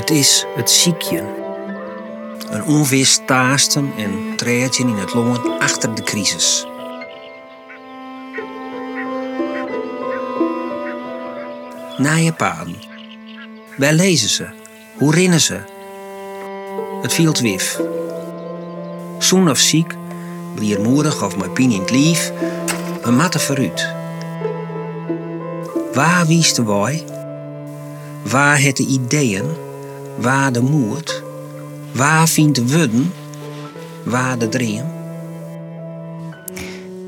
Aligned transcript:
Het 0.00 0.10
is 0.10 0.46
het 0.54 0.70
ziekje. 0.70 1.24
Een 2.50 2.64
onwist 2.64 3.26
taasten 3.26 3.92
en 3.96 4.36
treedje 4.36 4.82
in 4.82 4.94
het 4.94 5.14
longen 5.14 5.58
achter 5.58 5.94
de 5.94 6.02
crisis. 6.02 6.66
Naaie 11.96 12.32
paden. 12.32 12.76
Waar 13.76 13.92
lezen 13.92 14.28
ze? 14.28 14.48
Hoe 14.96 15.14
rennen 15.14 15.40
ze? 15.40 15.60
Het 17.02 17.12
viel 17.12 17.32
wif. 17.32 17.80
Zoen 19.18 19.50
of 19.50 19.58
ziek, 19.58 19.94
bliermoedig 20.54 21.22
of 21.24 21.36
met 21.36 21.54
pien 21.54 21.70
in 21.70 21.80
het 21.80 21.90
lief, 21.90 22.32
we 23.02 23.10
matten 23.10 23.40
verruut. 23.40 23.94
Waar 25.92 26.26
wiest 26.26 26.56
de 26.56 26.64
wij? 26.64 27.04
Waar 28.22 28.60
het 28.60 28.76
de 28.76 28.86
ideeën? 28.86 29.68
Waar 30.18 30.52
de 30.52 30.62
moed? 30.62 31.22
Waar 31.94 32.28
vindt 32.28 32.54
de 32.54 32.66
wudden? 32.68 33.12
Waar 34.04 34.38
de 34.38 34.48
dream? 34.48 34.86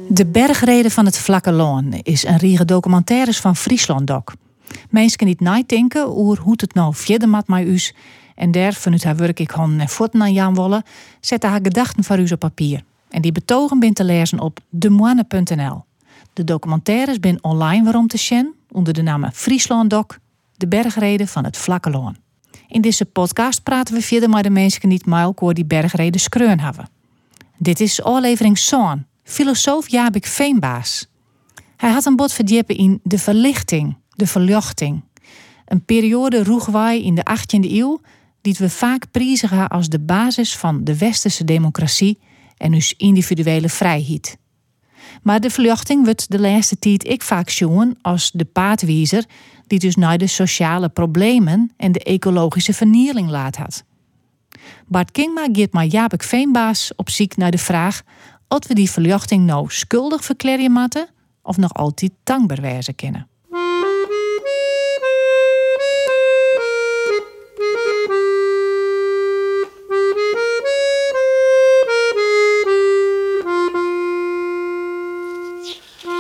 De 0.08 0.26
bergreden 0.26 0.90
van 0.90 1.04
het 1.04 1.18
Vlakke 1.18 1.52
Loon 1.52 1.92
is 1.92 2.24
een 2.24 2.36
riege 2.36 2.64
documentaires 2.64 3.40
van 3.40 3.56
Friesland 3.56 4.06
Doc. 4.06 4.22
Mensen 4.90 5.26
niet 5.26 5.40
nadenken 5.40 6.16
over 6.16 6.42
hoe 6.42 6.54
het 6.56 6.74
nou 6.74 6.94
verder 6.94 7.28
met 7.28 7.48
mij 7.48 7.66
us. 7.66 7.94
En 8.34 8.50
daar, 8.50 8.72
vanuit 8.72 9.04
haar 9.04 9.16
werk 9.16 9.40
ik 9.40 9.50
handen 9.50 9.80
en 9.80 9.88
voeten 9.88 10.22
aan 10.22 10.32
Jan 10.32 10.54
Wolle, 10.54 10.84
zette 11.20 11.46
haar 11.46 11.60
gedachten 11.62 12.04
voor 12.04 12.18
u 12.18 12.26
op 12.32 12.38
papier. 12.38 12.84
En 13.08 13.22
die 13.22 13.32
betogen 13.32 13.78
bent 13.78 13.96
te 13.96 14.04
lezen 14.04 14.40
op 14.40 14.58
demoine.nl. 14.70 15.84
De 16.32 16.44
documentaires 16.44 17.16
zijn 17.20 17.44
online 17.44 17.84
waarom 17.84 18.06
te 18.06 18.16
zien 18.16 18.54
onder 18.70 18.92
de 18.92 19.02
naam 19.02 19.30
Friesland 19.32 19.90
Doc, 19.90 20.06
de 20.56 20.68
bergreden 20.68 21.28
van 21.28 21.44
het 21.44 21.56
Vlakke 21.56 21.90
Loon. 21.90 22.16
In 22.72 22.80
deze 22.80 23.04
podcast 23.04 23.62
praten 23.62 23.94
we 23.94 24.02
verder 24.02 24.28
met 24.28 24.42
de 24.42 24.50
mensen 24.50 24.88
niet 24.88 25.06
maar 25.06 25.26
over 25.26 25.54
die 25.54 25.64
bergreden 25.64 26.20
skreun 26.20 26.60
hebben. 26.60 26.88
Dit 27.56 27.80
is 27.80 28.02
aflevering 28.02 28.58
Zoon, 28.58 29.04
filosoof 29.22 29.88
Jabik 29.88 30.26
Veenbaas. 30.26 31.06
Hij 31.76 31.90
had 31.90 32.06
een 32.06 32.16
bod 32.16 32.32
verdiepen 32.32 32.76
in 32.76 33.00
de 33.02 33.18
verlichting, 33.18 33.96
de 34.10 34.26
verjochting. 34.26 35.02
Een 35.66 35.84
periode 35.84 36.44
roegwaai 36.44 37.04
in 37.04 37.14
de 37.14 37.26
18e 37.30 37.70
eeuw 37.70 38.00
die 38.40 38.56
we 38.58 38.70
vaak 38.70 39.04
prijzigen 39.10 39.68
als 39.68 39.88
de 39.88 40.00
basis 40.00 40.56
van 40.56 40.84
de 40.84 40.98
westerse 40.98 41.44
democratie 41.44 42.18
en 42.56 42.70
dus 42.70 42.94
individuele 42.96 43.68
vrijheid. 43.68 44.36
Maar 45.22 45.40
de 45.40 45.50
verjochting 45.50 46.04
wordt 46.04 46.30
de 46.30 46.40
laatste 46.40 46.78
tijd 46.78 47.04
ik 47.04 47.22
vaak 47.22 47.50
zien 47.50 47.98
als 48.02 48.30
de 48.30 48.44
paadwiezer 48.44 49.24
die 49.72 49.80
dus 49.80 49.96
naar 49.96 50.18
de 50.18 50.26
sociale 50.26 50.88
problemen 50.88 51.72
en 51.76 51.92
de 51.92 52.00
ecologische 52.00 52.72
vernieling 52.72 53.30
laat 53.30 53.56
had. 53.56 53.84
Bart 54.86 55.10
Kingma 55.10 55.48
geeft 55.52 55.72
maar 55.72 55.84
Jaap 55.84 56.22
Veenbaas 56.22 56.92
op 56.96 57.10
ziek 57.10 57.36
naar 57.36 57.50
de 57.50 57.58
vraag 57.58 58.02
of 58.48 58.66
we 58.66 58.74
die 58.74 58.90
verjochting 58.90 59.46
nou 59.46 59.66
schuldig 59.68 60.24
verklaren 60.24 60.72
moeten 60.72 61.08
of 61.42 61.56
nog 61.56 61.74
altijd 61.74 62.10
dankbaar 62.24 62.60
wijzen 62.60 62.94
kennen. 62.94 63.28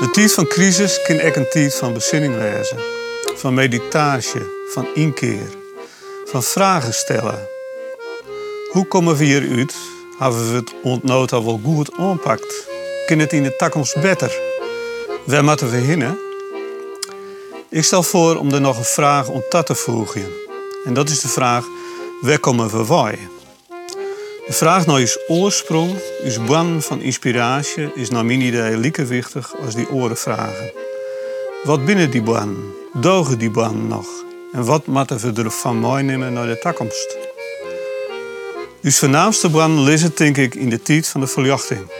De 0.00 0.08
tijd 0.12 0.32
van 0.32 0.46
crisis 0.46 1.02
kan 1.02 1.20
ook 1.20 1.36
een 1.36 1.48
tijd 1.48 1.74
van 1.74 1.92
bezinning 1.92 2.34
wezen. 2.34 3.01
Van 3.42 3.54
meditatie, 3.54 4.40
van 4.68 4.86
inkeer, 4.94 5.48
van 6.24 6.42
vragen 6.42 6.94
stellen. 6.94 7.48
Hoe 8.70 8.86
komen 8.86 9.16
we 9.16 9.24
hieruit? 9.24 9.74
Hebben 10.18 10.50
we 10.50 10.56
het 10.56 10.74
ontnood 10.82 11.32
al 11.32 11.44
wel 11.44 11.60
goed 11.64 11.96
aanpakt? 11.96 12.66
Kan 13.06 13.18
het 13.18 13.32
in 13.32 13.42
de 13.42 13.56
toekomst 13.56 14.00
beter? 14.00 14.38
Waar 15.24 15.44
moeten 15.44 15.70
we 15.70 15.76
heen? 15.76 16.18
Ik 17.70 17.84
stel 17.84 18.02
voor 18.02 18.36
om 18.36 18.52
er 18.52 18.60
nog 18.60 18.78
een 18.78 18.84
vraag 18.84 19.28
om 19.28 19.42
dat 19.48 19.66
te 19.66 19.74
voegen. 19.74 20.26
En 20.84 20.94
dat 20.94 21.08
is 21.08 21.20
de 21.20 21.28
vraag, 21.28 21.64
waar 22.20 22.38
komen 22.38 22.70
we 22.70 22.86
wij? 22.86 23.18
De 24.46 24.52
vraag 24.52 24.86
naar 24.86 25.00
je 25.00 25.24
oorsprong, 25.28 25.90
je 26.24 26.40
bron 26.46 26.82
van 26.82 27.00
inspiratie, 27.00 27.90
is 27.94 28.10
naar 28.10 28.24
mijn 28.24 28.40
idee 28.40 29.06
wichtig 29.06 29.54
als 29.64 29.74
die 29.74 29.90
oren 29.90 30.16
vragen. 30.16 30.72
Wat 31.62 31.84
binnen 31.84 32.10
die 32.10 32.22
bron? 32.22 32.80
Dogen 32.94 33.38
die 33.38 33.50
bron 33.50 33.86
nog? 33.86 34.06
En 34.52 34.64
wat 34.64 34.86
moeten 34.86 35.34
we 35.34 35.42
ervan 35.42 35.80
meenemen 35.80 36.32
naar 36.32 36.46
de 36.46 36.58
toekomst? 36.58 37.16
Dus 38.80 38.98
voornaamste 38.98 39.68
ligt 39.68 40.02
het 40.02 40.16
denk 40.16 40.36
ik 40.36 40.54
in 40.54 40.68
de 40.68 40.82
tijd 40.82 41.08
van 41.08 41.20
de 41.20 41.26
verjachting. 41.26 41.90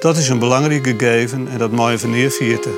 Dat 0.00 0.16
is 0.16 0.28
een 0.28 0.38
belangrijk 0.38 0.86
gegeven 0.86 1.48
en 1.48 1.58
dat 1.58 1.70
mooi 1.70 1.98
van 1.98 2.10
neervierten. 2.10 2.72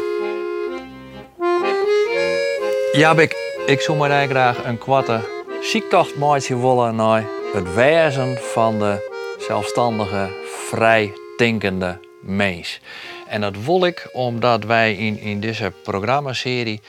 Ja, 2.92 3.18
ik, 3.18 3.36
ik 3.66 3.80
zou 3.80 3.98
maar 3.98 4.28
graag 4.28 4.64
een 4.64 4.78
kwarte 4.78 5.20
ziektocht 5.62 6.16
maatje 6.16 6.58
willen 6.58 6.96
naar 6.96 7.24
het 7.52 7.74
wezen 7.74 8.38
van 8.52 8.78
de 8.78 9.10
zelfstandige, 9.38 10.30
vrij 10.68 11.12
denkende 11.36 11.98
mens. 12.20 12.80
En 13.28 13.40
dat 13.40 13.64
wil 13.64 13.84
ik 13.84 14.08
omdat 14.12 14.64
wij 14.64 14.94
in, 14.94 15.18
in 15.18 15.40
deze 15.40 15.72
programmaserie 15.82 16.80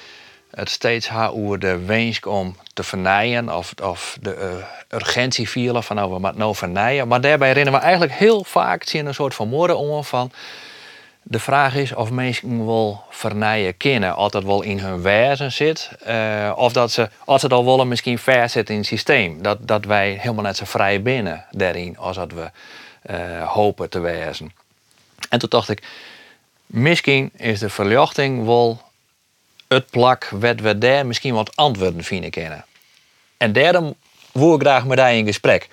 het 0.56 0.70
steeds 0.70 1.10
hebben 1.10 1.34
over 1.34 1.60
de 1.60 1.86
wens 1.86 2.20
om 2.20 2.56
te 2.74 2.84
vernijen 2.84 3.56
of, 3.56 3.74
of 3.84 4.18
de 4.22 4.36
uh, 4.90 4.98
urgentie 5.00 5.50
vielen 5.50 5.84
van 5.84 5.96
nou, 5.96 6.12
we 6.12 6.20
moeten 6.20 6.40
nou 6.40 6.56
vernijen. 6.56 7.08
Maar 7.08 7.22
daarbij 7.22 7.48
herinneren 7.48 7.80
we 7.80 7.86
eigenlijk 7.86 8.14
heel 8.14 8.44
vaak 8.44 8.84
zien 8.84 9.06
een 9.06 9.14
soort 9.14 9.36
van 9.36 9.48
moorden 9.48 9.78
om 9.78 10.04
van 10.04 10.32
de 11.24 11.40
vraag 11.40 11.76
is 11.76 11.94
of 11.94 12.12
mensen 12.12 12.66
wel 12.66 13.04
vernijen 13.10 13.78
kennen, 13.78 14.16
dat 14.16 14.44
wel 14.44 14.62
in 14.62 14.80
hun 14.80 15.02
wezen 15.02 15.52
zit, 15.52 15.90
uh, 16.08 16.52
of 16.56 16.74
dat 16.74 16.92
ze, 16.92 17.10
als 17.26 17.42
ze 17.42 17.48
al 17.48 17.66
willen, 17.66 17.88
misschien 17.88 18.18
ver 18.18 18.50
zitten 18.50 18.74
in 18.74 18.80
het 18.80 18.90
systeem. 18.90 19.42
Dat, 19.42 19.68
dat 19.68 19.86
wij 19.86 20.18
helemaal 20.22 20.44
net 20.44 20.58
zo 20.58 20.66
vrij 20.66 21.02
binnen 21.02 21.46
daarin 21.52 21.98
als 21.98 22.16
dat 22.16 22.32
we 22.32 22.52
uh, 23.12 23.52
hopen 23.52 23.90
te 23.90 24.00
wezen. 24.00 24.52
En 25.30 25.40
toen 25.40 25.50
dacht 25.50 25.70
ik, 25.70 25.84
misschien 26.66 27.32
is 27.36 27.60
de 27.60 27.70
verlichting 27.70 28.46
wel 28.46 28.82
het 29.74 29.90
plak 29.90 30.30
wat 30.30 30.60
we 30.60 30.78
daar 30.78 31.06
misschien 31.06 31.34
wat 31.34 31.56
antwoorden 31.56 32.04
vinden 32.04 32.30
kennen. 32.30 32.66
En 33.38 33.54
daarom 33.54 33.96
wil 34.32 34.56
ik 34.56 34.62
graag 34.62 34.86
met 34.86 34.98
jou 34.98 35.14
in 35.14 35.26
gesprek. 35.26 35.70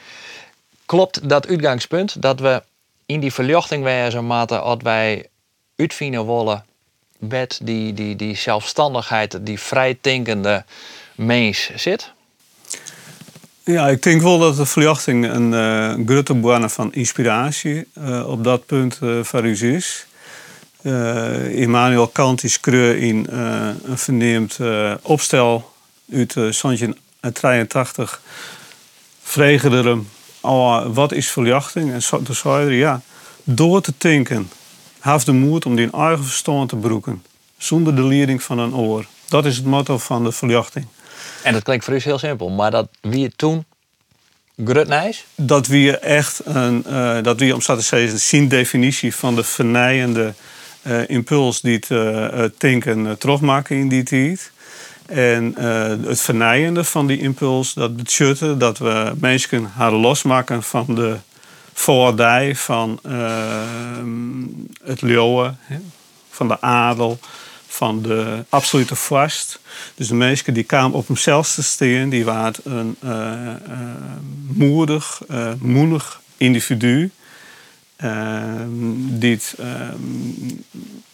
Klopt 0.87 1.29
dat 1.29 1.49
uitgangspunt 1.49 2.23
dat 2.23 2.41
we 2.41 2.63
in 3.07 3.21
die 3.21 3.33
verlichting 3.33 3.85
wezen 3.85 4.25
moeten 4.25 4.63
als 4.63 4.83
wij 4.83 5.27
uitvinden 5.77 6.27
willen 6.27 6.65
met 7.19 7.61
die, 7.63 7.95
die, 7.95 8.17
die 8.17 8.37
zelfstandigheid, 8.37 9.47
die 9.47 9.61
vrijdenkende 9.61 10.65
mens 11.15 11.71
zit? 11.75 12.13
Ja, 13.65 13.89
ik 13.89 14.03
denk 14.03 14.23
wel 14.23 14.39
dat 14.39 14.57
de 14.57 14.67
verjachting 14.67 15.31
een 15.31 15.53
uh, 15.53 16.07
grote 16.07 16.35
bron 16.35 16.71
van 16.71 16.93
inspiratie 16.93 17.87
uh, 17.99 18.29
op 18.29 18.45
dat 18.45 18.67
punt 18.67 18.99
uh, 19.03 19.23
voor 19.25 19.45
u 19.45 19.75
is. 19.75 20.07
Uh, 20.83 21.61
Immanuel 21.61 22.09
Kant 22.09 22.45
is 22.45 22.61
kreur 22.61 22.97
in 22.97 23.27
een 23.85 23.99
verneemd 23.99 24.59
opstel 25.03 25.73
uit 26.13 26.35
1983. 26.35 28.21
Vregen 29.23 29.73
er 29.73 29.85
hem, 29.85 30.09
oh, 30.41 30.87
wat 30.87 31.13
is 31.13 31.31
verjachting? 31.31 31.93
En 31.93 32.25
toen 32.25 32.35
zei 32.35 32.65
hij, 32.65 32.75
ja, 32.75 33.01
door 33.45 33.81
te 33.81 33.93
denken 33.99 34.51
heeft 35.01 35.27
de 35.27 35.33
moed 35.33 35.67
om 35.67 35.77
die 35.77 35.91
eigen 35.91 36.25
verstand 36.25 36.69
te 36.69 36.77
broeken, 36.77 37.23
zonder 37.59 37.97
de 37.97 38.03
leiding 38.03 38.43
van 38.43 38.59
een 38.59 38.75
oor. 38.75 39.07
Dat 39.29 39.47
is 39.47 39.57
het 39.57 39.65
motto 39.65 39.99
van 39.99 40.25
de 40.25 40.33
verjachting. 40.33 40.87
En 41.43 41.53
dat 41.53 41.63
klinkt 41.63 41.85
voor 41.85 41.95
u 41.95 42.01
heel 42.03 42.19
simpel, 42.19 42.51
maar 42.51 42.71
dat 42.71 42.89
wie 43.01 43.33
toen 43.37 43.65
grutnijs? 44.65 45.25
Dat 45.35 45.67
wie 45.67 45.99
echt 45.99 46.41
een, 46.45 46.85
uh, 46.89 47.23
dat 47.23 47.39
wie 47.39 47.55
om 47.55 47.61
te 47.61 47.81
zeggen, 47.81 48.19
zien 48.19 48.49
definitie 48.49 49.15
van 49.15 49.35
de 49.35 49.45
vernijende 49.45 50.25
uh, 50.25 50.31
impuls 51.07 51.61
die 51.61 51.75
het 51.75 51.89
uh, 51.91 52.45
denken 52.59 53.19
terugmaken 53.19 53.77
in 53.77 53.89
die 53.89 54.03
tijd. 54.03 54.51
En 55.07 55.55
het 56.07 56.21
vernijende 56.21 56.85
van 56.85 57.07
die 57.07 57.21
impuls, 57.21 57.75
dat 57.75 57.97
betekent 57.97 58.61
dat 58.61 58.79
we 58.79 59.13
mensen 59.21 59.65
haar 59.65 59.93
losmaken 59.93 60.63
van 60.63 60.85
de 60.95 61.17
voordij 61.73 62.57
van 62.57 63.01
het 64.85 65.03
leeuwen, 65.03 65.59
van 66.31 66.49
de 66.49 66.61
adel, 66.61 67.19
van 67.67 68.03
de 68.03 68.45
absolute 68.49 68.97
vast. 68.97 69.61
Dus 69.95 70.09
de 70.09 70.15
mensen 70.15 70.55
die 70.55 70.65
kwamen 70.65 70.99
op 70.99 71.07
hemzelf 71.07 71.55
te 71.55 71.63
staan, 71.63 72.09
die 72.09 72.25
waren 72.25 72.55
een 72.65 72.97
moedig, 74.47 75.23
moedig 75.59 76.21
individu. 76.37 77.11
Ehm, 78.01 79.19
die 79.19 79.35
het, 79.35 79.55
ehm, 79.59 79.95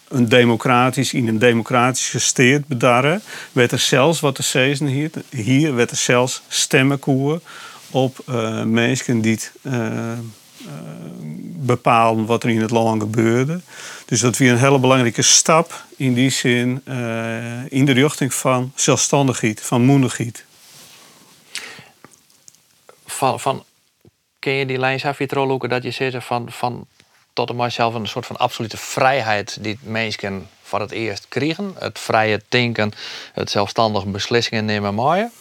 een 0.07 0.29
democratisch, 0.29 1.13
in 1.13 1.27
een 1.27 1.39
democratische 1.39 2.19
steed 2.19 2.67
bedarren, 2.67 3.21
werd 3.51 3.71
er 3.71 3.79
zelfs, 3.79 4.19
wat 4.19 4.37
de 4.37 4.43
season 4.43 4.87
hier, 4.87 5.11
hier 5.29 5.75
werd 5.75 5.91
er 5.91 5.97
zelfs 5.97 6.41
stemmenkoer 6.47 7.41
op 7.89 8.17
uh, 8.29 8.63
mensen 8.63 9.21
die 9.21 9.39
uh, 9.61 10.11
bepalen 11.55 12.25
wat 12.25 12.43
er 12.43 12.49
in 12.49 12.61
het 12.61 12.71
land 12.71 13.01
gebeurde. 13.01 13.61
Dus 14.05 14.19
dat 14.19 14.37
weer 14.37 14.51
een 14.51 14.57
hele 14.57 14.79
belangrijke 14.79 15.21
stap 15.21 15.85
in 15.95 16.13
die 16.13 16.29
zin 16.29 16.81
in 17.69 17.85
de 17.85 17.91
richting 17.91 18.33
van 18.33 18.71
zelfstandigheid, 18.75 19.61
van 19.61 19.81
moedigheid. 19.81 20.45
Van, 23.05 23.63
ken 24.47 24.55
je 24.55 24.65
die 24.65 24.79
lijn 24.79 25.01
af 25.03 25.17
je 25.17 25.67
dat 25.67 25.83
je 25.83 25.91
zegt 25.91 26.25
van, 26.25 26.51
van 26.51 26.85
tot 27.33 27.49
en 27.49 27.55
mijzelf 27.55 27.93
een 27.93 28.07
soort 28.07 28.25
van 28.25 28.37
absolute 28.37 28.77
vrijheid 28.77 29.57
die 29.61 29.79
mensen 29.81 30.47
voor 30.63 30.79
het 30.79 30.91
eerst 30.91 31.25
kregen. 31.29 31.73
Het 31.79 31.99
vrije 31.99 32.41
denken, 32.49 32.91
het 33.33 33.49
zelfstandig 33.49 34.05
beslissingen 34.05 34.65
nemen 34.65 34.95
maaien. 34.95 35.31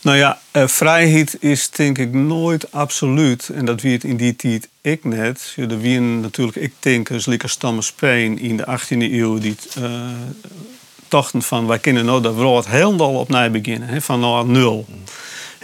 Nou 0.00 0.16
ja, 0.16 0.38
eh, 0.50 0.66
vrijheid 0.66 1.36
is 1.40 1.70
denk 1.70 1.98
ik 1.98 2.12
nooit 2.12 2.72
absoluut. 2.72 3.48
En 3.48 3.64
dat 3.64 3.80
wie 3.80 3.92
het 3.92 4.04
in 4.04 4.16
die 4.16 4.36
tijd 4.36 4.68
ik 4.80 5.04
net. 5.04 5.54
Er 5.56 5.80
wie 5.80 6.00
natuurlijk, 6.00 6.56
ik 6.56 6.72
denk, 6.78 7.10
als 7.10 7.26
Lieke 7.26 7.56
Thomas 7.58 7.92
Paine 7.92 8.40
in 8.40 8.56
de 8.56 8.64
18e 8.66 9.12
eeuw 9.12 9.38
die 9.38 9.56
uh, 9.78 10.10
dachten 11.08 11.42
van 11.42 11.66
wij 11.66 11.78
kunnen 11.78 12.04
nou 12.04 12.22
dat 12.22 12.34
woord 12.34 12.66
helemaal 12.66 13.14
opnieuw 13.14 13.50
beginnen, 13.50 14.02
van 14.02 14.20
nou 14.20 14.46
nul. 14.46 14.84
Mm. 14.88 15.02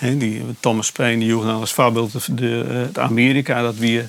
Die 0.01 0.43
Thomas 0.61 0.93
Paine 0.93 1.25
die 1.25 1.35
als 1.35 1.73
voorbeeld 1.73 2.39
de, 2.39 2.65
het 2.87 2.99
Amerika 2.99 3.63
dat 3.63 3.77
wie 3.77 4.03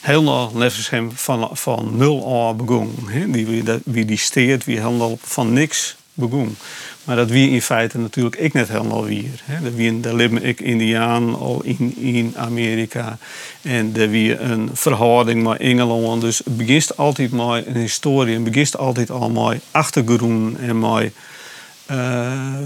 helemaal 0.00 0.50
nevens 0.54 0.90
hem 0.90 1.10
van, 1.14 1.48
van 1.52 1.96
nul 1.96 2.48
aan 2.48 2.56
begon. 2.56 2.94
Die, 3.26 3.64
wie 3.84 4.04
die 4.04 4.18
steert, 4.18 4.64
wie 4.64 4.80
helemaal 4.80 5.18
van 5.20 5.52
niks 5.52 5.96
begon. 6.14 6.56
Maar 7.04 7.16
dat 7.16 7.30
wie 7.30 7.50
in 7.50 7.62
feite 7.62 7.98
natuurlijk 7.98 8.36
ik 8.36 8.52
net 8.52 8.68
helemaal 8.68 9.04
weer. 9.04 9.42
Dat 9.62 9.74
wie 9.74 10.00
daar 10.00 10.14
leven 10.14 10.44
ik 10.44 10.60
Indiaan 10.60 11.38
al 11.38 11.62
in, 11.62 11.96
in 11.96 12.34
Amerika. 12.36 13.18
En 13.62 13.92
dat 13.92 14.08
wie 14.08 14.38
een 14.38 14.70
verhouding 14.72 15.42
met 15.42 15.58
Engeland. 15.58 16.20
Dus 16.20 16.38
het 16.38 16.56
begint 16.56 16.96
altijd 16.96 17.32
met 17.32 17.66
een 17.66 17.76
historie. 17.76 18.34
Het 18.34 18.44
begint 18.44 18.78
altijd 18.78 19.10
al 19.10 19.30
met 19.30 19.62
achtergrond 19.70 20.58
en 20.58 20.78
met... 20.78 21.12
Uh, 21.90 22.58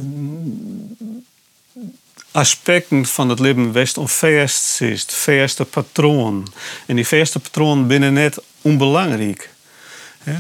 aspecten 2.31 3.07
van 3.07 3.29
het 3.29 3.39
leven 3.39 3.73
west 3.73 3.97
is, 4.81 5.01
het 5.01 5.13
verste 5.15 5.65
patroon. 5.65 6.53
En 6.87 6.97
die 6.97 7.07
verste 7.07 7.39
patroon 7.39 7.87
binnen 7.87 8.13
net 8.13 8.39
onbelangrijk. 8.63 9.51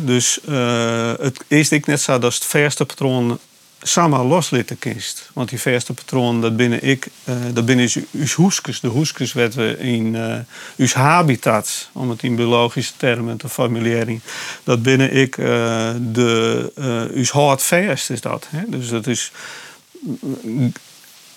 dus 0.01 0.39
uh, 0.49 1.13
het 1.19 1.45
is 1.47 1.71
ik 1.71 1.87
net 1.87 2.01
zo 2.01 2.19
dat 2.19 2.35
het 2.35 2.45
verste 2.45 2.85
patroon 2.85 3.39
samen 3.83 4.27
loslitten 4.27 4.79
kist. 4.79 5.31
Want 5.33 5.49
die 5.49 5.61
verste 5.61 5.93
patroon, 5.93 6.41
dat 6.41 6.57
binnen 6.57 6.83
ik, 6.83 7.09
uh, 7.25 7.35
dat 7.53 7.67
binnen 7.67 7.91
is 8.11 8.33
hoeskes. 8.33 8.81
De 8.81 8.89
hoeskes 8.89 9.33
werden 9.33 9.79
in 9.79 10.15
uh, 10.15 10.37
uw 10.77 10.89
habitat, 10.93 11.89
om 11.93 12.11
het 12.11 12.23
in 12.23 12.37
biologische 12.37 12.93
termen 12.97 13.37
te 13.37 13.49
formuleren. 13.49 14.23
Dat 14.65 14.83
binnen 14.83 15.13
ik 15.13 15.37
de 15.37 16.73
uw 17.15 17.25
hart 17.31 17.63
verst 17.63 18.11
is 18.11 18.21
dat. 18.21 18.49
Dus 18.67 18.89
dat 18.89 19.07
is 19.07 19.33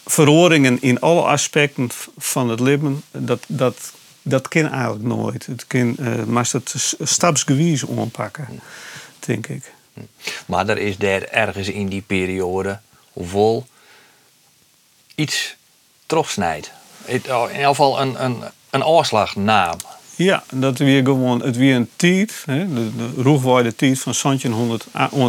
verhoringen 0.05 0.81
in 0.81 0.99
alle 0.99 1.21
aspecten 1.21 1.89
van 2.17 2.49
het 2.49 2.59
leven, 2.59 3.03
dat, 3.11 3.43
dat, 3.47 3.91
dat 4.21 4.47
kan 4.47 4.67
eigenlijk 4.67 5.03
nooit. 5.03 5.45
Het 5.45 5.67
kan, 5.67 5.95
uh, 5.99 6.23
maar 6.23 6.49
het 6.51 6.95
stapsgewijs 6.99 7.89
aanpakken, 7.89 8.61
denk 9.19 9.47
ik. 9.47 9.71
Maar 10.45 10.67
er 10.67 10.77
is 10.77 10.97
daar 10.97 11.21
ergens 11.21 11.67
in 11.67 11.87
die 11.87 12.01
periode 12.01 12.79
vol 13.15 13.65
iets 15.15 15.55
terugsnijdt. 16.05 16.71
In 17.05 17.13
ieder 17.13 17.49
geval 17.49 18.01
een, 18.01 18.23
een, 18.23 18.43
een 18.69 18.85
oorslagnaam. 18.85 19.77
Ja, 20.23 20.43
dat 20.53 20.77
weer 20.77 21.03
gewoon, 21.03 21.41
het 21.43 21.57
weer 21.57 21.75
een 21.75 21.89
tijd, 21.95 22.43
hè, 22.45 22.73
de, 22.73 22.89
de 22.95 23.21
roegwaarde 23.21 23.75
tijd 23.75 23.99
van 23.99 24.13
1700, 24.21 24.85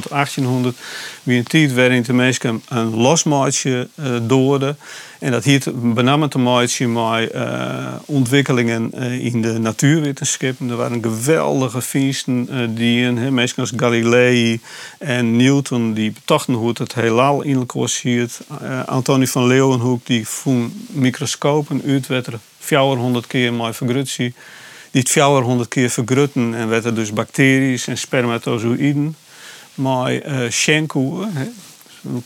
1800, 0.08 0.76
weer 1.22 1.38
een 1.38 1.44
tijd 1.44 1.74
waarin 1.74 2.02
de 2.02 2.12
mensen 2.12 2.62
een 2.68 2.96
losmaatje 2.96 3.88
uh, 3.94 4.16
doorden. 4.22 4.76
En 5.18 5.30
dat 5.30 5.44
hield 5.44 5.94
benamelijk 5.94 6.32
te 6.32 6.38
maken 6.38 6.92
met 6.92 7.34
uh, 7.34 7.94
ontwikkelingen 8.06 8.90
uh, 8.94 9.24
in 9.24 9.42
de 9.42 9.58
natuurwetenschappen. 9.58 10.70
Er 10.70 10.76
waren 10.76 11.02
geweldige 11.02 11.82
feesten 11.82 12.48
uh, 12.50 12.68
die 12.70 13.04
een, 13.04 13.34
mensen 13.34 13.58
als 13.58 13.72
Galilei 13.76 14.60
en 14.98 15.36
Newton 15.36 15.92
die 15.92 16.12
betochten 16.12 16.54
hoe 16.54 16.72
het 16.78 16.94
heelal 16.94 17.42
in 17.42 17.56
elkaar 17.56 17.88
ziet. 17.88 18.40
Antonie 18.86 19.30
van 19.30 19.46
Leeuwenhoek 19.46 20.06
die 20.06 20.28
vond 20.28 20.72
microscopen 20.90 21.82
uit, 21.86 22.06
werd 22.06 22.26
er 22.26 22.38
400 22.58 23.26
keer 23.26 23.52
maar 23.52 23.74
vergrutsie 23.74 24.34
die 24.92 25.08
400 25.08 25.68
keer 25.68 25.90
vergrutten 25.90 26.54
en 26.54 26.68
werden 26.68 26.94
dus 26.94 27.12
bacteriën 27.12 27.80
en 27.86 27.98
spermatozoïden. 27.98 29.16
Maar 29.74 30.12
uh, 30.12 30.50
Schenkoe, 30.50 31.28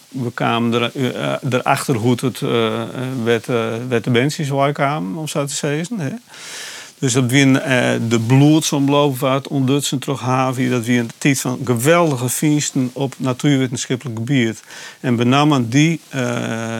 we 0.08 0.32
kwamen 0.34 0.90
uh, 0.94 1.34
erachter 1.50 1.94
hoe 1.94 2.16
het 2.20 2.40
uh, 2.40 2.82
werd, 3.24 3.46
werd 3.88 4.04
de 4.04 4.10
mensen 4.10 4.72
kwamen, 4.72 5.16
om 5.16 5.28
zo 5.28 5.44
te 5.44 5.54
zeggen. 5.54 6.22
Dus 6.98 7.12
dat 7.12 7.30
we 7.30 7.38
uh, 7.38 8.08
de 8.10 8.20
bloedsomloop 8.20 9.18
wat 9.18 9.48
ondutsen 9.48 9.98
terug 9.98 10.20
hebben. 10.20 10.70
Dat 10.70 10.84
we 10.84 10.92
een 10.92 11.10
tijd 11.18 11.40
van 11.40 11.60
geweldige 11.64 12.28
feesten 12.28 12.90
op 12.92 13.14
natuurwetenschappelijk 13.18 14.18
gebied. 14.18 14.62
En 15.00 15.16
benamelijk 15.16 15.70
die, 15.70 16.00
uh, 16.14 16.78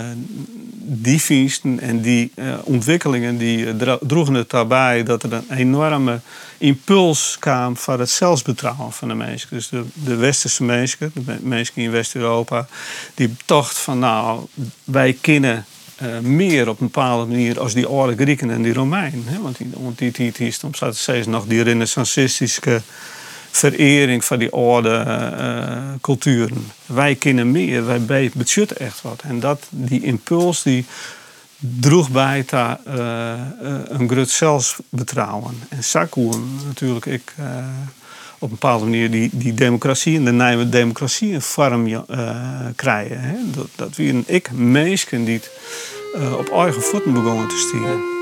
die 0.79 1.21
feesten 1.21 1.81
en 1.81 2.01
die 2.01 2.33
uh, 2.35 2.55
ontwikkelingen 2.63 3.39
die 3.39 3.77
droegen 4.01 4.35
het 4.35 4.51
daarbij 4.51 5.03
dat 5.03 5.23
er 5.23 5.33
een 5.33 5.57
enorme 5.57 6.21
impuls 6.59 7.37
kwam 7.39 7.77
voor 7.77 7.99
het 7.99 8.11
zelfsbetrouwen 8.11 8.93
van 8.93 9.09
de 9.09 9.15
mensen. 9.15 9.49
Dus 9.51 9.69
de, 9.69 9.85
de 9.93 10.17
westerse 10.17 10.65
mensen, 10.65 11.11
de 11.15 11.37
mensen 11.41 11.75
in 11.75 11.91
West-Europa, 11.91 12.67
die 13.15 13.35
dachten 13.45 13.77
van 13.77 13.99
nou, 13.99 14.47
wij 14.85 15.19
kennen 15.21 15.65
uh, 16.03 16.19
meer 16.19 16.69
op 16.69 16.81
een 16.81 16.87
bepaalde 16.87 17.27
manier 17.27 17.61
als 17.61 17.75
die 17.75 17.87
oude 17.87 18.17
Grieken 18.17 18.51
en 18.51 18.63
die 18.63 18.73
Romeinen. 18.73 19.25
Hè? 19.27 19.41
Want 19.41 19.59
die, 19.99 20.11
die, 20.11 20.33
die, 20.33 20.51
staat 20.51 20.97
steeds 20.97 21.27
nog 21.27 21.47
die 21.47 21.63
renaissancistische 21.63 22.83
verering 23.51 24.25
van 24.25 24.39
die 24.39 24.51
oude 24.51 25.05
uh, 25.07 25.83
culturen. 26.01 26.67
Wij 26.87 27.15
kennen 27.15 27.51
meer, 27.51 28.07
wij 28.07 28.31
budget 28.35 28.73
echt 28.73 29.03
wat. 29.03 29.23
En 29.23 29.41
dat, 29.41 29.67
die 29.71 30.03
impuls 30.03 30.63
die 30.63 30.85
droeg 31.59 32.11
bij 32.11 32.43
ta, 32.43 32.81
uh, 32.87 33.33
een 33.89 34.09
groot 34.09 34.31
zelfsbetrouwen. 34.31 35.63
En 35.69 35.85
Sakoen 35.85 36.61
natuurlijk, 36.67 37.07
ik 37.07 37.35
op 38.39 38.49
een 38.51 38.59
bepaalde 38.59 38.85
manier 38.85 39.11
die, 39.11 39.31
die 39.33 39.55
democratie 39.55 40.17
en 40.17 40.25
de 40.25 40.33
nieuwe 40.33 40.69
democratie 40.69 41.35
een 41.35 41.43
vorm 41.43 41.87
uh, 41.87 42.03
krijgen. 42.77 43.21
Hè? 43.21 43.37
Dat, 43.55 43.67
dat 43.75 43.97
een 43.97 44.25
ik 44.27 44.51
mensen 44.53 45.25
die 45.25 45.41
uh, 46.17 46.39
op 46.39 46.53
eigen 46.53 46.83
voeten 46.83 47.13
begonnen 47.13 47.49
te 47.49 47.57
stieren. 47.57 48.15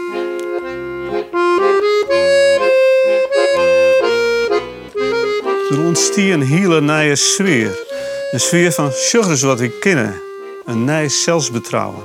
Er 5.70 5.86
ontstier 5.86 6.34
een 6.34 6.42
hele 6.42 6.80
nieuwe 6.80 7.16
sfeer. 7.16 7.78
Een 8.30 8.40
sfeer 8.40 8.72
van 8.72 8.92
suggers 8.92 9.42
wat 9.42 9.60
we 9.60 9.78
kennen. 9.78 10.20
Een 10.64 10.84
nieuw 10.84 11.08
zelfsbetrouwen. 11.08 12.02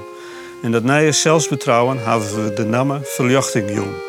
En 0.61 0.71
dat 0.71 0.83
nieuwe 0.83 1.11
zelfsbetrouwen 1.11 1.97
hebben 2.03 2.43
we 2.43 2.53
de 2.53 2.65
naam 2.65 2.99
verlichting 3.03 3.73
jong. 3.73 4.08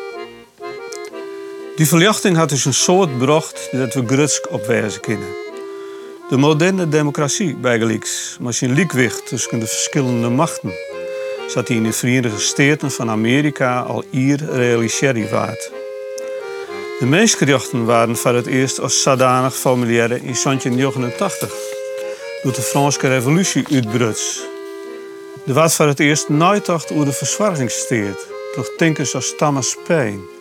Die 1.81 1.89
verlichting 1.89 2.37
had 2.37 2.49
dus 2.49 2.65
een 2.65 2.73
soort 2.73 3.17
bracht 3.17 3.69
dat 3.71 3.93
we 3.93 4.03
grutsk 4.05 4.51
opwijzen 4.51 5.01
kunnen. 5.01 5.27
De 6.29 6.37
moderne 6.37 6.89
democratie 6.89 7.55
bijgelijks, 7.55 8.37
maar 8.39 8.53
zijn 8.53 8.73
liekwicht 8.73 9.27
tussen 9.27 9.59
de 9.59 9.67
verschillende 9.67 10.29
machten, 10.29 10.71
zat 11.47 11.67
hij 11.67 11.77
in 11.77 11.83
de 11.83 11.91
Verenigde 11.91 12.39
Staten 12.39 12.91
van 12.91 13.09
Amerika 13.09 13.79
al 13.79 14.03
hier 14.09 14.45
realiseerd 14.51 15.29
waard. 15.29 15.71
De 16.99 17.05
mensenrechten 17.05 17.85
waren 17.85 18.17
voor 18.17 18.33
het 18.33 18.47
eerst 18.47 18.79
als 18.79 19.01
zodanig 19.01 19.55
formuleren 19.55 20.17
in 20.17 20.35
1789, 20.43 21.53
door 22.43 22.53
de 22.53 22.61
Franse 22.61 23.07
Revolutie 23.07 23.65
uitbruts. 23.71 24.41
Er 25.45 25.53
was 25.53 25.75
voor 25.75 25.87
het 25.87 25.99
eerst 25.99 26.29
nagedacht 26.29 26.91
over 26.91 27.05
de 27.05 27.13
verzorgingssteert, 27.13 28.27
door 28.55 28.73
denkers 28.77 29.15
als 29.15 29.33
Thomas 29.37 29.75
Paine. 29.87 30.39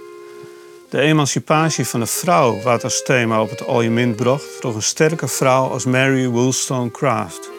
De 0.91 1.01
emancipatie 1.01 1.87
van 1.87 2.01
de 2.01 2.07
vrouw 2.07 2.63
werd 2.63 2.85
als 2.85 3.03
thema 3.03 3.43
op 3.43 3.51
het 3.51 3.67
algemeen 3.67 4.15
bracht 4.15 4.63
door 4.63 4.75
een 4.75 4.83
sterke 4.83 5.29
vrouw 5.29 5.69
als 5.69 5.85
Mary 5.85 6.29
Wollstonecraft. 6.29 7.51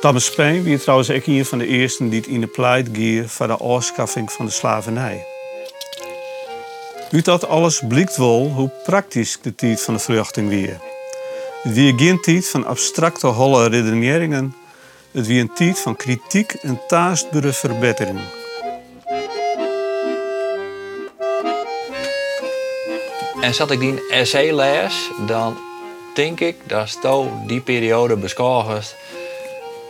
Thomas 0.00 0.34
Paine 0.34 0.62
wie 0.62 0.78
trouwens 0.78 1.10
ook 1.10 1.26
een 1.26 1.44
van 1.44 1.58
de 1.58 1.66
eersten 1.66 2.08
die 2.08 2.26
in 2.26 2.40
de 2.40 2.46
pleit 2.46 2.88
gier 2.92 3.28
voor 3.28 3.46
de 3.46 3.56
afschaffing 3.56 4.32
van 4.32 4.46
de 4.46 4.52
slavernij. 4.52 5.26
Uit 7.10 7.24
dat 7.24 7.46
alles 7.46 7.82
blijkt 7.88 8.16
wel 8.16 8.50
hoe 8.54 8.70
praktisch 8.84 9.38
de 9.42 9.54
tijd 9.54 9.82
van 9.82 9.94
de 9.94 10.00
verwachting 10.00 10.48
weer. 10.48 10.80
Het 11.62 11.74
wie 11.74 11.94
geen 11.96 12.42
van 12.42 12.66
abstracte 12.66 13.26
holle 13.26 13.68
redeneringen. 13.68 14.54
Het 15.12 15.26
wie 15.26 15.40
een 15.40 15.54
tijd 15.54 15.78
van 15.78 15.96
kritiek 15.96 16.52
en 16.52 16.80
taastbare 16.86 17.52
verbetering. 17.52 18.20
En 23.44 23.54
zat 23.54 23.70
ik 23.70 23.80
die 23.80 24.06
essay 24.08 24.54
lees, 24.54 25.10
dan 25.26 25.56
denk 26.14 26.40
ik 26.40 26.56
dat 26.66 26.88
Sto 26.88 27.42
die 27.46 27.60
periode 27.60 28.16
beschouwt 28.16 28.94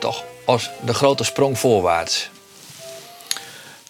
toch 0.00 0.24
als 0.44 0.70
de 0.84 0.94
grote 0.94 1.24
sprong 1.24 1.58
voorwaarts. 1.58 2.30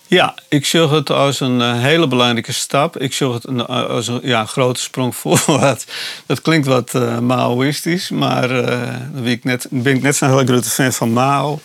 Ja, 0.06 0.34
ik 0.48 0.66
zag 0.66 0.90
het 0.90 1.10
als 1.10 1.40
een 1.40 1.60
eh, 1.60 1.80
hele 1.80 2.06
belangrijke 2.08 2.52
stap. 2.52 2.98
Ik 2.98 3.12
zag 3.12 3.32
het 3.32 3.44
eh, 3.44 3.88
als 3.88 4.06
een 4.06 4.20
ja, 4.22 4.44
grote 4.44 4.80
sprong 4.80 5.16
voorwaarts. 5.20 5.84
Dat 6.26 6.42
klinkt 6.42 6.66
wat 6.66 6.94
uh, 6.94 7.18
Maoïstisch, 7.18 8.10
maar 8.10 8.48
dan 8.48 9.22
ben 9.22 9.26
ik, 9.26 9.44
net, 9.44 9.66
ben 9.70 9.94
ik 9.94 10.02
net 10.02 10.16
zo'n 10.16 10.28
hele 10.28 10.46
grote 10.46 10.70
fan 10.70 10.92
van 10.92 11.12
Mao. 11.12 11.60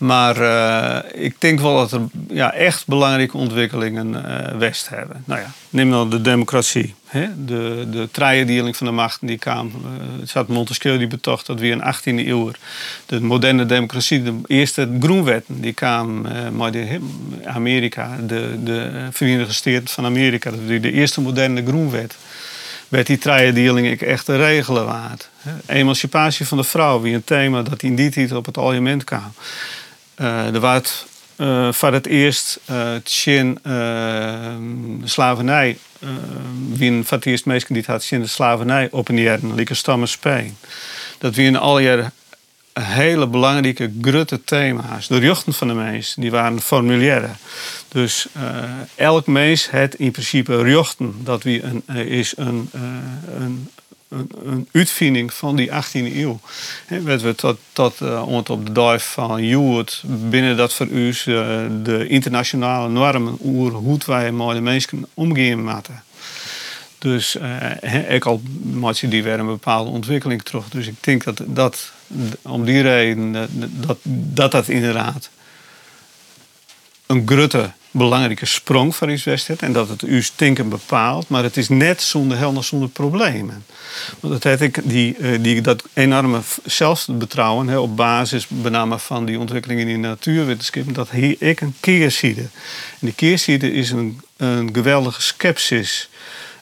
Maar 0.00 0.36
ik 1.14 1.34
denk 1.38 1.60
wel 1.60 1.76
dat 1.76 1.92
er 1.92 2.00
ja, 2.28 2.52
echt 2.52 2.86
belangrijke 2.86 3.36
ontwikkelingen 3.36 4.08
uh, 4.14 4.58
west 4.58 4.88
hebben. 4.88 5.22
Nou 5.24 5.40
ja, 5.40 5.50
neem 5.70 5.90
dan 5.90 6.10
de 6.10 6.20
democratie. 6.20 6.94
Hè? 7.06 7.44
De, 7.44 7.86
de 7.90 8.08
trijedeling 8.10 8.76
van 8.76 8.86
de 8.86 8.92
machten 8.92 9.26
die 9.26 9.38
kwam. 9.38 9.72
Het 10.20 10.28
zat 10.28 10.48
Montesquieu 10.48 10.98
die 10.98 11.06
betocht 11.06 11.46
dat 11.46 11.60
we 11.60 11.68
in 11.68 11.78
de 11.78 11.94
18e 11.94 12.26
eeuw 12.26 12.50
de 13.06 13.20
moderne 13.20 13.66
democratie, 13.66 14.22
de 14.22 14.34
eerste 14.46 14.96
groenwetten, 15.00 15.60
die 15.60 15.72
kwam 15.72 16.22
de, 16.70 17.00
Amerika, 17.44 18.16
de, 18.26 18.58
de 18.64 19.08
Verenigde 19.10 19.52
Staten 19.52 19.88
van 19.88 20.04
Amerika, 20.04 20.50
dat 20.50 20.60
was 20.66 20.80
de 20.80 20.92
eerste 20.92 21.20
moderne 21.20 21.66
groenwet 21.66 22.16
werd 22.90 23.06
die 23.06 23.18
trijedeling 23.18 24.00
echt 24.00 24.26
de 24.26 24.36
regelen 24.36 24.84
waard. 24.84 25.28
Emancipatie 25.66 26.46
van 26.46 26.58
de 26.58 26.64
vrouw, 26.64 27.00
wie 27.00 27.14
een 27.14 27.24
thema 27.24 27.62
dat 27.62 27.82
in 27.82 27.94
die 27.94 28.10
tijd 28.10 28.32
op 28.32 28.46
het 28.46 28.58
algemeen 28.58 29.04
kwam. 29.04 29.32
Er 30.20 30.60
werd 30.60 31.06
voor 31.70 31.92
het 31.92 32.06
eerst 32.06 32.60
uh, 32.70 32.94
tjen, 33.02 33.58
de 33.62 35.08
slavernij, 35.08 35.78
wie 36.72 37.04
voor 37.04 37.16
het 37.16 37.26
eerst 37.26 37.44
mensen 37.44 37.74
die 37.74 37.82
had 37.86 38.06
de 38.08 38.26
slavernij 38.26 38.88
op 38.90 39.08
een 39.08 39.18
jaar, 39.18 39.38
like 39.54 39.74
stammen 39.74 40.08
Spijn. 40.08 40.56
Dat 41.18 41.34
wie 41.34 41.46
in 41.46 41.56
al 41.56 41.78
jaren 41.78 42.12
hele 42.72 43.26
belangrijke 43.26 43.92
grote 44.02 44.44
thema's. 44.44 45.08
De 45.08 45.18
rechten 45.18 45.52
van 45.52 45.68
de 45.68 45.74
mens, 45.74 46.14
die 46.14 46.30
waren 46.30 46.60
formulaire. 46.60 47.28
Dus 47.88 48.26
elk 48.94 49.26
mens 49.26 49.70
heeft 49.70 49.94
in 49.94 50.10
principe 50.10 50.62
rechten. 50.62 51.14
Dat 51.18 51.42
wie 51.42 51.62
een, 51.62 51.82
is 52.06 52.32
een, 52.36 52.70
een 53.36 53.70
een, 54.10 54.68
uitvinding 54.72 55.32
van 55.32 55.56
die 55.56 55.68
18e 55.68 55.92
eeuw. 55.92 56.40
He, 56.86 57.02
we 57.02 57.34
tot, 57.34 57.58
tot 57.72 58.00
uh, 58.00 58.32
op 58.32 58.66
de 58.66 58.72
duif 58.72 59.04
van 59.04 59.46
Joert 59.46 60.02
binnen 60.06 60.56
dat 60.56 60.72
voor 60.74 60.86
uh, 60.86 61.14
de 61.82 62.06
internationale 62.08 62.88
normen 62.88 63.38
over 63.44 63.72
hoe 63.72 63.98
wij 64.06 64.32
met 64.32 64.54
de 64.54 64.60
mensen 64.60 65.06
omgaan 65.14 65.64
moeten. 65.64 66.02
Dus 66.98 67.36
uh, 67.36 68.10
ik 68.14 68.24
al 68.24 68.42
maak 68.62 69.10
die 69.10 69.22
weer 69.22 69.38
een 69.38 69.46
bepaalde 69.46 69.90
ontwikkeling 69.90 70.42
terug. 70.42 70.68
Dus 70.68 70.86
ik 70.86 70.96
denk 71.00 71.24
dat 71.24 71.42
dat 71.46 71.92
om 72.42 72.64
die 72.64 72.82
reden 72.82 73.32
dat 73.32 73.98
dat, 74.02 74.52
dat 74.52 74.68
inderdaad 74.68 75.30
een 77.06 77.22
grote 77.26 77.70
belangrijke 77.90 78.46
sprong 78.46 78.96
voor 78.96 79.12
iets 79.12 79.24
wedstrijd. 79.24 79.62
En 79.62 79.72
dat 79.72 79.88
het 79.88 80.02
uw 80.02 80.22
stinken 80.22 80.68
bepaalt. 80.68 81.28
Maar 81.28 81.42
het 81.42 81.56
is 81.56 81.68
net 81.68 82.02
zonder 82.02 82.38
helder, 82.38 82.64
zonder 82.64 82.88
problemen. 82.88 83.64
Want 84.20 84.42
dat 84.42 84.60
ik 84.60 84.80
die, 84.84 85.16
eh, 85.16 85.42
die, 85.42 85.60
dat 85.60 85.82
enorme 85.92 86.40
zelfbetrouwen 86.64 87.68
hè, 87.68 87.78
op 87.78 87.96
basis 87.96 88.46
van 88.96 89.24
die 89.24 89.38
ontwikkelingen 89.38 89.88
in 89.88 90.02
de 90.02 90.08
natuurwetenschap. 90.08 90.94
Dat 90.94 91.10
hier 91.10 91.36
ik 91.38 91.60
een 91.60 91.74
keerzijde. 91.80 92.40
En 92.40 92.48
die 92.98 93.12
keerzijde 93.12 93.72
is 93.72 93.90
een, 93.90 94.20
een 94.36 94.70
geweldige 94.72 95.22
sceptisch. 95.22 96.08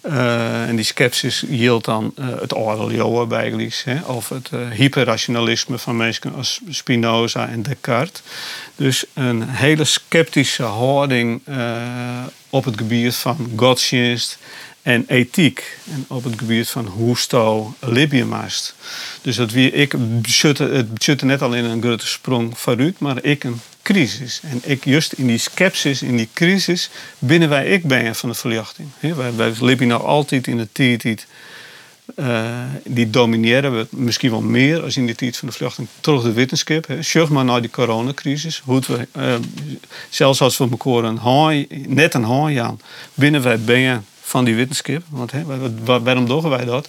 Uh, 0.03 0.69
en 0.69 0.77
die 0.77 0.85
sceptisch 0.85 1.45
hield 1.49 1.85
dan 1.85 2.15
uh, 2.19 2.27
het 2.41 2.55
oordeel 2.55 3.27
bijgelijks, 3.27 3.85
of 4.05 4.29
het 4.29 4.51
uh, 4.55 4.71
hyperrationalisme 4.71 5.79
van 5.79 5.97
mensen 5.97 6.35
als 6.35 6.61
Spinoza 6.69 7.49
en 7.49 7.63
Descartes. 7.63 8.23
Dus 8.77 9.05
een 9.15 9.49
hele 9.49 9.85
sceptische 9.85 10.63
houding 10.63 11.41
op 12.51 12.65
het 12.65 12.77
gebied 12.77 13.15
van 13.15 13.51
godsdienst 13.57 14.39
en 14.83 15.05
ethiek. 15.07 15.79
En 15.93 16.05
op 16.09 16.25
het 16.25 16.35
gebied 16.39 16.69
van 16.69 16.87
hoe 16.87 17.19
sto 17.19 17.75
mast. 18.27 18.75
Dus 19.23 19.37
dat 19.37 19.51
wie 19.51 19.71
ik 19.71 19.93
het 20.59 21.03
zit 21.03 21.23
net 21.23 21.43
al 21.43 21.55
in 21.55 21.65
een 21.65 21.83
grote 21.83 22.07
sprong 22.07 22.59
vooruit, 22.59 22.99
maar 22.99 23.25
ik 23.25 23.45
een 23.45 23.61
crisis. 23.93 24.41
En 24.43 24.61
ik 24.65 24.85
juist 24.85 25.13
in 25.13 25.27
die 25.27 25.39
sceptisch, 25.39 26.03
in 26.03 26.17
die 26.17 26.29
crisis, 26.33 26.91
binnen 27.19 27.49
wij 27.49 27.67
ik 27.67 27.85
ben 27.85 28.15
van 28.15 28.29
de 28.29 28.35
verlichting. 28.35 28.89
wij, 29.01 29.35
wij 29.37 29.53
leven 29.61 29.87
nog 29.87 30.05
altijd 30.05 30.47
in 30.47 30.57
de 30.57 30.69
tijd 30.73 31.27
uh, 32.17 32.49
die 32.85 33.11
domineren 33.11 33.77
we 33.77 33.87
misschien 33.91 34.31
wel 34.31 34.41
meer 34.41 34.83
als 34.83 34.97
in 34.97 35.07
de 35.07 35.15
tijd 35.15 35.37
van 35.37 35.49
de 35.49 35.55
vluchting 35.55 35.89
terug 36.01 36.23
de 36.23 36.33
wetenschap. 36.33 36.87
Zorg 37.01 37.29
maar 37.29 37.45
naar 37.45 37.61
die 37.61 37.71
coronacrisis. 37.71 38.63
Hoe 38.65 38.83
we, 38.87 39.09
uh, 39.17 39.35
zelfs 40.09 40.41
als 40.41 40.59
we 40.59 40.69
elkaar 40.71 41.05
een 41.05 41.67
net 41.87 42.15
een 42.15 42.25
haai 42.25 42.57
aan, 42.59 42.81
binnen 43.15 43.43
wij 43.43 43.61
ben 43.61 44.05
van 44.21 44.45
die 44.45 44.55
wetenschap. 44.55 45.03
Want 45.09 45.33
waarom 46.03 46.27
doen 46.27 46.49
wij 46.49 46.65
dat? 46.65 46.89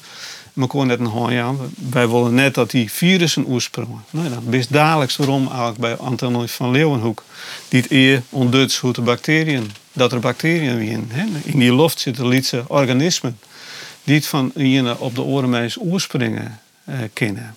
We 0.60 0.68
kon 0.68 0.88
net 0.88 1.00
een 1.00 1.40
aan. 1.42 1.58
Wij 1.90 2.10
willen 2.10 2.34
net 2.34 2.54
dat 2.54 2.72
die 2.72 2.92
virussen 2.92 3.46
oorsprongen. 3.46 4.04
Nou, 4.10 4.30
is 4.50 4.68
dadelijk 4.68 5.16
waarom 5.16 5.48
eigenlijk 5.48 5.78
bij 5.78 5.96
Antonie 5.96 6.48
van 6.48 6.72
Leeuwenhoek. 6.72 7.24
Die 7.68 7.82
het 7.82 7.92
eer 7.92 8.22
ontdekt 8.30 8.76
hoe 8.76 8.94
de 8.94 9.02
bacteriën, 9.02 9.72
dat 9.94 10.12
er 10.12 10.20
bacteriën 10.20 10.80
in. 10.80 11.10
Hè? 11.12 11.26
In 11.44 11.60
die 11.60 11.76
lucht 11.76 12.00
zitten 12.00 12.28
lietse 12.28 12.64
organismen. 12.68 13.40
Die 14.04 14.16
het 14.16 14.28
van 14.28 14.52
hier 14.56 14.98
op 14.98 15.16
de 15.16 15.22
orenmeis 15.22 15.80
oorspringen 15.80 16.60
eh, 16.84 16.96
kennen. 17.14 17.56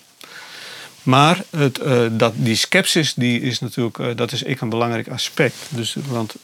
Maar 1.02 1.44
het, 1.50 1.80
uh, 1.80 2.06
dat, 2.11 2.32
die 2.37 2.56
sceptisch 2.56 3.14
die 3.14 3.40
is 3.40 3.61
natuurlijk, 3.61 3.99
uh, 3.99 4.06
dat 4.16 4.32
is 4.32 4.42
ik 4.42 4.61
een 4.61 4.68
belangrijk 4.68 5.09
aspect. 5.09 5.56
Dus, 5.68 5.97
want 6.09 6.35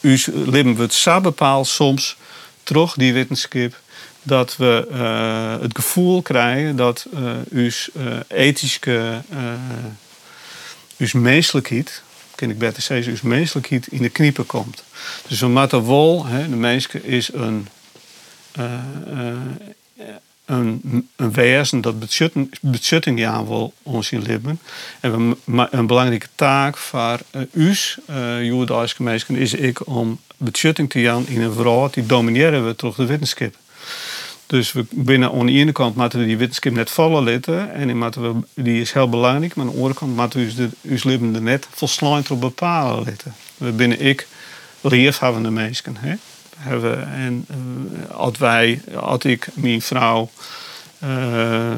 u 0.00 0.20
leven 0.26 0.76
we 0.76 0.82
het 0.82 1.22
bepaald 1.22 1.66
soms 1.66 2.16
terug, 2.62 2.94
die 2.94 3.12
wetenschap, 3.12 3.80
dat 4.28 4.56
we 4.56 4.88
uh, 4.90 5.62
het 5.62 5.76
gevoel 5.76 6.22
krijgen 6.22 6.76
dat 6.76 7.06
uh, 7.14 7.30
uw 7.50 7.70
uh, 7.96 8.16
ethische, 8.28 9.22
uw 10.96 11.20
menselijkheid, 11.20 12.02
ken 12.34 12.50
ik 12.50 12.58
beter 12.58 12.82
zeggen, 12.82 13.12
uw 13.12 13.28
menselijkheid 13.28 13.86
in 13.86 14.02
de 14.02 14.08
kniepen 14.08 14.46
komt. 14.46 14.84
Dus 15.28 15.40
wel, 15.40 16.26
hè, 16.26 16.48
de 16.48 16.56
mens 16.56 16.86
is 16.86 17.32
een, 17.32 17.68
een, 20.44 21.08
een 21.16 21.32
wezen 21.32 21.80
dat 21.80 21.98
bezutting 22.60 23.26
aan 23.26 23.46
wil 23.46 23.72
ons 23.82 24.10
in 24.12 24.22
leven. 24.22 24.60
En 25.00 25.36
een 25.70 25.86
belangrijke 25.86 26.28
taak 26.34 26.76
voor 26.76 27.18
uh, 27.32 27.68
us, 27.68 27.98
uh, 28.10 28.44
Joodse 28.44 29.20
is 29.28 29.54
ik 29.54 29.86
om 29.86 30.20
bezutting 30.36 30.90
te 30.90 31.00
gaan 31.00 31.26
in 31.26 31.40
een 31.40 31.52
vrouw 31.52 31.90
die 31.90 32.06
domineren 32.06 32.66
we 32.66 32.76
toch 32.76 32.96
de 32.96 33.06
wetenschap. 33.06 33.54
Dus 34.48 34.72
we 34.72 34.84
binnen 34.90 35.32
aan 35.32 35.46
de 35.46 35.52
ene 35.52 35.72
kant 35.72 35.96
moeten 35.96 36.18
we 36.18 36.26
die 36.26 36.36
wetenschap 36.36 36.72
net 36.72 36.90
vallen 36.90 37.24
laten. 37.24 37.72
En 37.72 37.98
we, 37.98 38.34
die 38.54 38.80
is 38.80 38.92
heel 38.92 39.08
belangrijk. 39.08 39.54
Maar 39.54 39.66
aan 39.66 39.70
de 39.70 39.76
andere 39.76 39.94
kant 39.94 40.16
moeten 40.16 40.56
we 40.56 40.70
ons 40.90 41.04
leven 41.04 41.34
er 41.34 41.42
net 41.42 41.68
volsluit 41.70 42.30
op 42.30 42.40
bepalen 42.40 43.04
laten. 43.04 43.34
We 43.56 43.72
binnen 43.72 44.00
ik 44.00 44.26
leefhavende 44.80 45.50
mensen. 45.50 45.96
Hè? 45.96 46.14
Hebben. 46.56 47.12
En 47.12 47.46
uh, 47.50 48.14
als 48.14 48.38
wij, 48.38 48.80
als 48.94 49.22
ik, 49.22 49.48
mijn 49.54 49.82
vrouw, 49.82 50.30
uh, 51.04 51.70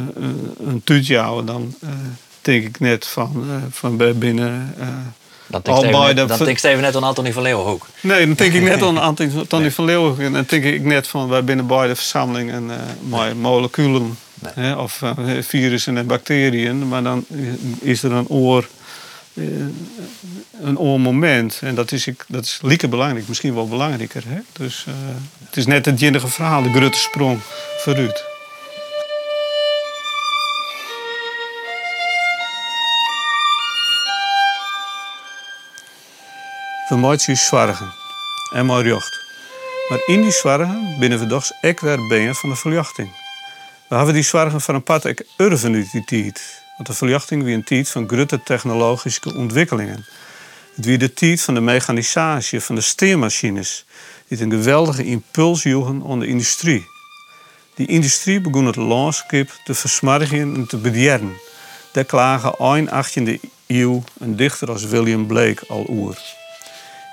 een 0.67 0.81
tuutje 0.85 1.17
houden, 1.17 1.47
dan 1.47 1.75
uh, 1.85 1.91
denk 2.41 2.65
ik 2.65 2.81
net 2.81 3.07
van, 3.07 3.45
van 3.71 3.97
binnen 4.19 4.75
dan 5.51 5.63
denk 6.39 6.59
ik 6.59 6.63
even 6.63 6.81
net 6.81 6.97
aan 6.97 7.03
Antonie 7.03 7.33
van 7.33 7.43
Leeuwenhoek. 7.43 7.87
Nee, 8.01 8.27
dan 8.27 8.35
denk 8.35 8.53
ik 8.53 8.63
net 8.63 8.83
aan 8.83 9.17
nee. 9.61 9.71
van 9.71 9.85
Leeuwenhoek. 9.85 10.19
En 10.19 10.33
dan 10.33 10.45
denk 10.47 10.65
ik 10.65 10.85
net 10.85 11.07
van 11.07 11.29
wij 11.29 11.45
binnen 11.45 11.67
bij 11.67 11.87
de 11.87 11.95
verzameling 11.95 12.51
en 12.51 12.71
uh, 13.11 13.33
moleculen. 13.33 14.19
Hè, 14.55 14.75
of 14.75 15.01
uh, 15.01 15.13
virussen 15.41 15.97
en 15.97 16.07
bacteriën. 16.07 16.89
Maar 16.89 17.03
dan 17.03 17.25
is 17.81 18.03
er 18.03 18.13
een 18.13 18.29
oor, 18.29 18.69
uh, 19.35 19.47
een 20.63 20.79
oormoment. 20.79 21.59
En 21.63 21.75
dat 21.75 21.93
is, 21.93 22.09
dat 22.29 22.45
is 22.45 22.59
lieke 22.63 22.89
belangrijk, 22.89 23.29
misschien 23.29 23.55
wel 23.55 23.69
belangrijker. 23.69 24.23
Hè? 24.27 24.39
Dus 24.53 24.87
het 25.45 25.57
is 25.57 25.67
net 25.67 25.85
het 25.85 26.01
jinnige 26.01 26.29
verhaal, 26.29 26.63
de 26.63 26.73
grote 26.73 26.99
sprong 26.99 27.39
vooruit. 27.79 28.30
We 36.91 36.97
moeten 36.97 37.37
zorgen 37.37 37.93
en 38.53 38.67
maar 38.67 38.87
jocht. 38.87 39.21
Maar 39.89 40.03
in 40.07 40.23
die 40.23 40.31
zorgen 40.31 40.97
binnen 40.99 41.19
we 41.19 41.27
toch 41.27 41.51
weer 41.61 42.07
benen 42.09 42.35
van 42.35 42.49
de 42.49 42.57
verjachting. 42.57 43.09
We 43.89 43.95
hebben 43.97 44.15
die 44.15 44.23
zorgen 44.23 44.61
van 44.61 44.75
een 44.75 44.83
pad 44.83 45.07
ook 45.07 45.23
urven 45.37 45.73
die 45.73 46.05
tijd. 46.05 46.63
Want 46.77 46.89
de 46.89 46.95
verjachting 46.95 47.43
wie 47.43 47.55
een 47.55 47.65
tijd 47.65 47.89
van 47.89 48.09
grote 48.09 48.43
technologische 48.43 49.35
ontwikkelingen. 49.35 50.07
Het 50.75 50.85
wie 50.85 50.99
de 50.99 51.13
tijd 51.13 51.41
van 51.41 51.55
de 51.55 51.61
mechanisatie, 51.61 52.61
van 52.61 52.75
de 52.75 52.81
steermachines. 52.81 53.85
Die 54.29 54.43
een 54.43 54.51
geweldige 54.51 55.05
impuls 55.05 55.63
joegen 55.63 56.05
aan 56.09 56.21
de 56.21 56.27
industrie. 56.27 56.87
Die 57.75 57.87
industrie 57.87 58.41
begon 58.41 58.67
het 58.67 58.77
landschap 58.77 59.49
te 59.65 59.75
versmargen 59.75 60.55
en 60.55 60.67
te 60.67 60.77
bedienen. 60.77 61.33
Daar 61.93 62.05
klagen 62.05 62.55
eind 62.59 62.91
18e 62.91 63.49
eeuw 63.67 64.03
een 64.19 64.37
dichter 64.37 64.71
als 64.71 64.85
William 64.85 65.27
Blake 65.27 65.65
al 65.69 65.87
oer. 65.89 66.39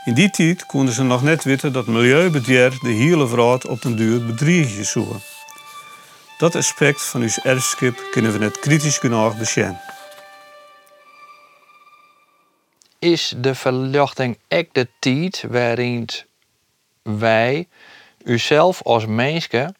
In 0.07 0.13
die 0.13 0.29
tijd 0.29 0.65
konden 0.65 0.93
ze 0.93 1.03
nog 1.03 1.23
net 1.23 1.43
weten 1.43 1.73
dat 1.73 1.87
milieubedieer 1.87 2.77
de 2.81 2.89
hele 2.89 3.29
wereld 3.29 3.67
op 3.67 3.81
den 3.81 3.95
duur 3.95 4.25
bedriegen 4.25 4.85
zoeken. 4.85 5.21
Dat 6.37 6.55
aspect 6.55 7.01
van 7.01 7.21
uw 7.21 7.29
erfskip 7.43 8.07
kunnen 8.11 8.31
we 8.31 8.37
net 8.37 8.59
kritisch 8.59 8.97
genoeg 8.97 9.37
beschen. 9.37 9.79
Is 12.99 13.33
de 13.37 13.55
verlichting 13.55 14.37
echt 14.47 14.67
de 14.71 14.87
tijd 14.99 15.43
waarin 15.49 16.07
wij, 17.01 17.67
uzelf 18.23 18.81
als 18.83 19.05
mensen, 19.05 19.75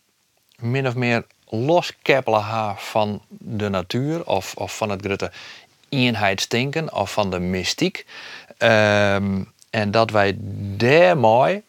min 0.59 0.87
of 0.87 0.95
meer 0.95 1.25
loskeppelen 1.49 2.41
haar 2.41 2.79
van 2.79 3.21
de 3.29 3.69
natuur 3.69 4.25
of, 4.25 4.53
of 4.55 4.77
van 4.77 4.89
het 4.89 5.05
grote 5.05 5.31
eenheidsdenken 5.89 6.93
of 6.93 7.11
van 7.11 7.29
de 7.29 7.39
mystiek. 7.39 8.05
Ehm, 8.57 9.41
en 9.69 9.91
dat 9.91 10.11
wij 10.11 10.35
daarmee, 10.77 11.63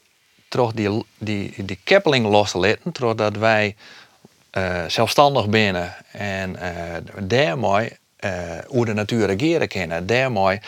toch 0.48 0.72
die, 0.72 1.04
die, 1.18 1.64
die 1.64 1.78
keppeling 1.84 2.26
loslaten, 2.26 2.92
doordat 2.92 3.36
wij 3.36 3.76
uh, 4.52 4.84
zelfstandig 4.86 5.48
binnen 5.48 5.94
en 6.12 6.56
uh, 6.56 7.26
daarmee 7.28 7.92
uh, 8.20 8.30
hoe 8.66 8.84
de 8.84 8.92
natuur 8.92 9.26
reageren 9.26 9.68
kunnen, 9.68 10.06
daarmee 10.06 10.60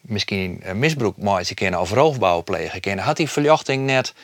misschien 0.00 0.62
misbruik 0.74 1.16
maken 1.16 1.54
kunnen 1.54 1.80
of 1.80 1.90
roofbouw 1.90 2.42
plegen 2.42 2.80
kunnen, 2.80 3.04
had 3.04 3.16
die 3.16 3.30
verlichting 3.30 3.86
net 3.86 4.14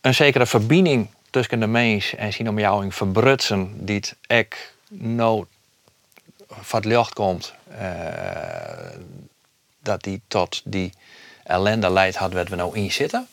een 0.00 0.14
zekere 0.14 0.46
verbinding 0.46 1.08
tussen 1.30 1.60
de 1.60 1.66
mens 1.66 2.14
en 2.14 2.32
zijn 2.32 2.48
omjouwing 2.48 2.94
verbrutsen 2.94 3.86
die 3.86 3.96
het 3.96 4.16
ek 4.26 4.74
nou 4.88 5.44
van 6.48 6.78
het 6.80 6.88
licht 6.88 7.12
komt, 7.12 7.54
dat 9.90 10.02
die 10.02 10.20
tot 10.28 10.62
die 10.64 10.92
ellende 11.44 11.90
leidt 11.90 12.16
had 12.16 12.32
wat 12.32 12.48
we 12.48 12.56
nou 12.56 12.76
in 12.76 12.92
zitten? 12.92 13.26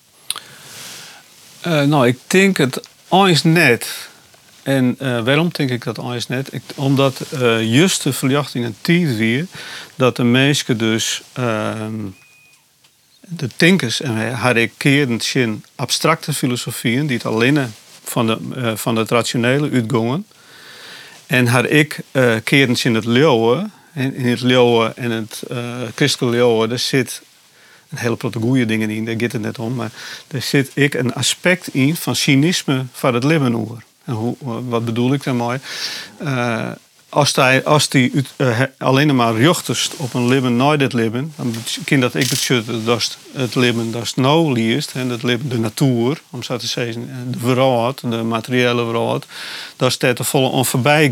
nou, 1.61 2.07
ik 2.07 2.19
denk 2.27 2.57
het 2.57 2.81
eens 3.09 3.43
net. 3.43 4.09
En 4.67 4.95
uh, 4.99 5.23
waarom 5.23 5.49
denk 5.51 5.69
ik 5.69 5.83
dat 5.83 5.97
eens 5.97 6.27
net? 6.27 6.53
Ik, 6.53 6.61
omdat 6.75 7.21
uh, 7.33 7.63
juist 7.63 8.03
de 8.03 8.13
verjachting 8.13 8.65
een 8.65 8.75
tijd 8.81 9.15
weer 9.15 9.45
dat 9.95 10.15
de 10.15 10.23
mensen 10.23 10.77
dus 10.77 11.21
uh, 11.39 11.75
de 13.19 13.49
denkers 13.57 14.01
en 14.01 14.31
haar 14.31 14.67
keren 14.67 15.19
in 15.33 15.63
abstracte 15.75 16.33
filosofieën 16.33 17.07
die 17.07 17.17
het 17.17 17.25
alleen 17.25 17.73
van, 18.03 18.27
de, 18.27 18.37
uh, 18.57 18.75
van 18.75 18.95
het 18.95 19.09
rationele 19.09 19.71
uitgongen. 19.71 20.25
En 21.25 21.47
haar 21.47 21.65
ik 21.65 21.99
keren 22.43 22.75
in 22.83 22.95
het 22.95 23.05
leeuwen. 23.05 23.71
En 23.97 24.15
in 24.15 24.25
het 24.25 24.41
leeuwen 24.41 24.97
en 24.97 25.11
het 25.11 25.43
christelijke 25.95 26.37
leeuwen, 26.37 26.69
daar 26.69 26.79
zit 26.79 27.21
een 27.89 27.97
hele 27.97 28.17
goede 28.39 28.65
dingen 28.65 28.89
in, 28.89 29.05
daar 29.05 29.15
gaat 29.17 29.31
het 29.31 29.41
net 29.41 29.59
om. 29.59 29.75
Maar 29.75 29.91
er 30.27 30.41
zit 30.41 30.71
ik 30.73 30.93
een 30.93 31.13
aspect 31.13 31.67
in 31.67 31.95
van 31.95 32.15
cynisme 32.15 32.85
van 32.91 33.13
het 33.13 33.23
leven 33.23 33.55
over. 33.55 33.83
En 34.03 34.13
hoe, 34.13 34.35
wat 34.69 34.85
bedoel 34.85 35.13
ik 35.13 35.23
daarmee? 35.23 35.57
Uh, 36.21 36.71
als 37.09 37.35
hij 37.35 37.63
als 37.63 37.89
die 37.89 38.11
uh, 38.37 38.61
alleen 38.77 39.15
maar 39.15 39.41
jochtest 39.41 39.95
op 39.95 40.13
een 40.13 40.27
leven 40.27 40.55
nooit 40.55 40.81
het 40.81 40.93
leven, 40.93 41.33
dan 41.35 41.55
kind 41.85 42.01
dat 42.01 42.15
ik 42.15 42.29
het 42.29 42.85
dat 42.85 43.17
het 43.33 43.55
leven 43.55 43.91
dat 43.91 44.15
nou 44.15 44.51
liest 44.51 44.91
en 44.93 45.07
leven 45.21 45.49
de 45.49 45.59
natuur, 45.59 46.21
om 46.29 46.43
zo 46.43 46.57
te 46.57 46.67
zeggen, 46.67 47.31
de 47.31 47.39
wereld, 47.39 48.01
de 48.01 48.23
materiële 48.23 48.83
wereld, 48.83 49.25
dat 49.75 49.89
is 49.89 49.97
de 49.97 50.23
volle 50.23 50.47
onvoorbij 50.47 51.09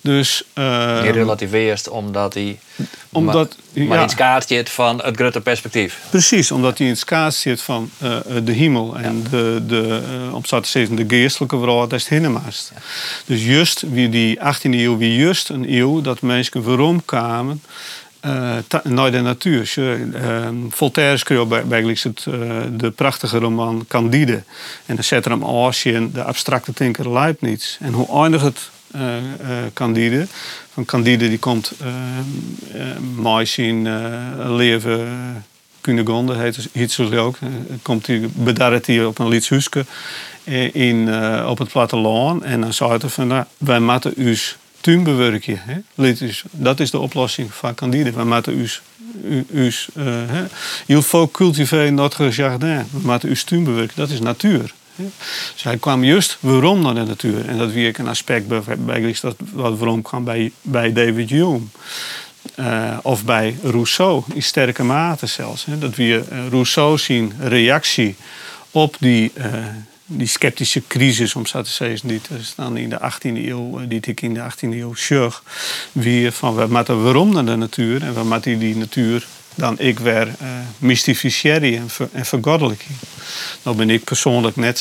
dus, 0.00 0.42
uh, 0.54 1.02
die 1.02 1.10
relativeert 1.10 1.88
omdat 1.88 2.34
hij 2.34 2.58
omdat, 3.12 3.56
maar, 3.74 3.86
maar 3.86 3.96
ja, 3.96 4.02
in 4.02 4.08
het 4.08 4.16
kaart 4.16 4.48
zit 4.48 4.70
van 4.70 5.00
het 5.02 5.16
grote 5.16 5.40
perspectief. 5.40 5.98
Precies, 6.10 6.50
omdat 6.50 6.78
hij 6.78 6.86
in 6.86 6.92
het 6.92 7.04
kaart 7.04 7.34
zit 7.34 7.60
van 7.60 7.90
uh, 8.02 8.16
de 8.44 8.52
hemel 8.52 8.96
en 8.96 9.24
de, 9.30 9.62
de, 9.66 10.02
uh, 10.26 10.34
om 10.34 10.44
zo 10.44 10.60
te 10.60 10.68
zeggen, 10.68 10.96
de 10.96 11.04
geestelijke 11.08 11.58
wereld, 11.58 11.90
dat 11.90 11.98
is 11.98 12.08
het 12.08 12.22
Ja. 12.22 12.40
Dus 13.24 13.44
juist 13.44 13.84
wie 13.90 14.08
die 14.08 14.38
18e 14.38 14.70
eeuw, 14.70 14.96
wie 14.96 15.16
juist 15.16 15.48
een 15.48 15.74
eeuw 15.74 16.00
dat 16.00 16.20
mensen 16.20 16.62
waarom 16.62 17.04
kwamen 17.04 17.62
uh, 18.26 18.56
naar 18.82 19.10
de 19.10 19.20
natuur. 19.20 19.74
Uh, 19.76 20.48
Voltaire 20.70 21.16
schreef 21.16 21.46
bijgelijks 21.46 22.02
het, 22.02 22.26
uh, 22.28 22.34
de 22.70 22.90
prachtige 22.90 23.38
roman 23.38 23.84
Candide. 23.88 24.42
En 24.86 24.94
dan 24.94 25.04
zet 25.04 25.24
er 25.24 25.30
hem 25.30 25.42
als 25.42 25.82
de 25.82 26.22
abstracte 26.22 26.72
denker 26.74 27.12
Leibniz. 27.12 27.76
En 27.80 27.92
hoe 27.92 28.22
eindigt 28.22 28.44
het 28.44 28.70
Candide. 29.72 30.26
Van 30.72 30.84
Candide 30.84 31.28
die 31.28 31.38
komt 31.38 31.72
mooi 33.16 33.46
zien 33.46 33.88
leven 34.56 35.44
Cunegonde 35.80 36.36
heet 36.36 36.68
het 36.72 36.92
zo 36.92 37.16
ook. 37.16 37.38
komt 37.82 38.06
hij 38.06 38.28
bedarret 38.34 38.86
hij 38.86 39.04
op 39.04 39.18
een 39.18 39.28
lietshuske 39.28 39.84
in 40.72 41.14
op 41.46 41.58
het 41.58 41.68
platteland 41.68 42.42
en 42.42 42.60
dan 42.60 42.72
zei 42.72 42.90
hij 42.90 43.08
van 43.08 43.26
nou, 43.26 43.44
wij 43.58 43.80
moeten 43.80 44.12
us 44.16 44.56
tuin 44.80 45.02
bewerken. 45.02 45.84
Dat 46.50 46.80
is 46.80 46.90
de 46.90 46.98
oplossing 46.98 47.54
van 47.54 47.74
Candide. 47.74 48.12
Wij 48.12 48.24
moeten 48.24 48.58
us 48.58 48.82
us, 49.54 49.88
uh, 50.88 51.00
faut 51.02 51.32
cultiver 51.32 51.92
notre 51.92 52.30
jardin. 52.30 52.86
We 52.90 52.98
moeten 53.02 53.30
us 53.30 53.44
tuin 53.44 53.64
bewerken. 53.64 53.96
Dat 53.96 54.10
is 54.10 54.20
natuur. 54.20 54.74
Hij 55.62 55.76
kwam 55.76 56.04
juist 56.04 56.36
waarom 56.40 56.82
naar 56.82 56.94
de 56.94 57.04
natuur. 57.04 57.48
En 57.48 57.58
dat 57.58 57.74
ik 57.74 57.98
een 57.98 58.08
aspect 58.08 58.46
bij 58.84 59.16
dat 59.20 59.36
wat 59.52 59.78
waarom 59.78 60.02
kwam 60.02 60.24
bij, 60.24 60.52
bij 60.62 60.92
David 60.92 61.30
Hume. 61.30 61.60
Uh, 62.56 62.98
of 63.02 63.24
bij 63.24 63.56
Rousseau, 63.62 64.22
in 64.34 64.42
sterke 64.42 64.82
mate 64.82 65.26
zelfs. 65.26 65.64
Hè. 65.64 65.78
Dat 65.78 65.94
we 65.94 66.02
uh, 66.04 66.48
Rousseau 66.48 66.98
zien 66.98 67.32
reactie 67.38 68.16
op 68.70 68.96
die, 68.98 69.32
uh, 69.38 69.44
die 70.06 70.26
sceptische 70.26 70.82
crisis, 70.86 71.34
om 71.34 71.46
zo 71.46 71.62
te 71.62 71.70
zeggen, 71.70 72.08
die 72.08 72.20
staan 72.40 72.76
in 72.76 72.88
de 72.88 72.98
18e 72.98 73.20
eeuw, 73.22 73.86
die 73.86 74.00
ik 74.00 74.20
in 74.20 74.34
de 74.34 74.40
18e 74.40 74.68
eeuw. 74.68 74.94
Wie 75.92 76.30
van 76.30 76.54
we 76.54 76.66
waarom 77.02 77.32
naar 77.32 77.44
de 77.44 77.56
natuur 77.56 78.02
en 78.02 78.14
we 78.14 78.24
moeten 78.24 78.58
die 78.58 78.76
natuur 78.76 79.26
dan 79.60 79.78
ik 79.78 79.98
weer 79.98 80.26
uh, 80.26 81.76
en, 81.76 81.90
ver, 81.90 82.08
en 82.12 82.26
vergoddelijking. 82.26 82.90
Nou 83.62 83.76
ben 83.76 83.90
ik 83.90 84.04
persoonlijk 84.04 84.56
net 84.56 84.78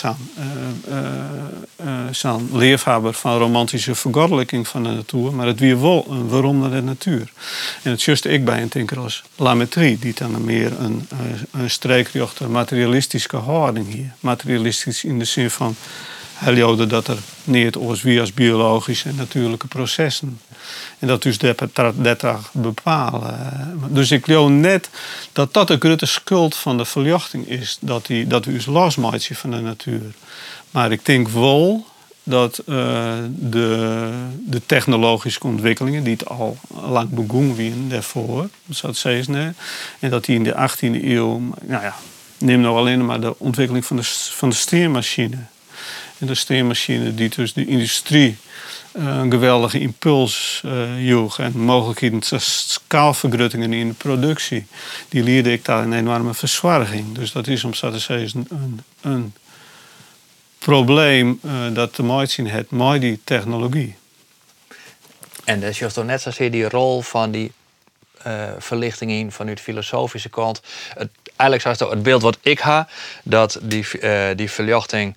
zo'n 2.12 2.50
uh, 2.54 2.78
van 3.14 3.38
romantische 3.38 3.96
vergoddelijking 3.96 4.68
van 4.68 4.84
de 4.84 4.90
natuur, 4.90 5.34
maar 5.34 5.48
het 5.48 5.60
weer 5.60 5.82
wel 5.82 6.26
waarom 6.28 6.70
de 6.70 6.82
natuur. 6.82 7.32
En 7.82 7.92
het 7.92 8.04
juist 8.04 8.26
ik 8.26 8.46
bij 8.46 8.62
een 8.62 8.70
denker 8.70 9.00
als 9.00 9.24
Lametrie, 9.36 10.00
die 10.00 10.14
dan 10.14 10.44
meer 10.44 10.80
een, 10.80 11.08
een 11.52 11.70
materialistische 12.48 13.38
houding 13.38 13.94
hier. 13.94 14.14
Materialistisch 14.20 15.04
in 15.04 15.20
de 15.20 15.26
zin 15.26 15.50
van 15.50 15.76
hij 16.40 16.88
dat 16.88 17.08
er 17.08 17.18
niet 17.44 17.76
als 17.76 18.02
wie 18.02 18.20
als 18.20 18.34
biologische 18.34 19.10
en 19.10 19.16
natuurlijke 19.16 19.68
processen. 19.68 20.40
En 21.00 21.08
dat 21.08 21.24
dus 21.24 21.38
dat 21.38 21.60
bepalen. 22.52 23.80
Dus 23.88 24.12
ik 24.12 24.26
geloof 24.26 24.50
net 24.50 24.90
dat 25.32 25.54
dat 25.54 25.68
de 25.68 25.78
grote 25.80 26.06
schuld 26.06 26.56
van 26.56 26.78
de 26.78 26.86
verlichting 26.86 27.48
is. 27.48 27.78
Dat, 27.82 28.06
die, 28.06 28.28
dat 28.28 28.46
we 28.46 28.52
ons 28.52 28.66
losmaken 28.66 29.36
van 29.36 29.52
de 29.52 29.60
natuur. 29.60 30.14
Maar 30.72 30.92
ik 30.92 31.06
denk 31.06 31.28
wel 31.28 31.86
dat 32.24 32.62
uh, 32.66 33.14
de, 33.30 34.10
de 34.46 34.62
technologische 34.66 35.44
ontwikkelingen, 35.44 36.04
die 36.04 36.14
het 36.14 36.30
al 36.30 36.58
lang 36.90 37.10
begonnen 37.10 37.56
waren 37.56 37.90
daarvoor, 37.90 38.50
zou 38.70 38.92
het 38.92 39.02
en 40.00 40.10
dat 40.10 40.26
die 40.26 40.36
in 40.36 40.44
de 40.44 40.70
18e 40.70 41.04
eeuw, 41.04 41.40
nou 41.62 41.84
ja, 41.84 41.96
neem 42.38 42.62
nou 42.62 42.78
alleen 42.78 43.06
maar 43.06 43.22
de 43.22 43.36
ontwikkeling 43.38 43.86
van 43.86 43.96
de, 43.96 44.04
van 44.32 44.50
de. 44.50 45.38
En 46.20 46.28
de 46.28 46.36
steermachine 46.36 47.14
die 47.14 47.30
dus 47.30 47.54
de 47.54 47.66
industrie 47.66 48.38
eh, 48.92 49.06
een 49.06 49.32
geweldige 49.32 49.80
impuls 49.80 50.62
uh, 50.66 51.08
joeg. 51.08 51.40
En 51.40 51.60
mogelijkheden 51.60 52.20
tot 52.20 52.42
skaalvergruttingen 52.42 53.74
in 53.74 53.88
de 53.88 53.94
productie. 53.94 54.66
Die 55.10 55.24
leerde 55.24 55.52
ik 55.52 55.66
daar 55.66 55.84
een 55.84 55.94
enorme 55.94 56.34
verzwarging. 56.34 57.16
Dus 57.16 57.32
dat 57.32 57.48
is 57.48 57.64
om 57.64 57.74
zo 57.74 57.92
te 57.92 58.00
zeggen 58.00 58.48
een, 58.50 58.82
een 59.02 59.34
probleem 60.60 61.40
uh, 61.46 61.52
dat 61.74 61.94
te 61.94 62.04
maken 62.04 62.30
zien 62.30 62.48
heeft 62.48 62.72
met 62.72 63.02
die 63.02 63.20
technologie. 63.24 63.96
En 65.44 65.60
dat 65.60 65.70
is 65.70 65.94
toch 65.94 66.06
net 66.06 66.22
zozeer 66.22 66.52
die 66.52 66.70
rol 66.70 67.02
van 67.02 67.32
die 67.32 67.52
verlichting 68.58 69.12
in 69.12 69.32
vanuit 69.32 69.60
filosofische 69.60 70.30
kant. 70.30 70.62
Het 70.94 71.10
eigenlijk 71.40 71.62
zoals 71.62 71.94
het 71.94 72.04
beeld 72.04 72.22
wat 72.22 72.38
ik 72.42 72.60
ha, 72.60 72.88
dat 73.24 73.60
die, 73.62 74.00
eh, 74.00 74.36
die 74.36 74.52
verlichting 74.52 75.16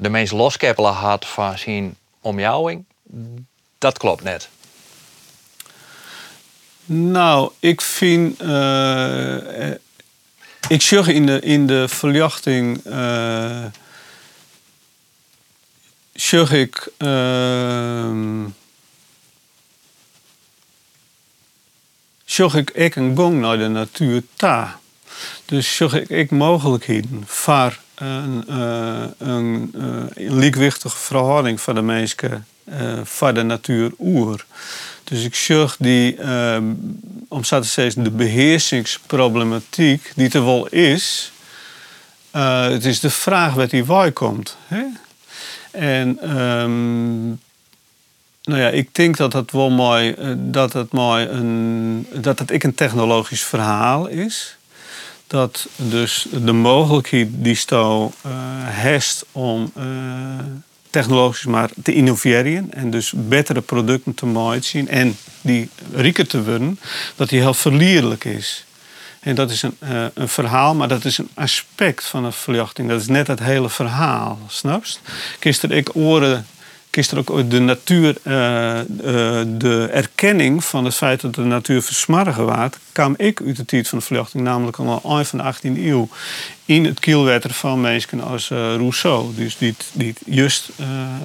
de 0.00 0.08
meest 0.08 0.32
loskeppelen 0.32 0.92
had 0.92 1.26
van 1.26 1.58
zijn 1.58 1.96
omjouwing. 2.20 2.84
Dat 3.78 3.98
klopt 3.98 4.22
net. 4.22 4.48
Nou, 6.84 7.52
ik 7.58 7.80
vind. 7.80 8.40
eh, 8.40 9.70
eh, 9.70 9.76
ik 10.68 10.82
zeg 10.82 11.06
in 11.08 11.26
de, 11.26 11.40
in 11.40 11.66
de 11.66 11.88
verlichting. 11.88 12.84
eh 12.84 13.64
zeg 16.12 16.52
ik. 16.52 16.90
ehm 16.96 18.46
zeg 22.24 22.54
ik 22.54 22.96
een 22.96 23.16
gong 23.16 23.40
naar 23.40 23.58
de 23.58 23.68
natuur 23.68 24.22
ta. 24.36 24.80
Dus 25.44 25.76
zeg 25.76 25.92
ik 25.92 26.08
ik 26.08 26.30
mogelijkheden 26.30 27.22
voor 27.26 27.78
een, 27.98 28.44
eh, 28.48 29.04
een, 29.18 29.74
eh, 30.16 30.80
verhouding 30.84 31.60
van 31.60 31.74
de 31.74 31.82
mensen 31.82 32.46
eh 32.64 33.00
van 33.02 33.34
de 33.34 33.42
natuur 33.42 33.92
oer. 33.98 34.44
Dus 35.04 35.24
ik 35.24 35.34
zeg 35.34 35.76
die, 35.78 36.18
om 37.28 37.44
zo 37.44 37.60
te 37.60 37.66
zeggen, 37.66 38.02
de 38.02 38.10
beheersingsproblematiek 38.10 40.12
die 40.14 40.30
er 40.30 40.44
wel 40.44 40.66
is. 40.66 41.32
het 42.30 42.84
is 42.84 43.00
de 43.00 43.10
vraag 43.10 43.54
wat 43.54 43.70
die 43.70 43.84
waar 43.84 44.12
komt. 44.12 44.56
Hè? 44.66 44.84
En 45.70 46.18
ehm, 46.20 47.26
nou 48.42 48.60
ja, 48.60 48.68
ik 48.68 48.94
denk 48.94 49.16
dat 49.16 49.32
het 49.32 49.52
wel 49.52 49.70
mooi, 49.70 50.14
dat 50.36 50.72
het 50.72 50.92
mooi 50.92 51.26
een, 51.26 52.06
dat 52.12 52.38
het 52.38 52.50
ik 52.50 52.64
een 52.64 52.74
technologisch 52.74 53.44
verhaal 53.44 54.06
is. 54.06 54.57
Dat 55.28 55.68
dus 55.76 56.26
de 56.30 56.52
mogelijkheid 56.52 57.28
die 57.32 57.54
sto 57.54 58.12
eh 58.22 58.30
heeft 58.68 59.24
om 59.32 59.72
eh, 59.74 59.84
technologisch 60.90 61.44
maar 61.44 61.70
te 61.82 61.94
innoveren 61.94 62.72
en 62.72 62.90
dus 62.90 63.12
betere 63.16 63.60
producten 63.60 64.14
te 64.14 64.26
maken 64.26 64.88
en 64.88 65.16
die 65.40 65.68
rieker 65.92 66.26
te 66.26 66.44
worden, 66.44 66.78
dat 67.16 67.28
die 67.28 67.40
heel 67.40 67.54
verlierlijk 67.54 68.24
is. 68.24 68.64
En 69.20 69.34
dat 69.34 69.50
is 69.50 69.62
een, 69.62 69.76
eh, 69.78 70.04
een 70.14 70.28
verhaal, 70.28 70.74
maar 70.74 70.88
dat 70.88 71.04
is 71.04 71.18
een 71.18 71.30
aspect 71.34 72.04
van 72.04 72.24
een 72.24 72.32
verlichting. 72.32 72.88
Dat 72.88 73.00
is 73.00 73.06
net 73.06 73.26
het 73.26 73.40
hele 73.40 73.68
verhaal, 73.68 74.38
snapst? 74.46 75.00
Gisteren 75.40 75.76
ik 75.76 75.96
oren 75.96 76.46
gisteren 76.98 77.28
ook 77.28 77.50
de 77.50 77.58
natuur, 77.58 78.16
eh, 78.22 78.80
eh, 78.80 78.86
de 79.48 79.88
erkenning 79.92 80.64
van 80.64 80.84
het 80.84 80.94
feit 80.94 81.20
dat 81.20 81.34
de 81.34 81.42
natuur 81.42 81.82
versmargen 81.82 82.44
waard, 82.44 82.78
kwam 82.92 83.14
ik 83.16 83.40
uit 83.46 83.56
de 83.56 83.64
tijd 83.64 83.88
van 83.88 83.98
de 83.98 84.04
verlichting, 84.04 84.44
namelijk 84.44 84.76
al 84.76 85.02
aan 85.04 85.26
van 85.26 85.38
de 85.38 85.44
18e 85.44 85.86
eeuw, 85.86 86.08
in 86.64 86.84
het 86.84 87.00
kielwetter 87.00 87.50
van 87.50 87.80
mensen 87.80 88.20
als 88.20 88.50
eh, 88.50 88.58
Rousseau. 88.58 89.34
Dus 89.34 89.58
die, 89.58 89.74
die 89.92 90.14
juist 90.26 90.70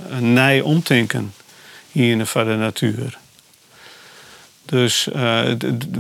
een 0.10 0.34
nij 0.34 0.62
omtinken 0.62 1.34
hier 1.92 2.26
van 2.26 2.46
de 2.46 2.56
natuur. 2.56 3.18
Dus 4.66 5.08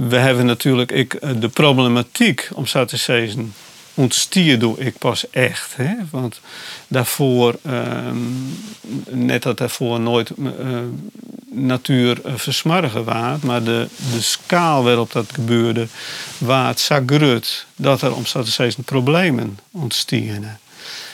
we 0.10 0.16
hebben 0.16 0.46
natuurlijk 0.46 0.92
ik, 0.92 1.40
de 1.42 1.50
problematiek, 1.50 2.50
om 2.54 2.66
zo 2.66 2.86
te 2.86 2.98
zeggen, 2.98 3.54
ontstier 3.94 4.60
doe 4.60 4.78
ik 4.80 4.98
pas 4.98 5.30
echt. 5.30 5.76
Hè? 5.76 5.94
Want 6.12 6.40
daarvoor, 6.88 7.56
ehm, 7.64 8.18
net 9.10 9.44
dat 9.44 9.58
daarvoor 9.58 10.00
nooit 10.00 10.30
eh, 10.30 10.78
natuur 11.52 12.22
eh, 12.26 12.34
versmargen 12.36 13.04
waard, 13.04 13.44
maar 13.44 13.64
de, 13.64 13.88
de 14.14 14.22
schaal 14.22 14.84
waarop 14.84 15.12
dat 15.12 15.26
gebeurde, 15.34 15.88
waard 16.38 16.92
groot 17.06 17.66
dat 17.76 18.02
er, 18.02 18.16
om 18.16 18.26
zeggen, 18.26 18.84
problemen 18.84 19.60
ontstieren. 19.72 20.60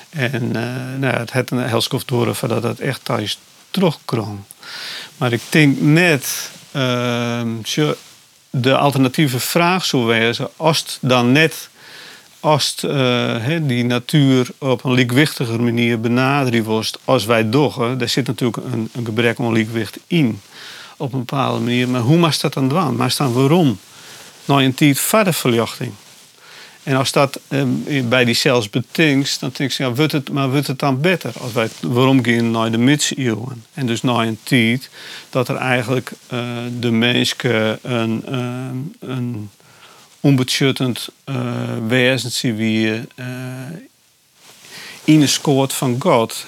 En 0.09 0.55
eh, 0.55 0.99
nou, 0.99 1.15
het 1.17 1.31
had 1.31 1.51
een 1.51 1.57
helskof 1.57 2.03
door 2.03 2.35
dat 2.47 2.63
het 2.63 2.79
echt 2.79 3.05
thuis 3.05 3.39
terugkwam. 3.71 4.45
Maar 5.17 5.33
ik 5.33 5.41
denk 5.49 5.79
net, 5.79 6.51
ehm, 6.71 7.49
de 8.49 8.77
alternatieve 8.77 9.39
vraag 9.39 9.85
zou 9.85 10.05
wezen, 10.05 10.49
als 10.55 10.77
het 10.77 10.97
dan 11.01 11.31
net 11.31 11.68
als 12.39 12.75
eh, 12.83 13.57
die 13.61 13.83
natuur 13.83 14.49
op 14.57 14.83
een 14.83 14.93
liekwichtiger 14.93 15.61
manier 15.61 15.99
benaderd 15.99 16.65
wordt 16.65 16.99
als 17.05 17.25
wij 17.25 17.49
doggen, 17.49 17.97
daar 17.97 18.09
zit 18.09 18.27
natuurlijk 18.27 18.57
een, 18.71 18.89
een 18.93 19.05
gebrek 19.05 19.39
aan 19.39 19.51
liekwicht 19.51 19.99
in 20.07 20.41
op 20.97 21.13
een 21.13 21.19
bepaalde 21.19 21.59
manier. 21.59 21.89
Maar 21.89 22.01
hoe 22.01 22.17
mag 22.17 22.37
dat 22.37 22.53
dan 22.53 22.69
doen? 22.69 22.95
Maar 22.95 23.13
dan 23.17 23.33
waarom? 23.33 23.79
Nou, 24.45 24.63
een 24.63 24.73
tijd 24.73 24.99
verder 24.99 25.33
verlichting. 25.33 25.91
En 26.83 26.95
als 26.95 27.11
dat 27.11 27.39
eh, 27.47 27.63
bij 28.03 28.25
die 28.25 28.35
zelfs 28.35 28.69
betinkt, 28.69 29.39
dan 29.39 29.51
denk 29.53 29.71
ik, 29.71 29.77
ja, 29.77 29.93
wordt 29.93 30.11
het, 30.11 30.31
maar 30.31 30.49
wordt 30.49 30.67
het 30.67 30.79
dan 30.79 31.01
beter? 31.01 31.31
Als 31.39 31.51
wij 31.51 31.69
waarom 31.81 32.25
gaan 32.25 32.51
naar 32.51 32.71
de 32.71 32.77
middeleeuwen? 32.77 33.65
En 33.73 33.85
dus 33.85 34.01
naar 34.01 34.27
een 34.27 34.39
tijd 34.43 34.89
dat 35.29 35.47
er 35.47 35.55
eigenlijk 35.55 36.11
eh, 36.27 36.39
de 36.79 36.91
mensen 36.91 37.79
een, 37.81 38.25
eh, 38.25 39.09
een 39.09 39.49
onbeschuttend 40.19 41.07
uh, 41.25 41.37
wezen 41.87 42.31
zien 42.31 42.55
wie 42.55 42.87
uh, 42.87 42.95
in 45.03 45.19
de 45.19 45.27
scoort 45.27 45.73
van 45.73 45.95
God, 45.99 46.45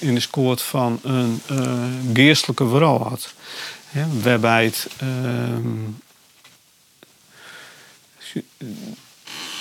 in, 0.00 0.14
de, 0.14 0.20
scoort 0.20 0.62
van 0.62 1.00
een 1.02 1.40
uh, 1.50 1.84
geestelijke 2.12 2.68
vrouw 2.68 2.98
had. 2.98 3.34
Hè, 3.88 4.20
waarbij 4.22 4.64
het. 4.64 4.88
ehm, 4.98 5.90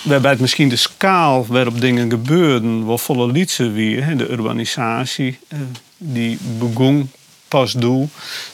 waarbij 0.03 0.31
het 0.31 0.39
misschien 0.39 0.69
de 0.69 0.75
schaal 0.75 1.45
waarop 1.45 1.81
dingen 1.81 2.09
gebeurden 2.09 2.85
wel 2.85 2.97
volle 2.97 3.31
liedse 3.31 3.69
weer. 3.71 4.17
De 4.17 4.29
urbanisatie 4.29 5.39
eh, 5.47 5.59
die 5.97 6.37
begon 6.59 7.11
pas 7.49 7.73
doel. 7.73 8.09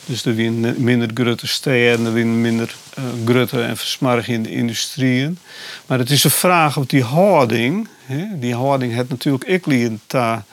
Dus 0.06 0.26
er 0.26 0.36
weer 0.36 0.52
minder 0.78 1.10
grote 1.14 1.48
steden, 1.48 2.06
er 2.06 2.14
weer 2.14 2.26
minder 2.26 2.76
uh, 3.00 3.04
grote 3.26 3.62
en 3.62 3.78
versmargende 3.78 4.52
industrieën. 4.52 5.38
Maar 5.86 6.00
het 6.00 6.10
is 6.10 6.24
een 6.24 6.32
vraag 6.32 6.78
of 6.78 6.86
die 6.86 7.04
houding, 7.04 7.88
hè, 8.06 8.40
die 8.40 8.56
houding 8.56 8.94
heeft 8.94 9.10
natuurlijk 9.10 9.44
ik 9.44 9.66
daar. 10.08 10.44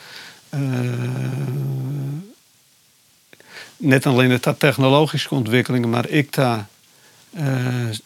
Uh, 0.55 0.61
net 3.77 4.07
alleen 4.07 4.41
de 4.43 4.57
technologische 4.59 5.35
ontwikkelingen, 5.35 5.91
maar 5.91 6.09
ik 6.09 6.33
daar 6.33 6.67
uh, 7.39 7.45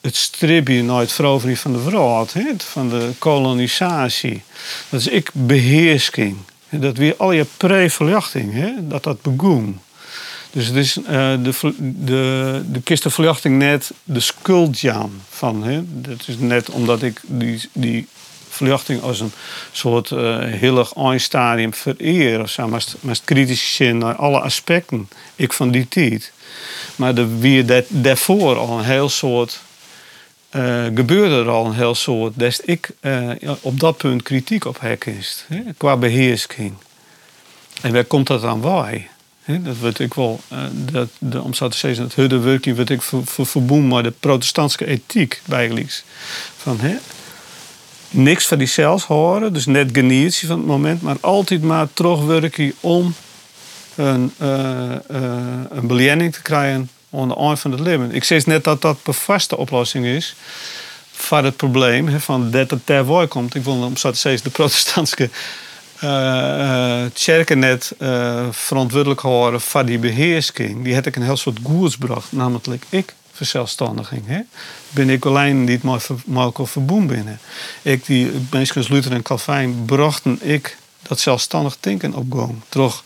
het 0.00 0.16
stripje 0.16 0.82
naar 0.82 1.00
het 1.00 1.12
veroveren 1.12 1.56
van 1.56 1.72
de 1.72 1.82
wereld, 1.82 2.32
van 2.62 2.88
de 2.88 3.10
kolonisatie. 3.18 4.42
Dat 4.88 5.00
is 5.00 5.06
ik 5.06 5.30
beheersking. 5.32 6.36
Dat 6.70 6.96
weer 6.96 7.14
al 7.16 7.32
je 7.32 7.46
pre-verlichting, 7.56 8.74
dat 8.80 9.02
dat 9.02 9.22
begon. 9.22 9.80
Dus 10.56 10.66
het 10.66 10.76
is 10.76 10.96
uh, 10.96 11.04
de, 11.42 11.74
de, 11.78 12.62
de 12.70 12.80
kistenverlichting 12.80 13.58
net 13.58 13.92
de 14.04 14.20
skuldjaan 14.20 15.22
van. 15.28 15.62
Hè? 15.62 15.80
Dat 15.84 16.24
is 16.26 16.38
net 16.38 16.70
omdat 16.70 17.02
ik 17.02 17.20
die, 17.26 17.68
die 17.72 18.06
verlichting 18.48 19.02
als 19.02 19.20
een 19.20 19.32
soort 19.72 20.10
uh, 20.10 20.38
heel 20.38 20.78
erg 20.78 20.92
vereer. 21.70 22.40
Of 22.40 22.50
zo, 22.50 22.68
maar 22.68 22.84
het 23.06 23.22
kritisch 23.24 23.74
zijn 23.74 23.98
naar 23.98 24.14
alle 24.14 24.40
aspecten. 24.40 25.08
Ik 25.34 25.52
van 25.52 25.70
die 25.70 25.88
tijd. 25.88 26.32
Maar 26.96 27.14
de, 27.14 27.38
wie 27.38 27.64
dat, 27.64 27.84
daarvoor 27.88 28.56
al 28.56 28.78
een 28.78 28.84
heel 28.84 29.08
soort. 29.08 29.60
Uh, 30.52 30.84
gebeurde 30.84 31.34
er 31.34 31.48
al 31.48 31.66
een 31.66 31.74
heel 31.74 31.94
soort. 31.94 32.32
Dat 32.36 32.60
ik 32.64 32.90
op 33.60 33.80
dat 33.80 33.96
punt 33.96 34.22
kritiek 34.22 34.64
op 34.64 34.80
herkist. 34.80 35.46
Qua 35.76 35.96
beheersking. 35.96 36.74
En 37.82 37.92
waar 37.92 38.04
komt 38.04 38.26
dat 38.26 38.44
aan 38.44 38.60
bij? 38.60 39.08
Dat 39.46 39.76
wordt 39.80 39.98
ik 39.98 40.14
wel, 40.14 40.40
uh, 40.52 40.58
dat, 40.72 41.08
de, 41.18 41.42
om 41.42 41.54
zo 41.54 41.64
het 41.64 42.14
hudde 42.14 42.38
werking 42.38 42.76
wordt 42.76 42.90
ik 42.90 43.02
verboen 43.46 43.88
maar 43.88 44.02
de 44.02 44.12
protestantse 44.20 44.86
ethiek 44.86 45.42
bijgelijks. 45.44 46.04
Van 46.56 46.80
he, 46.80 46.96
niks 48.10 48.46
van 48.46 48.58
die 48.58 48.66
zelfs 48.66 49.04
horen, 49.04 49.52
dus 49.52 49.66
net 49.66 49.88
geniertje 49.92 50.46
van 50.46 50.58
het 50.58 50.66
moment, 50.66 51.02
maar 51.02 51.16
altijd 51.20 51.62
maar 51.62 51.88
terugwerken 51.92 52.72
om 52.80 53.14
een, 53.94 54.32
uh, 54.42 54.94
een 55.70 55.86
beliening 55.86 56.32
te 56.32 56.42
krijgen 56.42 56.90
aan 57.12 57.28
de 57.28 57.36
eind 57.36 57.60
van 57.60 57.70
het 57.70 57.80
leven. 57.80 58.12
Ik 58.12 58.24
zeg 58.24 58.46
net 58.46 58.64
dat 58.64 58.82
dat 58.82 58.98
de 59.02 59.12
vaste 59.12 59.56
oplossing 59.56 60.06
is 60.06 60.34
voor 61.12 61.44
het 61.44 61.56
probleem 61.56 62.20
van 62.20 62.50
dat 62.50 62.70
het 62.70 62.86
ter 62.86 63.28
komt. 63.28 63.54
Ik 63.54 63.64
wil 63.64 63.82
om 63.82 63.96
zo 63.96 64.10
te 64.10 64.18
de 64.42 64.50
protestantse 64.50 65.30
uh, 66.04 67.04
uh, 67.28 67.46
net 67.48 67.94
uh, 67.98 68.46
verantwoordelijk 68.50 69.20
houden 69.20 69.60
voor 69.60 69.84
die 69.84 69.98
beheersking. 69.98 70.84
Die 70.84 70.94
had 70.94 71.06
ik 71.06 71.16
een 71.16 71.22
heel 71.22 71.36
soort 71.36 71.58
goeds 71.62 71.94
gebracht, 71.94 72.32
namelijk 72.32 72.84
ik 72.88 73.14
verzelfstandiging. 73.32 74.22
Hè? 74.26 74.40
Ben 74.90 75.10
ik 75.10 75.24
alleen 75.24 75.64
niet 75.64 75.82
maar 75.82 76.00
makkelijk 76.26 76.70
verboen 76.70 77.06
binnen. 77.06 77.38
Ik 77.82 78.06
die 78.06 78.30
als 78.76 78.88
Luther 78.88 79.12
en 79.12 79.22
Calvijn 79.22 79.84
brachten 79.84 80.38
ik 80.42 80.76
dat 81.02 81.20
zelfstandig 81.20 81.76
denken 81.80 82.14
op 82.14 82.32
gang. 82.32 82.54
Terug 82.68 83.04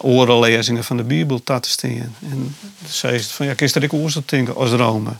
orenlezingen 0.00 0.84
van 0.84 0.96
de 0.96 1.02
Bijbel 1.02 1.42
te. 1.42 2.14
En 2.30 2.56
zei 2.88 3.18
ze 3.18 3.28
van 3.28 3.46
ja, 3.46 3.54
kies 3.54 3.72
dat 3.72 3.82
ik 3.82 3.92
denken 4.28 4.54
als 4.56 4.70
Rome. 4.70 5.10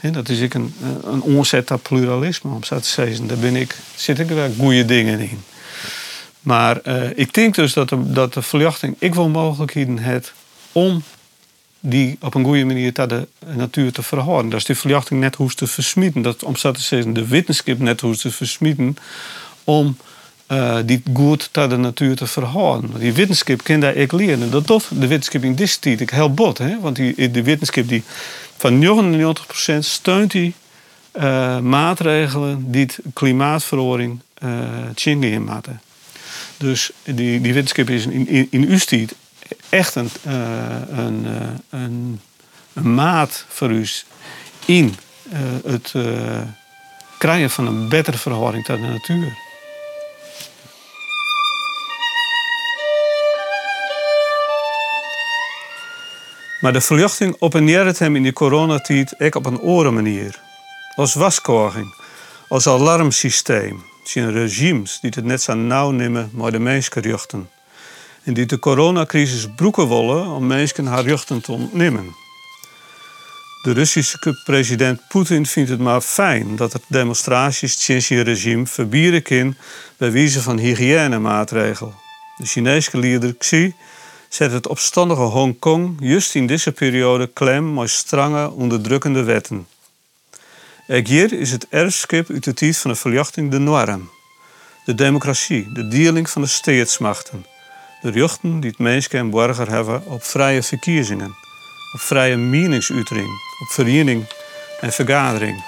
dat 0.00 0.28
is 0.28 0.38
ik 0.38 0.54
een, 0.54 0.74
een 1.04 1.22
onzet 1.22 1.82
pluralisme, 1.82 2.50
om 2.50 2.64
zo 2.64 2.78
te 2.78 2.88
zeggen. 2.88 3.26
Daar 3.26 3.36
ben 3.36 3.56
ik, 3.56 3.76
zit 3.94 4.18
ik 4.18 4.28
wel 4.28 4.50
goede 4.58 4.84
dingen 4.84 5.20
in. 5.20 5.42
Maar 6.44 6.80
uh, 6.84 7.18
ik 7.18 7.34
denk 7.34 7.54
dus 7.54 7.72
dat 7.72 7.88
de, 7.88 8.12
dat 8.12 8.34
de 8.34 8.42
verjachting 8.42 8.96
ik 8.98 9.14
wel 9.14 9.28
mogelijkheden 9.28 9.98
heeft 9.98 10.32
om 10.72 11.02
die 11.80 12.16
op 12.20 12.34
een 12.34 12.44
goede 12.44 12.64
manier 12.64 12.92
naar 12.94 13.08
de 13.08 13.26
natuur 13.54 13.92
te 13.92 14.02
verhouden. 14.02 14.50
Dat 14.50 14.60
is 14.60 14.66
die 14.66 14.76
verjachting 14.76 15.20
net 15.20 15.34
hoe 15.34 15.54
te 15.54 15.66
versmieten. 15.66 16.22
Dat 16.22 16.42
om 16.42 16.54
te 16.54 17.12
de 17.12 17.26
wetenschap 17.26 17.78
net 17.78 18.00
hoe 18.00 18.16
te 18.16 18.30
versmieten 18.30 18.96
om 19.64 19.96
uh, 20.48 20.76
die 20.84 21.02
goed 21.12 21.48
naar 21.52 21.68
de 21.68 21.76
natuur 21.76 22.16
te 22.16 22.26
verhouden. 22.26 22.90
Die 22.98 23.12
wetenschap 23.12 23.62
kan 23.62 23.80
daar 23.80 23.94
ik 23.94 24.12
leren. 24.12 24.50
Dat 24.50 24.66
doet 24.66 25.00
de 25.00 25.06
wetenschap 25.06 25.42
in 25.42 25.54
dit 25.54 25.80
tijd 25.80 26.00
ik 26.00 26.10
heel 26.10 26.34
bot. 26.34 26.58
Hè? 26.58 26.80
Want 26.80 26.96
die, 26.96 27.30
de 27.30 27.42
wetenschap 27.42 27.88
die 27.88 28.02
van 28.56 29.04
99% 29.74 29.78
steunt 29.78 30.30
die 30.30 30.54
uh, 31.16 31.58
maatregelen 31.58 32.70
die 32.70 32.82
het 32.82 32.98
klimaatverhoring 33.12 34.20
uh. 34.44 34.50
Dus 36.64 36.90
die, 37.02 37.40
die 37.40 37.52
wetenschap 37.52 37.90
is 37.90 38.06
in, 38.06 38.28
in, 38.28 38.46
in 38.50 38.68
uw 38.68 38.78
tijd 38.78 39.14
echt 39.68 39.94
een, 39.94 40.10
uh, 40.26 40.32
een, 40.88 41.26
een, 41.70 42.20
een, 42.72 42.94
maat 42.94 43.44
voor 43.48 43.70
u 43.70 43.86
in 44.64 44.94
het 45.64 45.94
krijgen 47.18 47.50
van 47.50 47.66
een 47.66 47.88
betere 47.88 48.18
verhouding 48.18 48.64
tot 48.64 48.76
de 48.76 48.86
natuur. 48.86 49.38
Maar 56.60 56.72
de 56.72 56.80
verluchting 56.80 57.36
openeerde 57.38 57.94
hem 57.98 58.16
in 58.16 58.22
die 58.22 58.32
coronatijd 58.32 59.20
ook 59.20 59.34
op 59.34 59.46
een 59.46 59.60
andere 59.60 59.90
manier. 59.90 60.40
Als 60.94 61.14
waskoging, 61.14 61.94
als 62.48 62.66
alarmsysteem. 62.66 63.93
Zijn 64.08 64.32
regimes 64.32 64.98
die 65.00 65.12
het 65.14 65.24
net 65.24 65.42
zo 65.42 65.54
nauw 65.54 65.90
nemen 65.90 66.30
maar 66.32 66.50
de 66.50 66.58
mensen 66.58 67.02
rechten. 67.02 67.48
En 68.22 68.34
die 68.34 68.46
de 68.46 68.58
coronacrisis 68.58 69.48
broeken 69.56 69.88
willen 69.88 70.26
om 70.26 70.46
mensen 70.46 70.86
haar 70.86 71.04
rechten 71.04 71.40
te 71.40 71.52
ontnemen. 71.52 72.14
De 73.62 73.72
Russische 73.72 74.42
president 74.44 75.00
Poetin 75.08 75.46
vindt 75.46 75.70
het 75.70 75.78
maar 75.78 76.00
fijn 76.00 76.56
dat 76.56 76.72
er 76.72 76.80
demonstraties 76.86 77.84
sinds 77.84 78.08
regime 78.08 78.66
verbieden 78.66 79.22
kan 79.22 79.56
bij 79.96 80.12
wijze 80.12 80.42
van 80.42 80.58
hygiënemaatregelen. 80.58 81.94
De 82.36 82.46
Chinese 82.46 82.98
leider 82.98 83.34
Xi 83.34 83.74
zet 84.28 84.52
het 84.52 84.66
opstandige 84.66 85.20
Hongkong 85.20 85.96
juist 86.00 86.34
in 86.34 86.46
deze 86.46 86.72
periode 86.72 87.26
klem 87.26 87.74
met 87.74 87.90
strenge, 87.90 88.50
onderdrukkende 88.50 89.22
wetten. 89.22 89.66
Hier 90.86 91.32
is 91.32 91.50
het 91.50 91.68
erfskip 91.68 92.30
uit 92.30 92.76
van 92.76 92.90
de 92.90 92.96
verjachting 92.96 93.50
de 93.50 93.58
norm. 93.58 94.10
De 94.84 94.94
democratie, 94.94 95.72
de 95.72 95.88
dealing 95.88 96.30
van 96.30 96.42
de 96.42 96.48
staatsmachten. 96.48 97.46
De 98.00 98.10
rechten 98.10 98.60
die 98.60 98.70
het 98.70 98.78
mens 98.78 99.08
en 99.08 99.30
burger 99.30 99.70
hebben 99.70 100.06
op 100.06 100.24
vrije 100.24 100.62
verkiezingen, 100.62 101.36
op 101.94 102.00
vrije 102.00 102.36
meningsuitering, 102.36 103.28
op 103.60 103.68
vereniging 103.68 104.26
en 104.80 104.92
vergadering. 104.92 105.64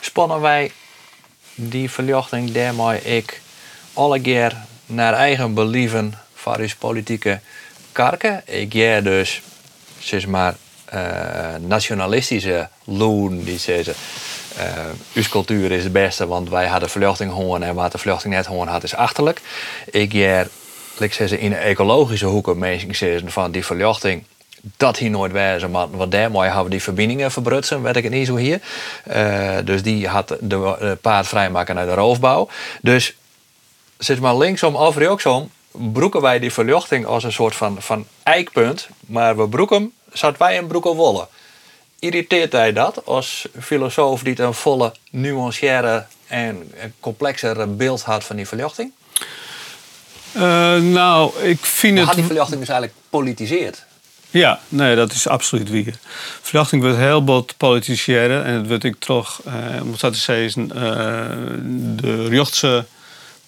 Spannen 0.00 0.40
wij 0.40 0.72
die 1.54 1.90
verjachting 1.90 2.52
daarmee 2.52 3.02
ik 3.02 3.40
alle 3.92 4.20
keer 4.20 4.56
naar 4.86 5.14
eigen 5.14 5.54
believen 5.54 6.14
uw 6.34 6.68
politieke 6.78 7.40
karken. 7.92 8.42
Ik 8.46 8.72
jij 8.72 9.02
dus, 9.02 9.42
zeg 9.98 10.26
maar, 10.26 10.56
nationalistische 11.66 12.68
loon 12.84 13.44
die 13.44 13.58
zeggen. 13.58 13.94
Uh, 14.58 14.64
uw 15.14 15.22
cultuur 15.30 15.72
is 15.72 15.82
het 15.82 15.92
beste, 15.92 16.26
want 16.26 16.48
wij 16.48 16.66
hadden 16.66 16.90
vluchting 16.90 17.32
hoorn 17.32 17.62
en 17.62 17.74
wat 17.74 17.92
de 17.92 17.98
vluchting 17.98 18.34
net 18.34 18.46
hoorn 18.46 18.68
had 18.68 18.82
is 18.82 18.94
achterlijk. 18.94 19.40
Ik 19.90 20.12
jij, 20.12 20.46
ik 20.98 21.14
in 21.18 21.50
de 21.50 21.56
ecologische 21.56 22.26
hoeken 22.26 22.58
mensen 22.58 23.30
van 23.30 23.50
die 23.50 23.64
verluchting 23.64 24.24
dat 24.76 24.96
hier 24.96 25.10
nooit 25.10 25.32
wezen, 25.32 25.70
maar 25.70 25.90
wat 25.90 26.10
daarmee 26.10 26.42
hebben 26.42 26.64
we 26.64 26.70
die 26.70 26.82
verbindingen 26.82 27.30
verbrutsen, 27.30 27.82
weet 27.82 27.96
ik 27.96 28.02
het 28.02 28.12
niet 28.12 28.26
zo 28.26 28.36
hier. 28.36 28.60
Uh, 29.08 29.56
dus 29.64 29.82
die 29.82 30.08
had 30.08 30.36
de, 30.40 30.96
paard 31.00 31.26
vrijmaken 31.26 31.78
uit 31.78 31.88
de 31.88 31.94
roofbouw. 31.94 32.48
Dus 32.82 33.14
zeg 33.98 34.20
maar 34.20 34.36
linksom 34.36 34.76
of 34.76 34.96
rechtsom, 34.96 35.50
broeken 35.70 36.20
wij 36.20 36.38
die 36.38 36.52
verluchting 36.52 37.06
als 37.06 37.24
een 37.24 37.32
soort 37.32 37.54
van, 37.54 37.76
van 37.82 38.06
eikpunt, 38.22 38.88
maar 39.00 39.36
we 39.36 39.48
broeken, 39.48 39.92
zouden 40.18 40.40
wij 40.40 40.58
een 40.58 40.66
broeken 40.66 40.94
wollen. 40.94 41.28
Irriteert 41.98 42.52
hij 42.52 42.72
dat 42.72 43.06
als 43.06 43.48
filosoof 43.60 44.22
die 44.22 44.40
een 44.40 44.54
volle, 44.54 44.92
nuanciëre 45.10 46.06
en 46.26 46.72
complexere 47.00 47.66
beeld 47.66 48.02
had 48.02 48.24
van 48.24 48.36
die 48.36 48.48
verluchting? 48.48 48.92
Uh, 50.36 50.42
nou, 50.76 51.42
ik 51.42 51.64
vind 51.64 51.92
maar 51.92 52.00
het. 52.00 52.06
Had 52.06 52.16
die 52.16 52.24
verluchting 52.24 52.60
dus 52.60 52.68
eigenlijk 52.68 52.98
politiseerd? 53.10 53.86
Ja, 54.30 54.60
nee, 54.68 54.96
dat 54.96 55.12
is 55.12 55.28
absoluut 55.28 55.70
wie. 55.70 55.94
Verluchting 56.40 56.82
wordt 56.82 56.96
heel 56.96 57.24
bot 57.24 57.56
politiseren 57.56 58.44
en 58.44 58.54
het 58.54 58.68
wordt 58.68 58.84
ik 58.84 58.98
toch, 58.98 59.40
uh, 59.46 59.80
moet 59.82 60.00
dat 60.00 60.16
zeggen, 60.16 60.62
uh, 60.62 60.72
de 62.02 62.28
rechtse 62.28 62.84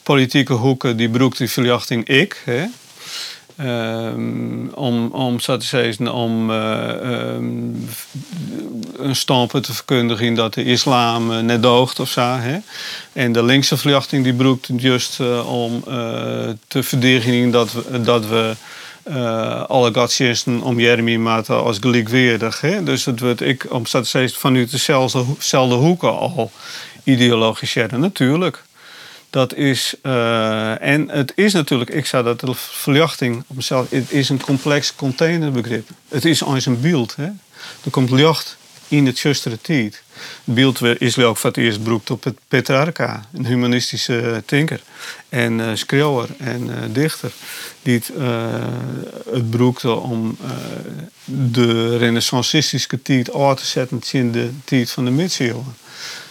politieke 0.02 0.52
hoeken 0.52 0.96
die 0.96 1.10
broekt 1.10 1.38
die 1.38 1.50
verjachting 1.50 2.08
ik. 2.08 2.42
Hè? 2.44 2.64
Um, 3.64 4.70
om, 4.74 5.06
om, 5.12 5.38
te 5.38 5.56
zeggen, 5.58 6.12
om 6.12 6.50
uh, 6.50 6.88
um, 7.34 7.88
een 8.98 9.16
stampen 9.16 9.62
te 9.62 9.74
verkondigen 9.74 10.34
dat 10.34 10.54
de 10.54 10.64
islam 10.64 11.30
uh, 11.30 11.38
net 11.38 11.62
doogt 11.62 12.00
of 12.00 12.08
zo. 12.08 12.20
Hè? 12.20 12.58
En 13.12 13.32
de 13.32 13.44
linkse 13.44 13.76
verjachting 13.76 14.24
die 14.24 14.34
broekt 14.34 14.68
juist 14.76 15.20
uh, 15.20 15.52
om 15.52 15.82
te 16.66 16.82
verdedigen 16.82 17.50
dat 17.50 17.72
we, 17.72 18.00
dat 18.00 18.26
we 18.26 18.54
alle 19.66 19.92
godsdiensten 19.92 20.62
om 20.62 20.80
Jeremy 20.80 21.16
maken 21.16 21.62
als 21.62 21.78
gelijkwaardig. 21.80 22.60
Dus 22.84 23.04
het 23.04 23.20
wordt 23.20 23.40
ik, 23.40 23.66
om 23.68 23.86
zo 23.86 24.00
te 24.00 24.08
zeggen, 24.08 24.38
vanuit 24.38 24.70
dezelfde 24.70 25.74
hoeken 25.74 26.18
al 26.18 26.50
ideologiseren, 27.04 28.00
natuurlijk. 28.00 28.62
Dat 29.30 29.54
is, 29.54 29.94
uh, 30.02 30.82
en 30.82 31.08
het 31.08 31.32
is 31.34 31.52
natuurlijk, 31.52 31.90
ik 31.90 32.06
zou 32.06 32.24
dat 32.24 32.40
de 32.40 32.54
verlichting 32.54 33.44
op 33.46 33.56
mezelf, 33.56 33.90
het 33.90 34.10
is 34.10 34.28
een 34.28 34.40
complex 34.40 34.94
containerbegrip. 34.94 35.88
Het 36.08 36.24
is 36.24 36.42
als 36.42 36.66
een 36.66 36.80
beeld. 36.80 37.16
Hè? 37.16 37.24
Er 37.84 37.90
komt 37.90 38.10
licht 38.10 38.56
in 38.88 39.06
het 39.06 39.18
justere 39.18 39.60
tijd. 39.60 40.02
Het 40.44 40.54
beeld 40.54 40.82
is 40.82 41.18
ook 41.18 41.36
voor 41.36 41.50
eerst 41.50 41.82
beroept 41.82 42.10
op 42.10 42.24
het 42.24 42.38
Petrarca, 42.48 43.26
een 43.32 43.46
humanistische 43.46 44.42
tinker 44.46 44.80
en 45.28 45.58
uh, 45.58 45.70
schreeuwer 45.74 46.28
en 46.38 46.66
uh, 46.66 46.74
dichter, 46.88 47.32
die 47.82 47.94
het, 47.94 48.10
uh, 48.18 48.54
het 49.32 49.84
om 49.84 50.36
de 51.24 51.96
renaissancistische 51.96 53.02
tijd 53.02 53.34
uit 53.34 53.56
te 53.56 53.66
zetten 53.66 54.00
in 54.12 54.32
de 54.32 54.50
tijd 54.64 54.90
van 54.90 55.04
de 55.04 55.10
middeleeuwen. 55.10 55.74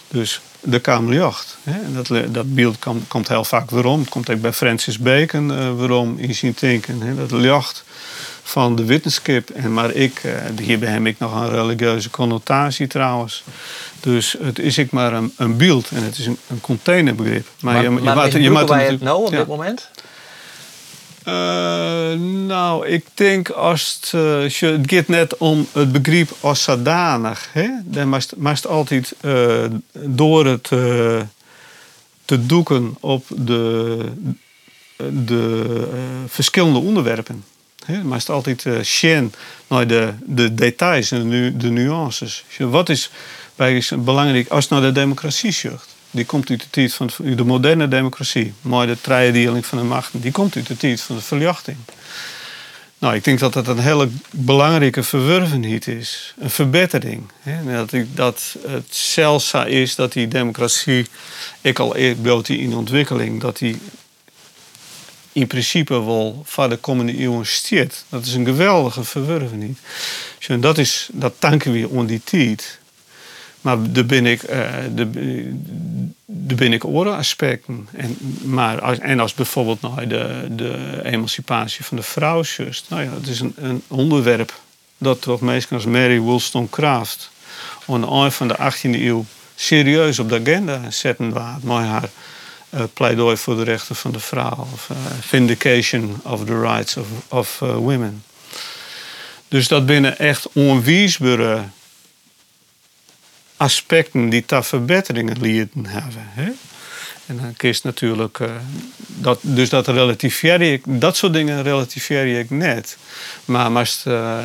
Dus 0.08 0.40
de 0.60 0.78
Kamerjacht. 0.78 1.58
Dat, 1.94 2.32
dat 2.32 2.54
beeld 2.54 2.78
komt, 2.78 3.08
komt 3.08 3.28
heel 3.28 3.44
vaak 3.44 3.70
waarom. 3.70 4.00
Het 4.00 4.08
komt 4.08 4.30
ook 4.30 4.40
bij 4.40 4.52
Francis 4.52 4.98
Bacon 4.98 5.50
uh, 5.50 5.72
waarom 5.72 6.18
in 6.18 6.34
zijn 6.34 6.56
denken. 6.60 7.00
Hè? 7.00 7.26
Dat 7.26 7.42
jacht 7.42 7.84
van 8.42 8.76
de 8.76 8.84
wetenschap. 8.84 9.50
En 9.50 9.72
maar 9.72 9.90
ik, 9.90 10.22
uh, 10.24 10.32
hierbij 10.60 10.88
heb 10.88 11.06
ik 11.06 11.18
nog 11.18 11.40
een 11.40 11.50
religieuze 11.50 12.10
connotatie 12.10 12.86
trouwens. 12.86 13.44
Dus 14.00 14.36
het 14.42 14.58
is 14.58 14.78
ik 14.78 14.90
maar 14.90 15.12
een, 15.12 15.32
een 15.36 15.56
beeld 15.56 15.90
en 15.90 16.02
het 16.02 16.18
is 16.18 16.26
een, 16.26 16.38
een 16.48 16.60
containerbegrip. 16.60 17.46
Maar, 17.60 17.74
maar, 17.74 17.82
je, 17.82 17.90
je, 17.90 18.00
maar 18.00 18.26
je, 18.26 18.42
je, 18.42 18.50
je 18.50 18.90
het 18.90 19.00
nou 19.00 19.24
op 19.24 19.30
dit 19.30 19.46
moment? 19.46 19.90
Uh, 21.30 22.18
nou, 22.46 22.86
ik 22.86 23.04
denk 23.14 23.48
als 23.50 23.98
het, 24.00 24.12
uh, 24.14 24.42
het 24.42 24.92
gaat 24.92 25.08
net 25.08 25.36
om 25.36 25.66
het 25.72 25.92
begrip 25.92 26.30
als 26.40 26.62
zodanig. 26.62 27.48
Hè? 27.52 27.68
Dan 27.84 28.22
moest 28.36 28.66
altijd 28.66 29.14
uh, 29.20 29.64
door 29.92 30.46
het 30.46 30.68
te 32.24 32.46
doeken 32.46 32.96
op 33.00 33.26
de, 33.28 33.98
de 35.24 35.84
verschillende 36.26 36.78
onderwerpen. 36.78 37.44
Hè? 37.84 37.94
Het 38.12 38.28
altijd 38.28 38.64
uh, 38.64 39.22
naar 39.66 39.86
de, 39.86 40.12
de 40.24 40.54
details 40.54 41.10
en 41.10 41.58
de, 41.58 41.70
nuances. 41.70 42.44
Wat 42.58 42.88
is 42.88 43.10
bij 43.56 43.82
belangrijk 43.98 44.48
als 44.48 44.68
naar 44.68 44.80
de 44.80 44.92
democratie 44.92 45.52
zucht? 45.52 45.88
Die 46.10 46.24
komt 46.24 46.50
uit 46.50 46.60
de 46.60 46.70
tijd 46.70 46.94
van 46.94 47.10
de 47.18 47.44
moderne 47.44 47.88
democratie. 47.88 48.52
Maar 48.60 48.86
de 48.86 49.00
treiedeling 49.00 49.66
van 49.66 49.78
de 49.78 49.84
machten, 49.84 50.20
die 50.20 50.32
komt 50.32 50.56
uit 50.56 50.66
de 50.66 50.76
tijd 50.76 51.00
van 51.00 51.16
de 51.16 51.22
verjachting. 51.22 51.76
Nou, 52.98 53.14
ik 53.14 53.24
denk 53.24 53.38
dat 53.38 53.52
dat 53.52 53.68
een 53.68 53.78
hele 53.78 54.08
belangrijke 54.30 55.02
verwervenheid 55.02 55.86
is. 55.86 56.34
Een 56.38 56.50
verbetering. 56.50 57.30
Hè? 57.40 57.76
Dat, 57.76 57.92
ik, 57.92 58.16
dat 58.16 58.56
het 58.66 58.94
zeldzaam 58.94 59.66
is 59.66 59.94
dat 59.94 60.12
die 60.12 60.28
democratie, 60.28 61.06
ik 61.60 61.78
al 61.78 61.96
bloot 62.22 62.46
die 62.46 62.58
in 62.58 62.74
ontwikkeling, 62.74 63.40
dat 63.40 63.58
die 63.58 63.78
in 65.32 65.46
principe 65.46 66.04
wel 66.04 66.42
van 66.44 66.68
de 66.68 66.76
komende 66.76 67.22
eeuw 67.22 67.44
stiert. 67.44 68.04
Dat 68.08 68.26
is 68.26 68.34
een 68.34 68.44
geweldige 68.44 69.04
verwerving. 69.04 69.76
Dus 70.38 70.60
dat, 70.60 70.78
is, 70.78 71.08
dat 71.12 71.34
danken 71.38 71.72
we 71.72 71.90
aan 71.96 72.06
die 72.06 72.20
tijd. 72.24 72.79
Maar 73.60 73.92
daar 73.92 74.06
ben 74.06 74.26
ik, 74.26 74.42
uh, 74.42 74.68
daar 76.26 76.56
ben 76.56 76.72
ik 76.72 76.84
aspecten. 76.84 77.88
En, 77.92 78.16
maar 78.42 78.80
als, 78.80 78.98
en 78.98 79.20
als 79.20 79.34
bijvoorbeeld 79.34 79.80
nou, 79.80 80.06
de, 80.06 80.46
de 80.50 81.00
emancipatie 81.04 81.84
van 81.84 81.96
de 81.96 82.02
vrouw 82.02 82.42
just, 82.42 82.86
nou 82.88 83.02
ja, 83.02 83.10
het 83.12 83.26
is 83.26 83.40
een, 83.40 83.54
een 83.56 83.82
onderwerp 83.88 84.60
dat 84.98 85.22
toch 85.22 85.40
meestal 85.40 85.76
als 85.76 85.86
Mary 85.86 86.18
Wollstonecraft 86.18 87.30
aan 87.86 88.22
het 88.22 88.34
van 88.34 88.48
de 88.48 88.56
18e 88.56 88.80
eeuw 88.82 89.24
serieus 89.54 90.18
op 90.18 90.28
de 90.28 90.40
agenda 90.40 90.90
zetten 90.90 91.32
waar 91.32 91.58
met 91.62 91.76
haar 91.76 92.10
uh, 92.70 92.82
pleidooi 92.94 93.36
voor 93.36 93.56
de 93.56 93.62
rechten 93.62 93.96
van 93.96 94.12
de 94.12 94.20
vrouw 94.20 94.66
of 94.72 94.88
uh, 94.92 94.96
vindication 95.20 96.20
of 96.22 96.44
the 96.44 96.60
rights 96.60 96.96
of, 96.96 97.06
of 97.28 97.58
women. 97.58 98.24
Dus 99.48 99.68
dat 99.68 99.86
binnen 99.86 100.18
echt 100.18 100.48
onwiesbare 100.52 101.62
aspecten 103.60 104.28
die 104.28 104.42
daar 104.46 104.64
verbeteringen 104.64 105.40
lieten 105.40 105.86
hebben. 105.86 106.22
Hè? 106.24 106.50
En 107.26 107.36
dan 107.36 107.54
kiest 107.56 107.84
natuurlijk, 107.84 108.38
uh, 108.38 108.50
dat, 109.06 109.38
dus 109.42 109.68
dat 109.68 109.88
relativeer 109.88 110.60
ik, 110.60 110.82
dat 110.86 111.16
soort 111.16 111.32
dingen 111.32 111.62
relativeer 111.62 112.38
ik 112.38 112.50
net. 112.50 112.96
Maar 113.44 113.72
moest, 113.72 114.06
uh, 114.06 114.38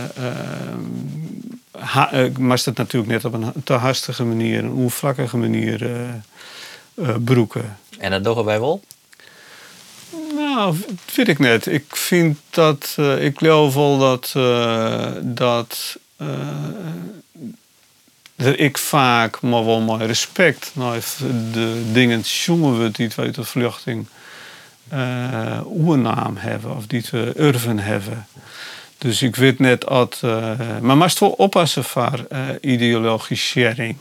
uh, 2.14 2.26
moest 2.38 2.66
het 2.66 2.78
natuurlijk 2.78 3.12
net 3.12 3.26
op 3.26 3.34
een 3.34 3.52
te 3.64 3.74
hastige 3.74 4.24
manier, 4.24 4.60
een 4.60 4.72
onvlakkige 4.72 5.38
manier 5.38 5.90
broeken. 7.24 7.78
En 7.98 8.12
dat 8.12 8.24
doen 8.24 8.46
wij 8.46 8.60
wel? 8.60 8.84
Nou, 10.36 10.78
dat 10.88 11.16
weet 11.16 11.28
ik 11.28 11.40
net. 11.40 11.66
Ik 11.66 11.96
vind 11.96 12.38
dat, 12.50 12.98
ik 13.20 13.38
geloof 13.38 13.74
wel 13.74 13.98
dat, 13.98 14.32
dat 15.22 15.98
dat 18.36 18.60
ik 18.60 18.78
vaak, 18.78 19.42
maar 19.42 19.66
wel 19.66 19.82
mijn 19.82 20.08
respect 20.08 20.72
naar 20.74 21.00
de 21.52 21.92
dingen 21.94 22.20
jongen 22.20 22.82
we 22.84 22.92
die 22.92 23.10
uit 23.16 23.36
de 23.36 23.44
vluchting 23.44 24.08
uh, 24.94 25.60
oernaam 25.66 26.38
hebben 26.38 26.76
of 26.76 26.88
die 26.88 27.04
we 27.12 27.34
urven 27.38 27.80
hebben. 27.80 28.28
Dus 28.98 29.22
ik 29.22 29.36
weet 29.36 29.60
net 29.60 29.82
dat, 29.82 30.22
uh, 30.26 30.52
maar 30.82 30.98
moest 30.98 31.20
wel 31.20 31.30
oppassen 31.30 31.84
voor 31.84 32.28
uh, 32.32 32.40
ideologisering. 32.62 33.96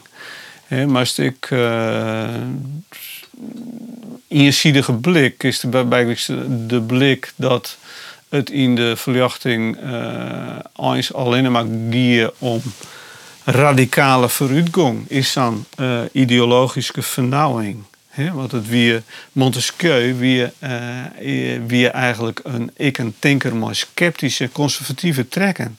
He, 0.67 0.87
moest 0.87 1.19
ik 1.19 1.51
uh, 1.51 2.25
eenzijdige 4.29 4.93
blik 4.93 5.43
is 5.43 5.61
de, 5.61 6.67
de 6.67 6.81
blik 6.81 7.33
dat 7.37 7.77
het 8.29 8.51
in 8.51 8.75
de 8.75 8.97
verjachting 8.97 9.79
eens 10.77 11.15
alleen 11.15 11.53
maar 11.53 11.65
gier 11.91 12.33
om 12.39 12.63
radicale 13.45 14.29
vooruitgang 14.29 15.11
is 15.11 15.33
dan 15.33 15.65
uh, 15.81 16.01
ideologische 16.13 17.03
vernauwing. 17.03 17.85
He, 18.09 18.33
want 18.33 18.53
het 18.53 18.69
wie 18.69 19.03
Montesquieu 19.33 20.15
wie, 20.15 20.51
uh, 20.61 21.59
wie 21.67 21.89
eigenlijk 21.89 22.41
een 22.43 22.71
ik 22.77 22.99
een 22.99 23.15
denker 23.19 23.57
maar 23.57 23.75
sceptische 23.75 24.51
conservatieve 24.53 25.29
trekken. 25.29 25.79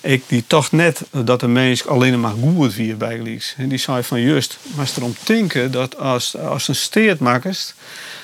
Ik 0.00 0.22
die 0.26 0.44
toch 0.46 0.72
net 0.72 1.02
dat 1.10 1.40
de 1.40 1.48
mens 1.48 1.86
alleen 1.86 2.20
maar 2.20 2.34
goed 2.42 2.74
wie 2.74 2.94
bijlies. 2.94 3.54
En 3.58 3.68
die 3.68 3.78
zei 3.78 4.02
van 4.02 4.20
juist, 4.20 4.58
maar 4.74 4.90
erom 4.96 5.14
denken 5.24 5.70
dat 5.70 5.98
als, 5.98 6.36
als 6.36 6.68
een 6.68 6.74
steert 6.74 7.20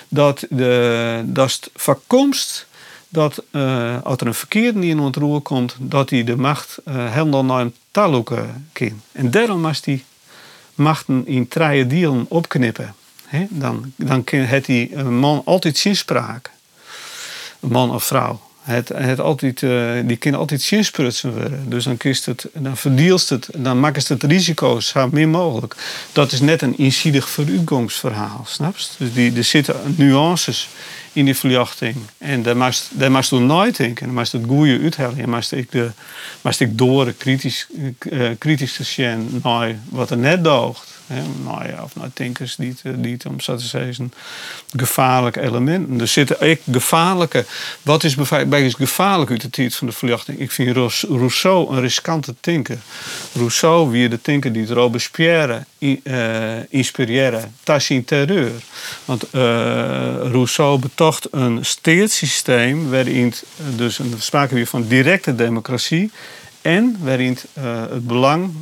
dat 0.09 0.47
de 0.51 1.23
dat 1.25 1.53
het 1.53 1.71
voorkomst 1.75 2.67
dat 3.09 3.43
uh, 3.51 4.03
als 4.03 4.17
er 4.17 4.27
een 4.27 4.35
verkeer 4.35 4.75
die 4.75 4.91
in 4.91 4.99
ontroer 4.99 5.41
komt, 5.41 5.77
dat 5.79 6.11
hij 6.11 6.25
de 6.25 6.37
macht 6.37 6.79
uh, 6.89 7.13
helemaal 7.13 7.45
naar 7.45 7.61
een 7.61 7.75
taloeken 7.91 8.69
kan. 8.73 9.03
En 9.13 9.31
daarom 9.31 9.61
moest 9.61 9.85
hij 9.85 10.05
machten 10.75 11.27
in 11.27 11.49
drie 11.49 11.87
delen 11.87 12.27
opknippen. 12.29 12.95
Dan, 13.49 13.93
dan 13.97 14.23
het 14.25 14.65
die 14.65 14.97
man 14.99 15.43
altijd 15.45 15.79
zinspraak. 15.79 16.51
Man 17.61 17.91
of 17.91 18.05
vrouw. 18.05 18.41
Het, 18.69 18.89
het 18.89 19.21
altijd, 19.21 19.63
uh, 19.63 19.91
die 20.05 20.17
kunnen 20.17 20.41
altijd 20.41 20.63
zinsprutsen 20.63 21.33
worden. 21.33 21.71
Dus 21.71 21.85
dan, 21.85 21.97
kiest 21.97 22.27
het, 22.27 22.49
dan 22.53 22.77
het, 23.29 23.49
dan 23.57 23.81
maakt 23.81 24.09
het 24.09 24.23
risico's 24.23 24.89
zo 24.89 25.09
min 25.13 25.31
mogelijk. 25.31 25.77
Dat 26.13 26.33
is 26.33 26.41
net 26.41 26.63
een 26.63 26.79
insidig 26.79 27.29
vooruitgangsverhaal, 27.29 28.45
snap 28.47 28.77
je? 28.77 28.87
Dus 28.99 29.13
die, 29.13 29.37
er 29.37 29.45
zitten 29.45 29.95
nuances 29.97 30.69
in 31.13 31.25
die 31.25 31.35
verjachting. 31.35 31.97
En 32.19 32.43
daar 32.43 32.57
moest, 32.57 32.89
daar 32.93 33.11
moest 33.11 33.31
je 33.31 33.39
nooit 33.39 33.77
denken. 33.77 34.07
Dan 34.07 34.15
moest 34.15 34.33
het 34.33 34.45
goede 34.47 34.79
uithalen. 34.83 35.19
En 35.19 35.31
moest 35.31 35.53
ik, 35.53 35.73
de, 35.73 35.91
ik 36.59 36.79
door 36.79 37.13
kritisch, 37.13 37.67
uh, 38.11 38.31
kritisch 38.39 38.73
te 38.73 38.85
zien 38.85 39.41
naar 39.43 39.77
wat 39.89 40.11
er 40.11 40.19
net 40.19 40.45
doogt. 40.45 40.98
Nou 41.45 41.69
ja, 41.69 41.83
of 41.83 41.97
naar 41.97 42.11
denkers 42.15 42.57
die 42.57 42.77
het, 42.83 42.97
het 43.03 43.27
om 43.27 43.41
zo 43.41 43.57
te 43.57 43.65
zeggen 43.65 44.13
gevaarlijke 44.77 45.41
elementen. 45.41 46.01
Er 46.01 46.09
zitten 46.09 46.41
echt 46.41 46.61
gevaarlijke. 46.71 47.45
Wat 47.83 48.05
is 48.05 48.15
bijvoorbeeld 48.15 48.75
gevaarlijk 48.75 49.31
uit 49.31 49.41
de 49.41 49.51
tijd 49.51 49.75
van 49.75 49.87
de 49.87 49.93
verlichting? 49.93 50.39
Ik 50.39 50.51
vind 50.51 50.77
Rousseau 51.09 51.75
een 51.75 51.81
riskante 51.81 52.35
tinker. 52.41 52.79
Rousseau 53.35 53.91
wie 53.91 54.09
de 54.09 54.21
tinker 54.21 54.53
die 54.53 54.67
Robespierre 54.67 55.65
uh, 55.79 55.93
inspireerde 56.69 57.41
zijn 57.79 58.05
terreur. 58.05 58.53
Want 59.05 59.25
uh, 59.25 59.41
Rousseau 60.31 60.79
betocht 60.79 61.29
een 61.31 61.65
steedssysteem 61.65 62.91
waarin 62.91 63.35
dus 63.77 63.99
een 63.99 64.15
sprake 64.19 64.55
weer 64.55 64.67
van 64.67 64.87
directe 64.87 65.35
democratie 65.35 66.11
en 66.63 66.97
waarin 67.01 67.39
uh, 67.59 67.81
het 67.81 68.07
belang 68.07 68.53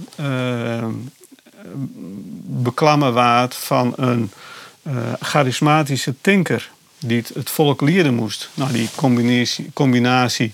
beklammen 2.47 3.13
waard 3.13 3.55
van 3.55 3.93
een 3.97 4.31
uh, 4.83 4.93
charismatische 5.21 6.15
tinker 6.21 6.71
die 6.99 7.19
het, 7.19 7.31
het, 7.35 7.51
volk 7.51 7.81
leren 7.81 8.15
moest. 8.15 8.51
Nou, 8.55 8.73
die 8.73 8.89
combinatie, 8.95 9.71
combinatie 9.75 10.53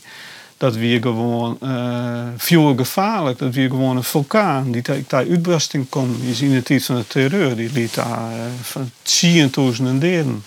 dat 0.57 0.77
weer 0.77 1.01
gewoon 1.01 1.59
uh, 1.63 2.23
veel 2.37 2.77
gevaarlijk, 2.77 3.39
dat 3.39 3.55
weer 3.55 3.71
gewoon 3.71 3.97
een 3.97 4.05
vulkaan 4.05 4.71
die 4.71 4.83
daar 4.83 5.27
uitbarsting 5.29 5.89
kon. 5.89 6.21
Je 6.25 6.35
ziet 6.35 6.53
de 6.53 6.63
tijd 6.63 6.85
van 6.85 6.97
de 6.97 7.07
terreur, 7.07 7.57
die 7.57 7.73
liet 7.73 7.95
daar 7.95 8.33
uh, 8.33 8.43
van 8.63 8.91
tienduizenden 9.03 9.99
delen. 9.99 10.45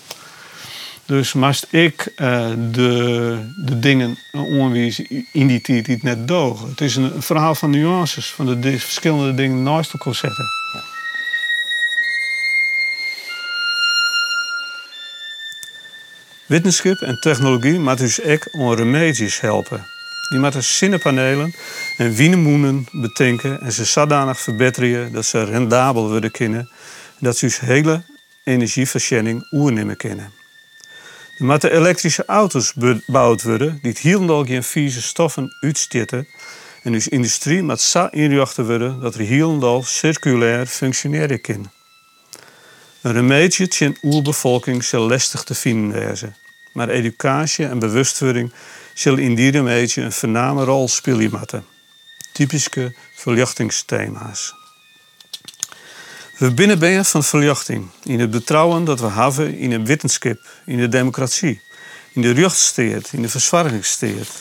Dus 1.06 1.32
moest 1.32 1.66
ik 1.70 2.12
uh, 2.16 2.48
de, 2.70 3.38
de 3.56 3.78
dingen 3.78 4.18
onwijzen 4.32 5.26
in 5.32 5.46
die 5.46 5.60
tijd 5.60 5.84
die 5.84 5.98
net 6.02 6.28
dogen. 6.28 6.68
Het 6.68 6.80
is 6.80 6.96
een 6.96 7.22
verhaal 7.22 7.54
van 7.54 7.70
nuances, 7.70 8.30
van 8.30 8.60
de 8.60 8.78
verschillende 8.78 9.34
dingen 9.34 9.62
naast 9.62 9.92
elkaar 9.92 10.14
zetten. 10.14 10.44
Ja. 10.72 10.82
Wetenschap 16.46 16.96
en 16.96 17.20
technologie 17.20 17.78
moeten 17.78 18.04
dus 18.04 18.22
ook 18.22 18.48
om 18.50 18.72
remedies 18.72 19.40
helpen. 19.40 19.86
Die 20.28 20.38
moeten 20.38 20.64
zinnenpanelen 20.64 21.54
en 21.96 22.14
wienemoenen 22.14 22.86
betinken 22.92 23.60
en 23.60 23.72
ze 23.72 23.84
zodanig 23.84 24.40
verbeteren 24.40 25.12
dat 25.12 25.26
ze 25.26 25.44
rendabel 25.44 26.08
worden 26.08 26.30
kunnen 26.30 26.60
en 26.60 27.18
dat 27.18 27.36
ze 27.36 27.46
dus 27.46 27.60
hele 27.60 28.02
energieverschenning 28.44 29.46
oernemen 29.50 29.96
kunnen. 29.96 30.35
Moeten 31.38 31.72
elektrische 31.72 32.24
auto's 32.24 32.72
gebouwd 32.78 33.42
worden 33.42 33.78
die 33.82 33.96
helemaal 34.00 34.44
geen 34.44 34.62
vieze 34.62 35.02
stoffen 35.02 35.56
uitstoten 35.60 36.28
en 36.82 36.92
dus 36.92 37.08
industrie 37.08 37.62
moet 37.62 37.80
zo 37.80 38.06
inrichten 38.10 38.66
worden 38.66 39.00
dat 39.00 39.14
er 39.14 39.20
helemaal 39.20 39.82
circulair 39.82 40.66
functioneren 40.66 41.40
kan. 41.40 41.70
Een 43.02 43.12
remedie 43.12 43.68
in 43.78 43.98
oerbevolking 44.02 44.84
zal 44.84 45.08
lastig 45.08 45.42
te 45.42 45.54
vinden 45.54 46.16
zijn. 46.16 46.36
Maar 46.72 46.88
educatie 46.88 47.66
en 47.66 47.78
bewustwording 47.78 48.52
zullen 48.94 49.22
in 49.22 49.34
die 49.34 49.50
remedie 49.50 50.02
een 50.02 50.12
voorname 50.12 50.64
rol 50.64 50.88
spelen. 50.88 51.64
Typische 52.32 52.94
verlichtingsthema's. 53.14 54.54
We 56.36 56.50
binnen 56.50 57.04
van 57.04 57.24
verlichting, 57.24 57.88
in 58.02 58.20
het 58.20 58.30
betrouwen 58.30 58.84
dat 58.84 59.00
we 59.00 59.10
hebben 59.10 59.58
in 59.58 59.72
een 59.72 59.86
wetenschap, 59.86 60.38
in 60.66 60.76
de 60.76 60.88
democratie, 60.88 61.60
in 62.12 62.22
de 62.22 62.32
rechtsstaat, 62.32 63.12
in 63.12 63.22
de 63.22 63.28
verzwargingsstaat. 63.28 64.40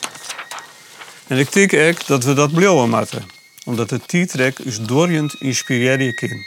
En 1.28 1.38
ik 1.38 1.54
denk 1.54 1.74
ook 1.74 2.08
dat 2.08 2.24
we 2.24 2.34
dat 2.34 2.54
blijven 2.54 2.90
moeten, 2.90 3.26
omdat 3.66 3.90
de 3.90 4.00
tijdrek 4.00 4.60
is 4.60 4.80
doorjend 4.80 5.34
inspireren 5.42 6.16
kan. 6.16 6.46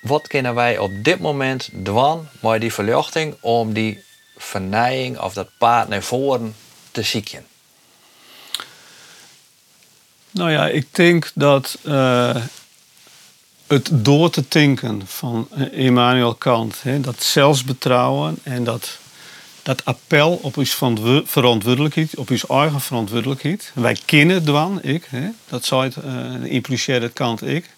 Wat 0.00 0.26
kunnen 0.26 0.54
wij 0.54 0.78
op 0.78 1.04
dit 1.04 1.20
moment 1.20 1.68
doen 1.72 2.28
met 2.40 2.60
die 2.60 2.72
verlichting 2.72 3.36
om 3.40 3.72
die 3.72 4.04
vernijing 4.36 5.18
of 5.18 5.32
dat 5.32 5.48
paard 5.58 5.88
naar 5.88 6.02
voren 6.02 6.54
te 6.90 7.02
zieken? 7.02 7.46
Nou 10.30 10.50
ja, 10.50 10.68
ik 10.68 10.94
denk 10.94 11.30
dat 11.34 11.78
uh, 11.82 12.36
het 13.66 13.88
door 13.92 14.30
te 14.30 14.44
denken 14.48 15.02
van 15.06 15.48
Immanuel 15.72 16.34
Kant, 16.34 16.82
hè, 16.82 17.00
dat 17.00 17.22
zelfsbetrouwen 17.22 18.38
en 18.42 18.64
dat 18.64 18.98
dat 19.66 19.84
appel 19.84 20.38
op 20.42 20.56
ons 20.56 20.78
verantwoordelijkheid, 21.24 22.16
op 22.16 22.30
ons 22.30 22.46
eigen 22.46 22.80
verantwoordelijkheid. 22.80 23.70
Wij 23.74 23.96
kennen 24.04 24.44
dwan, 24.44 24.82
ik. 24.82 25.06
Hè? 25.10 25.28
Dat 25.48 25.64
zou 25.64 25.84
het, 25.84 25.96
uh, 26.04 26.52
impliceert 26.52 27.02
het 27.02 27.12
kant 27.12 27.46
ik. 27.46 27.70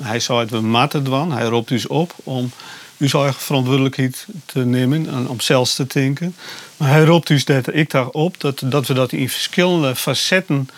hij 0.00 0.20
zei 0.20 0.38
het, 0.38 0.50
we 0.50 0.60
matten 0.60 1.04
dwan. 1.04 1.32
Hij 1.32 1.44
roept 1.44 1.68
dus 1.68 1.86
op 1.86 2.14
om 2.24 2.50
uw 2.98 3.08
eigen 3.22 3.40
verantwoordelijkheid 3.40 4.26
te 4.44 4.64
nemen 4.64 5.08
en 5.08 5.28
om 5.28 5.40
zelfs 5.40 5.74
te 5.74 5.86
denken. 5.86 6.36
Maar 6.76 6.88
hij 6.88 7.04
roept 7.04 7.26
dus 7.26 7.44
dat 7.44 7.74
ik 7.74 7.90
daarop 7.90 8.40
dat, 8.40 8.62
dat 8.64 8.86
we 8.86 8.94
dat 8.94 9.12
in 9.12 9.28
verschillende 9.28 9.96
facetten 9.96 10.68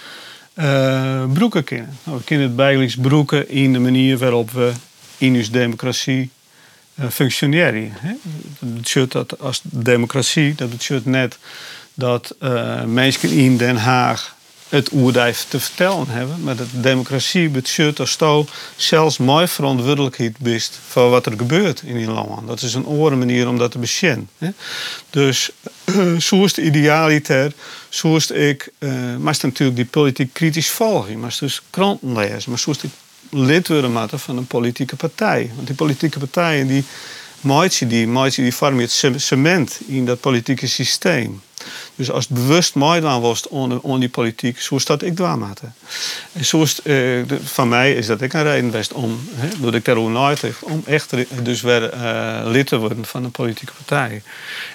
uh, 0.60 1.32
broeken 1.32 1.64
kennen. 1.64 1.98
Nou, 2.04 2.18
we 2.18 2.24
kennen 2.24 2.46
het 2.46 2.56
bijgelijks 2.56 2.96
broeken 2.96 3.48
in 3.48 3.72
de 3.72 3.78
manier 3.78 4.18
waarop 4.18 4.50
we 4.50 4.72
in 5.18 5.36
onze 5.36 5.50
democratie 5.50 6.30
uh, 7.00 7.06
functioneren. 7.08 7.92
Dat 8.58 8.74
betekent 8.74 9.12
dat 9.12 9.40
als 9.40 9.60
democratie, 9.64 10.54
dat 10.54 10.70
betekent 10.70 11.06
net 11.06 11.38
dat 11.94 12.34
uh, 12.42 12.84
mensen 12.84 13.30
in 13.30 13.56
Den 13.56 13.76
Haag 13.76 14.36
het 14.70 14.92
oerdijf 14.92 15.46
te 15.48 15.60
vertellen 15.60 16.08
hebben. 16.08 16.42
Maar 16.42 16.56
de 16.56 16.66
democratie 16.72 17.48
betekent 17.48 18.00
als 18.00 18.16
je 18.18 18.44
zelfs 18.76 19.18
mooi 19.18 19.48
verantwoordelijkheid 19.48 20.38
bent 20.38 20.70
voor 20.88 21.10
wat 21.10 21.26
er 21.26 21.32
gebeurt 21.36 21.82
in 21.82 21.96
die 21.96 22.10
land. 22.10 22.46
Dat 22.46 22.62
is 22.62 22.74
een 22.74 22.86
oren 22.86 23.18
manier 23.18 23.48
om 23.48 23.58
dat 23.58 23.70
te 23.70 23.78
beschermen. 23.78 24.28
Dus 25.10 25.50
zo 26.28 26.44
is 26.44 26.52
de 26.52 26.62
idealiter, 26.62 27.52
zo 27.88 28.16
is 28.16 28.30
ik, 28.30 28.72
uh, 28.78 29.16
maar 29.16 29.38
natuurlijk 29.40 29.76
die 29.76 29.84
politiek 29.84 30.32
kritisch 30.32 30.70
volgen, 30.70 31.20
maar 31.20 31.36
dus 31.40 31.62
kranten 31.70 32.12
lezen, 32.12 32.50
maar 32.50 32.58
zo 32.58 32.70
is 32.70 32.78
lid 33.30 33.68
worden 33.68 34.08
van 34.18 34.36
een 34.36 34.46
politieke 34.46 34.96
partij. 34.96 35.50
Want 35.54 35.66
die 35.66 35.76
politieke 35.76 36.18
partijen 36.18 36.66
die 36.66 36.84
maatje 37.40 37.86
die, 37.86 38.30
die 38.30 38.54
vormen 38.54 38.80
het 38.80 39.12
cement 39.16 39.80
in 39.86 40.06
dat 40.06 40.20
politieke 40.20 40.66
systeem. 40.66 41.42
Dus 42.00 42.10
als 42.10 42.28
het 42.28 42.36
bewust 42.36 42.74
Maidan 42.74 43.20
was 43.20 43.48
on, 43.48 44.00
die 44.00 44.08
politiek, 44.08 44.60
zo 44.60 44.78
dat 44.84 45.02
ik 45.02 45.16
dwaamatte. 45.16 45.66
En 46.32 46.44
zo 46.44 46.62
is 46.62 46.80
uh, 46.84 47.22
van 47.42 47.68
mij 47.68 47.94
is 47.94 48.06
dat 48.06 48.20
ik 48.20 48.32
een 48.32 48.42
reden 48.42 48.70
best 48.70 48.92
om, 48.92 49.20
hè, 49.34 49.48
dat 49.60 49.74
ik 49.74 49.84
daarover 49.84 50.12
nooit 50.12 50.44
om 50.60 50.82
echt 50.86 51.14
dus 51.42 51.60
weer 51.60 51.94
uh, 51.94 52.40
lid 52.44 52.66
te 52.66 52.78
worden 52.78 53.04
van 53.04 53.24
een 53.24 53.30
politieke 53.30 53.72
partij. 53.84 54.22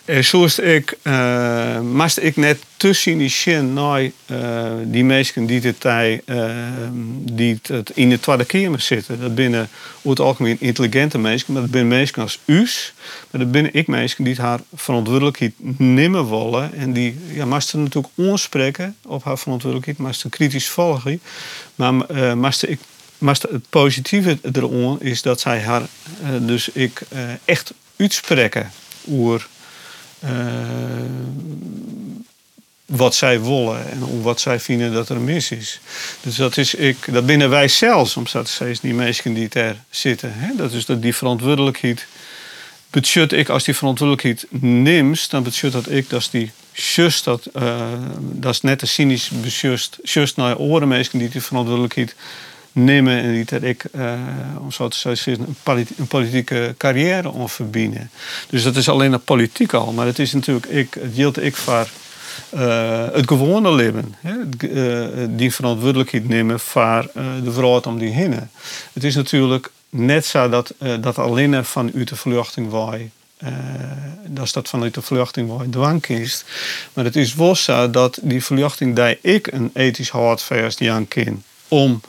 En 0.05 0.25
zo 0.25 0.43
is 0.43 0.59
ik, 0.59 0.97
uh, 1.03 1.79
moest 1.79 2.17
ik 2.17 2.35
net 2.35 2.59
tussen 2.77 3.17
die 3.17 3.29
zin 3.29 3.73
naar 3.73 4.11
die 4.83 5.03
mensen 5.03 5.45
die, 5.45 5.61
dit, 5.61 5.81
die 7.31 7.59
het 7.63 7.89
in 7.93 8.09
de 8.09 8.19
Tweede 8.19 8.45
Kamer 8.45 8.81
zitten. 8.81 9.19
Dat 9.19 9.35
binnen 9.35 9.69
over 9.97 10.09
het 10.09 10.19
algemeen 10.19 10.57
intelligente 10.59 11.17
mensen, 11.17 11.53
maar 11.53 11.61
dat 11.61 11.71
binnen 11.71 11.97
mensen 11.97 12.21
als 12.21 12.39
us. 12.45 12.93
Maar 13.31 13.41
dat 13.41 13.51
binnen 13.51 13.73
ik 13.73 13.87
mensen 13.87 14.23
die 14.23 14.35
haar 14.35 14.59
verantwoordelijkheid 14.75 15.53
nemen 15.77 16.29
willen. 16.29 16.73
En 16.73 16.93
die 16.93 17.14
ja, 17.31 17.45
moesten 17.45 17.83
natuurlijk 17.83 18.13
onspreken 18.15 18.95
op 19.05 19.23
haar 19.23 19.37
verantwoordelijkheid, 19.37 19.97
moesten 19.97 20.29
kritisch 20.29 20.67
volgen. 20.67 21.21
Maar 21.75 21.93
moesten 22.37 22.69
ik 22.69 22.79
maar 23.17 23.37
het 23.49 23.69
positieve 23.69 24.39
erom 24.51 24.97
is 24.99 25.21
dat 25.21 25.39
zij 25.39 25.61
haar, 25.61 25.81
dus 26.39 26.69
ik, 26.69 27.01
echt 27.45 27.73
uitspreken 27.95 28.71
over 29.07 29.47
wat 32.85 33.15
zij 33.15 33.41
willen 33.41 33.91
en 33.91 34.21
wat 34.21 34.41
zij 34.41 34.59
vinden 34.59 34.93
dat 34.93 35.09
er 35.09 35.19
mis 35.19 35.51
is. 35.51 35.79
Dus 36.21 36.35
dat 36.35 36.57
is 36.57 36.75
ik, 36.75 36.97
dat 37.11 37.25
binnen 37.25 37.49
wij 37.49 37.67
zelfs, 37.67 38.17
omdat 38.17 38.47
steeds 38.47 38.79
die 38.79 38.93
mensen 38.93 39.33
die 39.33 39.49
daar 39.49 39.83
zitten. 39.89 40.31
Hè? 40.33 40.55
Dat 40.55 40.71
is 40.71 40.85
dat 40.85 41.01
die 41.01 41.15
verantwoordelijkheid. 41.15 42.05
Betekent 42.89 43.31
ik 43.31 43.49
als 43.49 43.63
die 43.63 43.75
verantwoordelijkheid 43.75 44.45
neemt, 44.61 45.29
dan 45.29 45.43
betekent 45.43 45.71
dat 45.71 45.89
ik 45.89 46.09
dat 46.09 46.27
die 46.31 46.51
just 46.75 47.23
dat, 47.23 47.47
uh, 47.53 47.87
dat 48.19 48.53
is 48.53 48.61
net 48.61 48.81
een 48.81 48.87
cynisch 48.87 49.29
besjust, 49.29 49.97
just 50.03 50.35
naar 50.35 50.57
oren 50.57 50.87
mensen 50.87 51.19
die 51.19 51.29
die 51.29 51.41
verantwoordelijkheid 51.41 52.15
nemen 52.71 53.21
en 53.21 53.31
die 53.31 53.45
dat 53.45 53.63
ik, 53.63 53.85
uh, 53.95 54.13
om 54.59 54.71
zo 54.71 54.87
te 54.87 54.97
zeggen, 54.97 55.55
een, 55.97 56.07
politieke 56.07 56.75
carrière 56.77 57.29
om 57.29 57.49
verbinden. 57.49 58.09
Dus 58.49 58.63
dat 58.63 58.75
is 58.75 58.89
alleen 58.89 59.13
een 59.13 59.23
politiek 59.23 59.73
al, 59.73 59.91
maar 59.91 60.05
het 60.05 60.19
is 60.19 60.33
natuurlijk 60.33 60.65
ik, 60.65 60.93
het 60.93 61.11
geldt 61.15 61.43
ik 61.43 61.55
voor 61.55 61.87
uh, 62.53 63.05
het 63.11 63.27
gewone 63.27 63.71
leven. 63.71 64.15
Hè? 64.19 64.33
Uh, 64.69 65.27
die 65.29 65.53
verantwoordelijkheid 65.53 66.27
nemen 66.27 66.59
voor 66.59 67.09
uh, 67.17 67.23
de 67.43 67.51
vrouw 67.51 67.81
om 67.81 67.97
die 67.97 68.09
heen. 68.09 68.49
Het 68.93 69.03
is 69.03 69.15
natuurlijk 69.15 69.71
net 69.89 70.25
zo 70.25 70.49
dat, 70.49 70.73
dat 70.99 71.17
alleen 71.17 71.65
vanuit 71.65 72.07
de 72.09 72.15
vluchting 72.15 72.71
wij. 72.71 73.11
Dat 74.27 74.53
dat 74.53 74.69
vanuit 74.69 74.93
de 74.93 75.01
vluchting 75.01 75.57
wij 75.57 75.67
dwang 75.67 76.05
is. 76.05 76.43
Maar 76.93 77.05
het 77.05 77.15
is 77.15 77.35
wel 77.35 77.55
zo 77.55 77.89
dat 77.89 78.19
die 78.21 78.43
vluchting 78.43 78.95
die 78.95 79.17
ik 79.21 79.47
een 79.47 79.69
ethisch 79.73 80.09
hardvast 80.09 80.81
aan 80.87 81.07
ken 81.07 81.43
om 81.67 82.01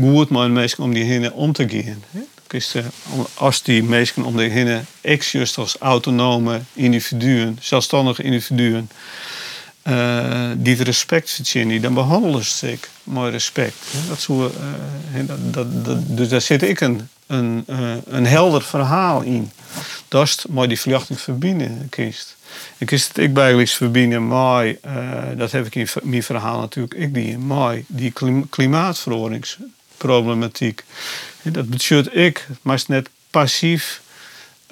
goed 0.00 0.30
met 0.30 0.50
mensen 0.50 0.84
om 0.84 0.94
die 0.94 1.04
heen 1.04 1.32
om 1.32 1.52
te 1.52 1.68
gaan. 1.68 2.04
Als 3.34 3.62
die 3.62 3.82
mensen 3.82 4.24
om 4.24 4.36
die 4.36 4.48
heen, 4.48 4.86
ex 5.00 5.56
als 5.56 5.76
autonome 5.78 6.60
individuen, 6.72 7.58
zelfstandige 7.60 8.22
individuen, 8.22 8.90
uh, 9.84 10.50
die 10.56 10.76
het 10.76 10.86
respect 10.86 11.30
verdienen, 11.30 11.82
dan 11.82 11.94
behandelen 11.94 12.44
ze 12.44 12.72
ik 12.72 12.88
met 13.02 13.30
respect. 13.32 13.74
Dat 14.08 14.20
zo, 14.20 14.52
uh, 15.14 15.28
dat, 15.52 15.66
dus 16.16 16.28
daar 16.28 16.40
zit 16.40 16.62
ik 16.62 16.80
een, 16.80 17.08
een, 17.26 17.64
uh, 17.66 17.94
een 18.06 18.26
helder 18.26 18.62
verhaal 18.62 19.22
in. 19.22 19.50
Is 20.10 20.44
maar 20.48 20.68
die 20.68 20.80
vluchting 20.80 21.20
verbinden 21.20 21.88
kiest. 21.88 22.36
Ik 22.78 22.86
kies 22.86 23.08
het 23.08 23.18
ik 23.18 23.34
bijgelijks 23.34 23.74
verbinden 23.74 24.28
met, 24.28 24.78
dat 25.36 25.52
heb 25.52 25.66
ik 25.66 25.74
in 25.74 25.88
mijn 26.02 26.22
verhaal 26.22 26.60
natuurlijk, 26.60 26.94
ik 26.94 27.14
die 27.14 27.38
met 27.38 27.84
die 27.86 28.12
klimaatveroringsproblematiek. 28.50 30.84
Dat 31.42 31.68
betekent 31.68 32.16
ik, 32.16 32.46
maar 32.62 32.82
net 32.86 33.08
passief 33.30 34.00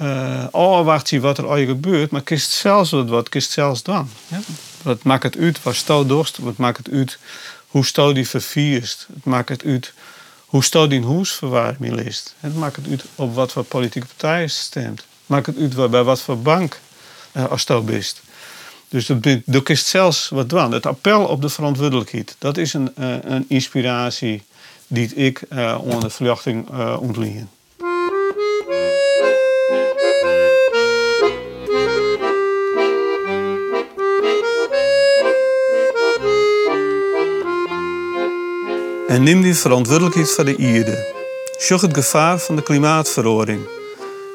uh, 0.02 0.44
afwachten 0.50 1.20
wat 1.20 1.38
er 1.38 1.46
al 1.46 1.64
gebeurt, 1.64 2.10
maar 2.10 2.22
kist 2.22 2.50
zelfs 2.50 2.90
wat, 2.90 3.08
wat 3.08 3.28
kist 3.28 3.50
zelfs 3.50 3.82
dan. 3.82 4.10
Ja? 4.26 4.40
Wat 4.82 5.02
maakt 5.02 5.22
het 5.22 5.36
uit 5.36 5.62
waar 5.62 5.74
stou 5.74 6.06
dorst? 6.06 6.38
Wat 6.38 6.56
maakt 6.56 6.76
het 6.76 6.90
uit 6.90 7.18
hoe 7.66 7.84
stou 7.84 8.14
die 8.14 8.28
vervierst? 8.28 9.06
Het 9.14 9.24
maakt 9.24 9.48
het 9.48 9.64
uit 9.64 9.92
hoe 10.46 10.64
stou 10.64 10.88
die 10.88 11.00
hoesverwarming 11.00 11.94
list? 11.94 12.34
Het 12.40 12.56
maakt 12.56 12.76
het 12.76 12.88
uit 12.88 13.04
op 13.14 13.34
wat 13.34 13.52
voor 13.52 13.64
politieke 13.64 14.06
partijen 14.06 14.50
stemt. 14.50 15.06
Maakt 15.28 15.46
het 15.46 15.78
uit 15.78 15.90
bij 15.90 16.02
wat 16.02 16.20
voor 16.20 16.38
bank 16.38 16.80
uh, 17.32 17.50
als 17.50 17.60
stou 17.60 17.82
bist. 17.82 18.20
Dus 18.88 19.06
dat, 19.06 19.26
dat 19.44 19.68
is 19.68 19.88
zelfs 19.88 20.28
wat 20.28 20.48
dwan. 20.48 20.72
Het 20.72 20.86
appel 20.86 21.24
op 21.24 21.42
de 21.42 21.48
verantwoordelijkheid, 21.48 22.36
dat 22.38 22.56
is 22.56 22.72
een, 22.72 22.92
uh, 22.98 23.14
een 23.20 23.44
inspiratie 23.48 24.42
die 24.86 25.14
ik 25.14 25.42
uh, 25.52 25.78
onder 25.82 26.00
de 26.00 26.10
verwachting 26.10 26.70
uh, 26.70 26.96
ontleen. 27.00 27.48
En 39.08 39.22
neem 39.22 39.42
die 39.42 39.54
verantwoordelijkheid 39.54 40.30
van 40.30 40.44
de 40.44 40.56
ierde. 40.56 41.16
Zorg 41.58 41.80
het 41.80 41.94
gevaar 41.94 42.38
van 42.38 42.56
de 42.56 42.62
klimaatverandering. 42.62 43.77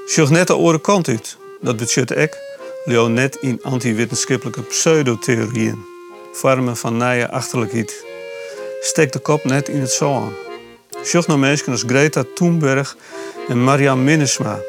Zorg 0.05 0.29
net 0.29 0.47
de 0.47 0.55
oren 0.55 0.81
kant 0.81 1.07
uit. 1.07 1.37
Dat 1.61 1.77
betekent 1.77 2.17
ik, 2.17 2.37
leo 2.85 3.07
net 3.07 3.37
in 3.41 3.59
anti-wetenschappelijke 3.61 4.61
pseudotheorieën. 4.61 5.85
Vormen 6.33 6.77
van 6.77 6.97
nieuwe 6.97 7.31
achterlijkheid. 7.31 8.05
Steek 8.81 9.11
de 9.11 9.19
kop 9.19 9.43
net 9.43 9.69
in 9.69 9.81
het 9.81 9.91
zand. 9.91 10.31
Zorg 11.03 11.27
naar 11.27 11.39
mensen 11.39 11.71
als 11.71 11.83
Greta 11.87 12.23
Thunberg 12.35 12.97
en 13.47 13.63
Marianne 13.63 14.03
Minnesma. 14.03 14.59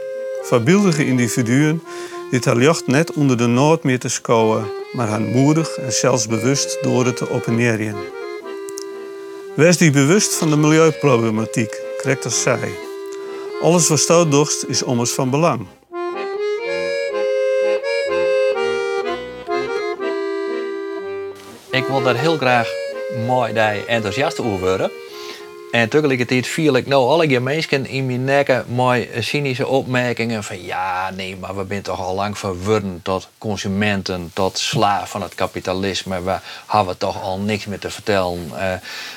Verbeeldige 0.42 1.06
individuen 1.06 1.82
die 2.30 2.40
het 2.42 2.62
jacht 2.62 2.86
net 2.86 3.12
onder 3.12 3.36
de 3.36 3.46
nood 3.46 3.82
meer 3.82 3.98
te 3.98 4.08
schouwen, 4.08 4.64
maar 4.92 5.08
haar 5.08 5.20
moedig 5.20 5.76
en 5.76 5.92
zelfs 5.92 6.26
bewust 6.26 6.78
door 6.82 7.06
het 7.06 7.16
te 7.16 7.28
opponeren. 7.28 7.96
Wees 9.54 9.76
die 9.76 9.90
bewust 9.90 10.34
van 10.34 10.50
de 10.50 10.56
milieuproblematiek, 10.56 11.82
correct 12.00 12.24
als 12.24 12.42
zij. 12.42 12.83
Alles 13.64 13.88
wat 13.88 13.98
stout 13.98 14.30
dorst 14.30 14.64
is 14.64 14.82
ommers 14.82 15.10
van 15.10 15.30
belang. 15.30 15.66
Ik 21.70 21.84
wil 21.84 22.02
daar 22.02 22.16
heel 22.16 22.36
graag 22.36 22.68
mooi 23.26 23.52
die 23.52 23.86
enthousiast 23.86 24.40
over 24.40 24.58
worden. 24.58 24.90
En 25.70 25.88
tegelijkertijd 25.88 26.46
viel 26.46 26.76
ik 26.76 26.86
nou 26.86 27.08
alle 27.08 27.40
mensen 27.40 27.86
in 27.86 28.06
mijn 28.06 28.24
nekken 28.24 28.64
mooi 28.68 29.08
cynische 29.18 29.66
opmerkingen 29.66 30.44
van 30.44 30.62
ja, 30.62 31.10
nee, 31.10 31.36
maar 31.36 31.56
we 31.56 31.64
zijn 31.68 31.82
toch 31.82 32.00
al 32.00 32.14
lang 32.14 32.38
verworden 32.38 33.00
tot 33.02 33.28
consumenten, 33.38 34.30
tot 34.34 34.58
slaaf 34.58 35.10
van 35.10 35.22
het 35.22 35.34
kapitalisme. 35.34 36.22
We 36.22 36.38
hebben 36.66 36.98
toch 36.98 37.22
al 37.22 37.38
niks 37.38 37.66
meer 37.66 37.78
te 37.78 37.90
vertellen. 37.90 38.50
Uh, 38.52 38.72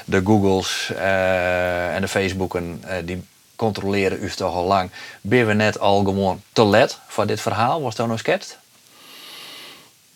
de 0.05 0.21
Googles 0.23 0.91
uh, 0.93 1.95
en 1.95 2.01
de 2.01 2.07
Facebooken 2.07 2.83
uh, 2.85 2.91
die 3.05 3.23
controleren 3.57 4.23
u 4.23 4.29
toch 4.29 4.53
al 4.53 4.65
lang. 4.65 4.89
Ben 5.21 5.47
we 5.47 5.53
net 5.53 5.79
al 5.79 6.03
gewoon 6.03 6.41
te 6.53 6.65
let 6.65 6.99
voor 7.07 7.25
dit 7.27 7.41
verhaal? 7.41 7.81
Was 7.81 7.95
dat 7.95 8.07
nou 8.07 8.19
sketst? 8.19 8.57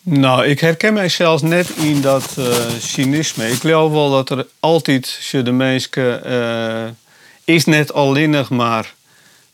Nou, 0.04 0.46
ik 0.46 0.60
herken 0.60 0.92
mij 0.92 1.08
zelfs 1.08 1.42
net 1.42 1.68
in 1.68 2.00
dat 2.00 2.34
uh, 2.38 2.54
cynisme. 2.78 3.50
Ik 3.50 3.60
geloof 3.60 3.92
wel 3.92 4.10
dat 4.10 4.30
er 4.30 4.46
altijd 4.60 5.30
de 5.30 5.52
mensen 5.52 6.22
uh, 6.26 6.90
is 7.44 7.64
net 7.64 7.92
alleenig 7.92 8.50
maar 8.50 8.94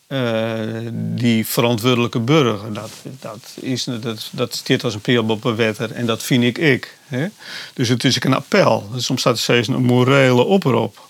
uh, 0.09 0.89
die 0.93 1.47
verantwoordelijke 1.47 2.19
burger. 2.19 2.73
Dat, 2.73 2.91
dat, 3.03 3.53
is, 3.61 3.85
dat, 3.85 4.29
dat 4.33 4.55
staat 4.55 4.85
als 4.85 4.95
een 4.95 5.01
pijl 5.01 5.29
op 5.29 5.45
een 5.45 5.57
wetter 5.57 5.93
en 5.93 6.07
dat 6.07 6.23
vind 6.23 6.45
ik 6.45 6.59
ik. 6.59 6.97
Hè? 7.07 7.27
Dus 7.75 7.89
het 7.89 8.05
is 8.05 8.25
een 8.25 8.35
appel. 8.35 8.91
Soms 8.97 9.21
staat 9.21 9.35
er 9.35 9.43
steeds 9.43 9.69
een 9.69 9.83
morele 9.83 10.45
oproep. 10.45 11.08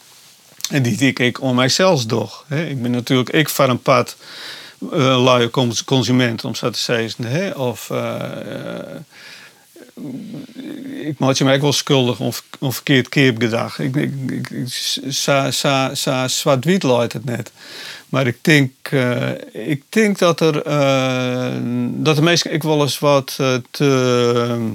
En 0.68 0.82
die 0.82 0.96
dik 0.96 1.18
ik 1.18 1.40
om 1.40 1.54
mijzelf 1.54 2.06
toch. 2.06 2.44
Hè? 2.46 2.66
Ik 2.66 2.82
ben 2.82 2.90
natuurlijk 2.90 3.28
ik 3.28 3.48
van 3.48 3.70
een 3.70 3.82
pad 3.82 4.16
uh, 4.92 5.22
luie 5.24 5.50
consument, 5.84 6.44
om 6.44 6.54
zo 6.54 6.70
te 6.70 6.78
zeggen. 6.78 7.24
Hè? 7.24 7.50
Of 7.50 7.88
uh, 7.92 8.22
ik 11.02 11.18
maak 11.18 11.34
je 11.34 11.44
mij 11.44 11.54
ook 11.54 11.60
wel 11.60 11.72
schuldig 11.72 12.20
om, 12.20 12.32
om 12.58 12.72
verkeerd 12.72 13.08
keer 13.08 13.34
gedacht. 13.38 13.78
Ik, 13.78 13.96
ik, 13.96 14.12
ik, 14.50 14.66
sa, 15.08 15.50
sa, 15.50 15.94
sa, 15.94 16.28
zwart-wit 16.28 16.82
het 16.82 17.24
net. 17.24 17.52
Maar 18.08 18.26
ik 18.26 18.38
denk, 18.40 18.72
ik 19.52 19.82
denk 19.88 20.18
dat 20.18 20.40
er 20.40 20.52
dat 22.02 22.16
de 22.16 22.22
meesten 22.22 22.52
ik 22.52 22.62
wel 22.62 22.80
eens 22.80 22.98
wat 22.98 23.38
te, 23.70 24.72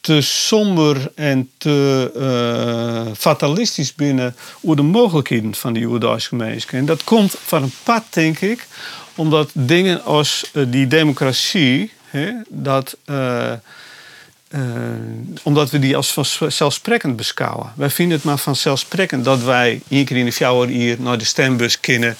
te 0.00 0.20
somber 0.20 1.12
en 1.14 1.50
te 1.58 3.12
fatalistisch 3.16 3.94
binnen 3.94 4.36
hoe 4.60 4.76
de 4.76 4.82
mogelijkheden 4.82 5.54
van 5.54 5.72
die 5.72 5.82
Joodse 5.82 6.28
gemeenschap. 6.28 6.72
En 6.72 6.86
dat 6.86 7.04
komt 7.04 7.36
van 7.44 7.62
een 7.62 7.72
pad, 7.82 8.04
denk 8.10 8.40
ik, 8.40 8.66
omdat 9.14 9.50
dingen 9.52 10.04
als 10.04 10.50
die 10.68 10.86
democratie, 10.86 11.92
hè, 12.04 12.32
dat 12.48 12.96
uh, 13.06 13.52
omdat 15.42 15.70
we 15.70 15.78
die 15.78 15.96
als 15.96 16.12
vanzelfsprekend 16.12 17.16
beschouwen. 17.16 17.72
Wij 17.76 17.90
vinden 17.90 18.16
het 18.16 18.26
maar 18.26 18.38
vanzelfsprekend 18.38 19.24
dat 19.24 19.42
wij 19.42 19.80
één 19.88 20.04
keer 20.04 20.16
in 20.16 20.24
de 20.24 20.32
vier 20.32 20.66
hier 20.66 20.96
naar 21.00 21.18
de 21.18 21.24
stembus 21.24 21.80
kunnen 21.80 22.16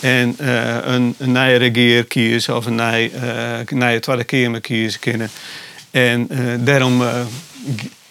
en 0.00 0.34
een, 0.38 1.14
een 1.18 1.32
nieuwe 1.32 1.56
regeer 1.56 2.04
kiezen 2.04 2.56
of 2.56 2.66
een 2.66 2.74
nieuwe, 2.74 3.64
nieuwe 3.68 4.00
Tweede 4.00 4.24
Kamer 4.24 4.60
kiezen 4.60 5.00
kunnen. 5.00 5.30
En 5.90 6.28
daarom 6.64 7.02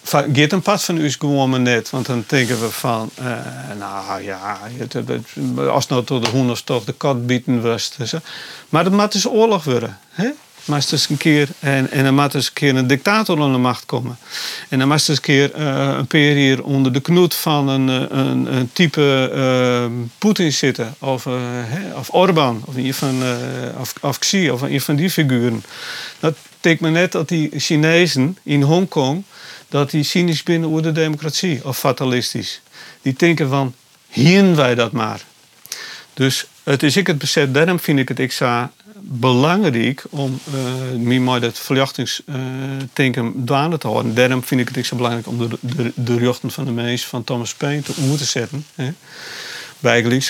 gaat 0.02 0.52
een 0.52 0.62
pad 0.62 0.84
van 0.84 0.96
u 0.96 1.10
gewoon 1.10 1.62
net. 1.62 1.90
Want 1.90 2.06
dan 2.06 2.24
denken 2.26 2.60
we 2.60 2.70
van, 2.70 3.10
nou 3.78 4.22
ja, 4.22 4.58
als 5.68 5.86
nou 5.86 6.04
tot 6.04 6.24
de 6.24 6.30
hond 6.30 6.66
toch 6.66 6.84
de 6.84 6.92
kat 6.92 7.26
bieden 7.26 7.62
was. 7.62 7.92
Maar 8.68 8.84
dat 8.84 8.92
moet 8.92 9.12
dus 9.12 9.26
oorlog 9.26 9.64
worden. 9.64 9.98
Hè? 10.08 10.30
Moest 10.66 10.92
eens 10.92 11.08
een 11.08 11.16
keer, 11.16 11.48
en, 11.58 11.90
en 11.90 12.04
dan 12.04 12.14
moet 12.14 12.34
eens 12.34 12.46
een 12.46 12.52
keer 12.52 12.76
een 12.76 12.86
dictator 12.86 13.42
aan 13.42 13.52
de 13.52 13.58
macht 13.58 13.86
komen. 13.86 14.18
En 14.68 14.78
dan 14.78 14.88
moest 14.88 15.08
eens 15.08 15.18
een 15.18 15.24
keer 15.24 15.58
uh, 15.58 15.98
een 16.08 16.36
hier 16.36 16.64
onder 16.64 16.92
de 16.92 17.00
knoet 17.00 17.34
van 17.34 17.68
een, 17.68 17.88
eh, 17.88 18.18
een, 18.18 18.56
een 18.56 18.70
type 18.72 19.32
uh, 19.34 20.06
Poetin 20.18 20.52
zitten. 20.52 20.94
Of, 20.98 21.24
uh, 21.24 21.34
of 21.94 22.12
Orbán, 22.12 22.62
of, 22.64 22.76
een 22.76 22.94
van, 22.94 23.22
of, 23.78 23.94
of 24.00 24.18
Xi, 24.18 24.50
of 24.50 24.62
een 24.62 24.80
van 24.80 24.96
die 24.96 25.10
figuren. 25.10 25.64
Dat 26.20 26.36
betekent 26.60 26.92
net 26.92 27.12
dat 27.12 27.28
die 27.28 27.50
Chinezen 27.56 28.38
in 28.42 28.62
Hongkong, 28.62 29.24
dat 29.68 29.90
die 29.90 30.02
cynisch 30.02 30.42
binnen 30.42 30.70
over 30.70 30.82
de 30.82 30.92
democratie, 30.92 31.60
of 31.64 31.78
fatalistisch. 31.78 32.60
Die 33.02 33.14
denken 33.16 33.48
van, 33.48 33.74
hier 34.08 34.54
wij 34.54 34.74
dat 34.74 34.92
maar. 34.92 35.20
Dus 36.14 36.46
het 36.62 36.82
is 36.82 36.96
ik 36.96 37.06
het 37.06 37.18
besef, 37.18 37.50
daarom 37.50 37.80
vind 37.80 37.98
ik 37.98 38.08
het 38.08 38.18
extra 38.18 38.72
belangrijk 39.08 40.04
om 40.10 40.38
uh, 40.94 41.20
mij 41.20 41.38
dat 41.38 41.58
verjachtingstanken 41.58 43.24
uh, 43.24 43.44
dwaande 43.44 43.78
te 43.78 43.86
houden. 43.86 44.14
Daarom 44.14 44.44
vind 44.44 44.60
ik 44.60 44.68
het 44.74 44.86
zo 44.86 44.96
belangrijk 44.96 45.26
om 45.26 45.38
de, 45.38 45.58
de, 45.60 45.92
de 45.94 46.34
van 46.46 46.64
de 46.64 46.70
mees 46.70 47.06
van 47.06 47.24
Thomas 47.24 47.54
Paine 47.54 47.82
te 47.82 47.92
moeten 47.96 48.26
zetten. 48.26 48.66
Hè, 48.74 48.90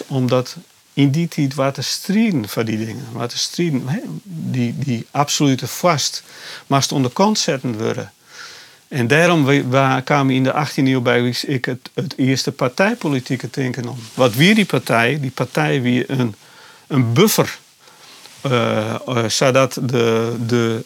omdat 0.06 0.56
in 0.92 1.10
die 1.10 1.28
tijd 1.28 1.54
waar 1.54 1.72
te 1.72 1.82
strijden 1.82 2.48
voor 2.48 2.64
die 2.64 2.78
dingen. 2.78 3.04
Strijden, 3.26 3.88
hè, 3.88 4.00
die, 4.24 4.74
die 4.78 5.06
absolute 5.10 5.66
vast, 5.66 6.22
maar 6.66 6.86
onder 6.90 7.10
kant 7.10 7.38
zetten 7.38 7.78
worden. 7.78 8.12
En 8.88 9.06
daarom 9.06 9.70
kwamen 10.04 10.34
in 10.34 10.42
de 10.42 10.66
18e 10.66 10.74
eeuw 10.74 11.00
bij 11.00 11.34
ik 11.46 11.64
het, 11.64 11.90
het 11.94 12.14
eerste 12.16 12.52
partijpolitieke 12.52 13.48
denken 13.50 13.88
om. 13.88 13.98
Wat 14.14 14.34
wie 14.34 14.54
die 14.54 14.64
partij, 14.64 15.20
die 15.20 15.30
partij 15.30 15.82
wie 15.82 16.10
een, 16.10 16.34
een 16.86 17.12
buffer 17.12 17.58
uh, 18.50 18.94
de, 19.82 20.34
de, 20.46 20.84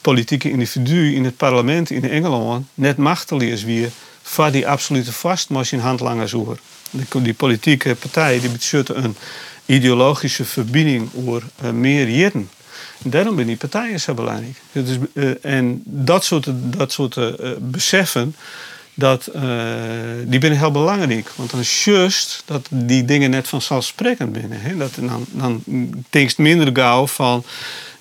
politieke 0.00 0.50
individu 0.50 1.14
in 1.14 1.24
het 1.24 1.36
parlement 1.36 1.90
in 1.90 2.10
Engeland 2.10 2.66
net 2.74 2.96
machteloos 2.96 3.42
is 3.42 3.64
weer 3.64 3.90
voor 4.22 4.50
die 4.50 4.68
absolute 4.68 5.12
vastmars 5.12 5.72
in 5.72 5.78
handlangers 5.78 6.32
oer. 6.32 6.58
Die, 6.90 7.22
die, 7.22 7.34
politieke 7.34 7.94
partij 7.94 8.40
die 8.40 8.50
een 8.94 9.16
ideologische 9.66 10.44
verbinding 10.44 11.08
over 11.14 11.42
meer 11.72 12.08
jaren. 12.08 12.50
Daarom 12.98 13.34
zijn 13.34 13.46
die 13.46 13.56
partijen 13.56 14.00
zo 14.00 14.14
belangrijk. 14.14 14.56
En 15.42 15.82
dat 15.84 16.24
soort, 16.24 16.46
dat 16.52 16.92
soort 16.92 17.18
beseffen 17.58 18.34
dat, 18.94 19.30
uh, 19.34 19.42
die 20.24 20.38
binnen 20.38 20.58
heel 20.58 20.70
belangrijk. 20.70 21.30
Want 21.34 21.50
dan 21.50 21.60
is 21.60 22.42
dat 22.44 22.66
die 22.70 23.04
dingen 23.04 23.30
net 23.30 23.48
vanzelfsprekend 23.48 24.32
binnen. 24.32 24.60
Hè? 24.60 24.76
Dat, 24.76 24.92
dan, 24.94 25.26
dan 25.30 25.62
denkst 26.10 26.38
minder 26.38 26.70
gauw 26.72 27.06
van 27.06 27.44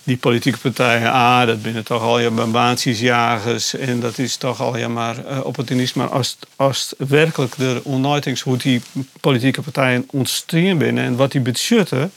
die 0.03 0.17
politieke 0.17 0.57
partijen, 0.57 1.11
ah, 1.11 1.47
dat 1.47 1.61
binnen 1.61 1.83
toch 1.83 2.01
al 2.01 2.19
je 2.19 2.29
bambaatjesjagers 2.29 3.75
en 3.75 3.99
dat 3.99 4.17
is 4.17 4.35
toch 4.35 4.61
al 4.61 4.77
ja 4.77 4.87
maar 4.87 5.15
uh, 5.29 5.45
opportunisme. 5.45 6.03
Maar 6.03 6.11
als, 6.11 6.37
als 6.55 6.93
werkelijk 6.97 7.55
de 7.57 7.81
onnuitings 7.83 8.41
hoe 8.41 8.57
die 8.57 8.81
politieke 9.19 9.61
partijen 9.61 10.07
ontstaan 10.11 10.77
binnen 10.77 11.03
en 11.03 11.15
wat 11.15 11.31
die 11.31 11.41
budgetten 11.41 12.11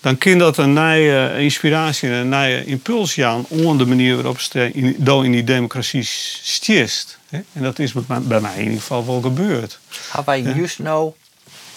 dan 0.00 0.18
kan 0.18 0.38
dat 0.38 0.56
een 0.56 0.72
nieuwe 0.72 1.34
inspiratie 1.38 2.08
en 2.08 2.14
een 2.14 2.28
nieuwe 2.28 2.64
impuls 2.64 3.20
aan 3.20 3.44
om 3.48 3.78
de 3.78 3.86
manier 3.86 4.14
waarop 4.14 4.40
ze 4.40 4.70
in, 4.72 5.06
in 5.06 5.32
die 5.32 5.44
democratie 5.44 6.02
stiest. 6.42 7.18
En 7.30 7.62
dat 7.62 7.78
is 7.78 7.92
bij 7.92 8.40
mij 8.40 8.56
in 8.56 8.62
ieder 8.62 8.80
geval 8.80 9.06
wel 9.06 9.20
gebeurd. 9.20 9.78
Hebben 10.10 10.24
wij 10.24 10.54
juist 10.54 10.78
nou, 10.78 11.12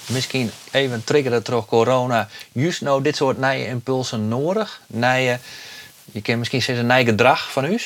misschien 0.05 0.51
even 0.71 1.03
triggeren 1.03 1.43
terug 1.43 1.65
corona, 1.65 2.29
juist 2.51 2.81
nou 2.81 3.01
dit 3.01 3.15
soort 3.15 3.37
nieuwe 3.37 3.67
impulsen 3.67 4.27
nodig? 4.27 4.81
Nieuwe, 4.87 5.39
je 6.11 6.21
kan 6.21 6.37
misschien 6.39 6.61
zeggen 6.61 6.89
een 6.89 6.95
nieuw 6.95 7.05
gedrag 7.05 7.51
van 7.51 7.65
u? 7.65 7.79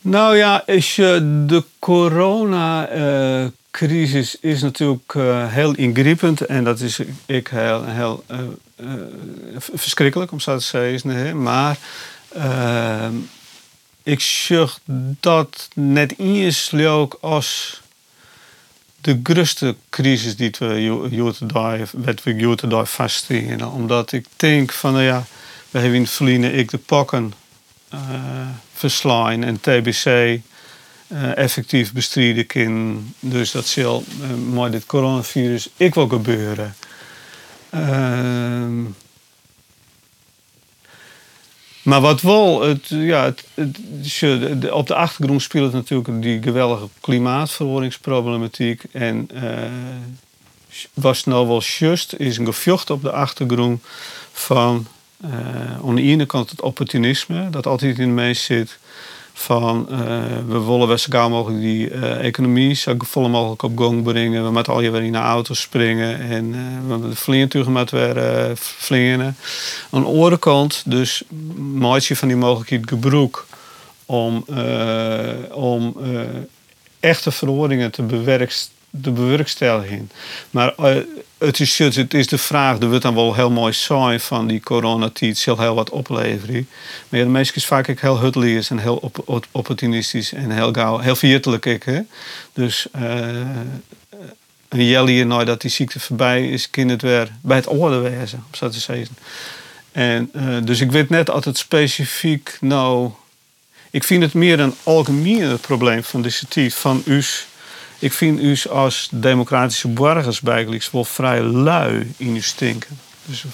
Nou 0.00 0.36
ja, 0.36 0.66
is 0.66 0.94
de 0.94 1.64
corona 1.78 2.92
uh, 2.92 3.46
crisis 3.70 4.36
is 4.40 4.62
natuurlijk 4.62 5.14
uh, 5.14 5.52
heel 5.52 5.74
ingrijpend 5.74 6.40
en 6.40 6.64
dat 6.64 6.80
is 6.80 7.00
ik 7.26 7.48
heel, 7.48 7.84
heel 7.84 8.24
uh, 8.30 8.38
uh, 8.76 8.92
verschrikkelijk 9.56 10.32
om 10.32 10.40
zo 10.40 10.56
te 10.56 10.64
zeggen. 10.64 11.42
Maar 11.42 11.78
ik 14.06 14.20
zeg 14.20 14.78
dat 15.20 15.68
niet 15.74 16.18
eens 16.18 16.70
leuk 16.70 17.16
als 17.20 17.80
de 19.00 19.20
grootste 19.22 19.76
crisis 19.90 20.36
die 20.36 20.54
we 20.58 21.08
wat 21.92 22.22
we 22.22 22.66
daar 22.68 22.86
vaststellen. 22.86 23.70
Omdat 23.70 24.12
ik 24.12 24.26
denk 24.36 24.72
van 24.72 24.92
nou 24.92 25.04
ja, 25.04 25.24
we 25.70 25.78
hebben 25.78 25.96
in 25.96 26.02
het 26.02 26.10
verleden 26.10 26.54
ik 26.54 26.70
de 26.70 26.78
pakken 26.78 27.32
verslaan 28.74 29.42
en 29.42 29.60
TBC 29.60 30.04
uh, 30.06 30.40
effectief 31.36 31.92
bestrijden. 31.92 33.14
Dus 33.20 33.50
dat 33.50 33.66
zal 33.66 34.04
uh, 34.20 34.60
met 34.62 34.72
dit 34.72 34.86
coronavirus 34.86 35.68
ik 35.76 35.94
wel 35.94 36.08
gebeuren. 36.08 36.74
Uh, 37.74 38.86
maar 41.86 42.00
wat 42.00 42.20
wel, 42.20 42.62
het, 42.62 42.86
ja, 42.88 43.24
het, 43.24 43.44
het, 43.54 44.70
op 44.70 44.86
de 44.86 44.94
achtergrond 44.94 45.42
speelt 45.42 45.72
natuurlijk 45.72 46.22
die 46.22 46.42
geweldige 46.42 46.88
klimaatveranderingsproblematiek. 47.00 48.82
En 48.92 49.28
uh, 49.34 49.42
was 50.94 51.24
nou 51.24 51.46
wel 51.46 51.60
just, 51.60 52.12
is 52.12 52.38
een 52.38 52.46
gevocht 52.46 52.90
op 52.90 53.02
de 53.02 53.12
achtergrond 53.12 53.82
van 54.32 54.86
uh, 55.24 55.30
aan 55.86 55.94
de 55.94 56.02
ene 56.02 56.26
kant 56.26 56.50
het 56.50 56.60
opportunisme, 56.60 57.50
dat 57.50 57.66
altijd 57.66 57.98
in 57.98 58.08
de 58.08 58.14
meest 58.14 58.42
zit 58.42 58.78
van 59.38 59.86
uh, 59.90 59.98
we 60.46 60.64
willen 60.64 60.88
best 60.88 61.06
zo 61.10 61.28
mogelijk 61.28 61.60
die 61.60 61.90
uh, 61.90 62.24
economie 62.24 62.74
zo 62.74 62.94
vol 62.98 63.28
mogelijk 63.28 63.62
op 63.62 63.78
gang 63.78 64.02
brengen. 64.02 64.44
We 64.44 64.50
moeten 64.50 64.72
al 64.72 64.80
je 64.80 64.90
weer 64.90 65.02
in 65.02 65.12
de 65.12 65.18
auto's 65.18 65.60
springen 65.60 66.20
en 66.20 66.44
uh, 66.44 66.56
we 66.80 66.86
moeten 66.88 67.10
de 67.10 67.16
vliegtuigen 67.16 67.72
met 67.72 67.90
weer 67.90 68.56
vliegen. 68.56 69.36
Aan 69.90 70.00
de 70.00 70.06
andere 70.06 70.38
kant 70.38 70.82
dus 70.86 71.22
maak 71.56 72.02
van 72.02 72.28
die 72.28 72.36
mogelijkheid 72.36 72.88
gebruik 72.88 73.44
om, 74.06 74.44
om 75.50 75.96
echte 77.00 77.30
verhoringen 77.30 77.90
te 77.90 78.02
bewerkstelligen 78.02 78.75
de 79.02 79.10
bewerkstelling. 79.10 80.08
Maar 80.50 80.74
uh, 80.80 80.96
het, 81.38 81.60
is, 81.60 81.78
het 81.78 82.14
is 82.14 82.26
de 82.26 82.38
vraag, 82.38 82.78
er 82.78 82.88
wordt 82.88 83.02
dan 83.02 83.14
wel 83.14 83.34
heel 83.34 83.50
mooi 83.50 83.72
zijn 83.72 84.20
van 84.20 84.46
die 84.46 84.60
coronatijd, 84.60 85.38
zal 85.38 85.58
heel 85.58 85.74
wat 85.74 85.90
opleveren. 85.90 86.68
Maar 87.08 87.20
de 87.20 87.26
meeste 87.26 87.56
is 87.56 87.66
vaak 87.66 88.00
heel 88.00 88.20
hutteliers 88.20 88.70
en 88.70 88.78
heel 88.78 88.96
op, 88.96 89.46
opportunistisch 89.50 90.32
en 90.32 90.50
heel 90.50 90.72
gauw, 90.72 90.98
heel 90.98 91.16
viertelijk. 91.16 91.84
Hè? 91.84 92.00
Dus 92.52 92.86
uh, 92.96 93.28
een 94.68 94.84
jelly 94.84 95.22
nooit 95.22 95.46
dat 95.46 95.60
die 95.60 95.70
ziekte 95.70 96.00
voorbij 96.00 96.48
is, 96.48 96.70
kind 96.70 96.90
het 96.90 97.02
weer 97.02 97.28
bij 97.40 97.56
het 97.56 97.66
orde 97.66 97.98
wezen, 97.98 98.44
op 98.48 98.56
zo 98.56 98.68
te 98.68 98.80
zeggen. 98.80 99.16
En, 99.92 100.30
uh, 100.36 100.56
dus 100.64 100.80
ik 100.80 100.90
weet 100.90 101.08
net 101.08 101.30
altijd 101.30 101.58
specifiek, 101.58 102.56
nou, 102.60 103.10
ik 103.90 104.04
vind 104.04 104.22
het 104.22 104.34
meer 104.34 104.60
een 104.60 104.74
algemeen 104.82 105.58
probleem 105.60 106.04
van 106.04 106.22
de 106.22 106.70
van 106.70 107.02
us. 107.06 107.46
Ik 107.98 108.12
vind 108.12 108.40
u 108.40 108.56
als 108.68 109.08
democratische 109.10 109.88
burgers 109.88 110.40
eigenlijk 110.40 110.88
wel 110.92 111.04
vrij 111.04 111.42
lui 111.42 112.14
in 112.16 112.34
uw 112.34 112.42
stinken. 112.42 112.98
Dus 113.24 113.44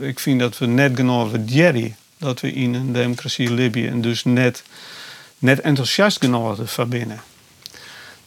uh, 0.00 0.08
ik 0.08 0.20
vind 0.20 0.40
dat 0.40 0.58
we 0.58 0.66
net 0.66 0.92
genoeg 0.94 1.30
Jerry 1.46 1.94
dat 2.18 2.40
we 2.40 2.52
in 2.52 2.74
een 2.74 2.92
democratie 2.92 3.52
leven 3.52 3.88
en 3.88 4.00
dus 4.00 4.24
net, 4.24 4.62
net 5.38 5.60
enthousiast 5.60 6.18
genoeg 6.18 6.58
van 6.64 6.88
binnen. 6.88 7.20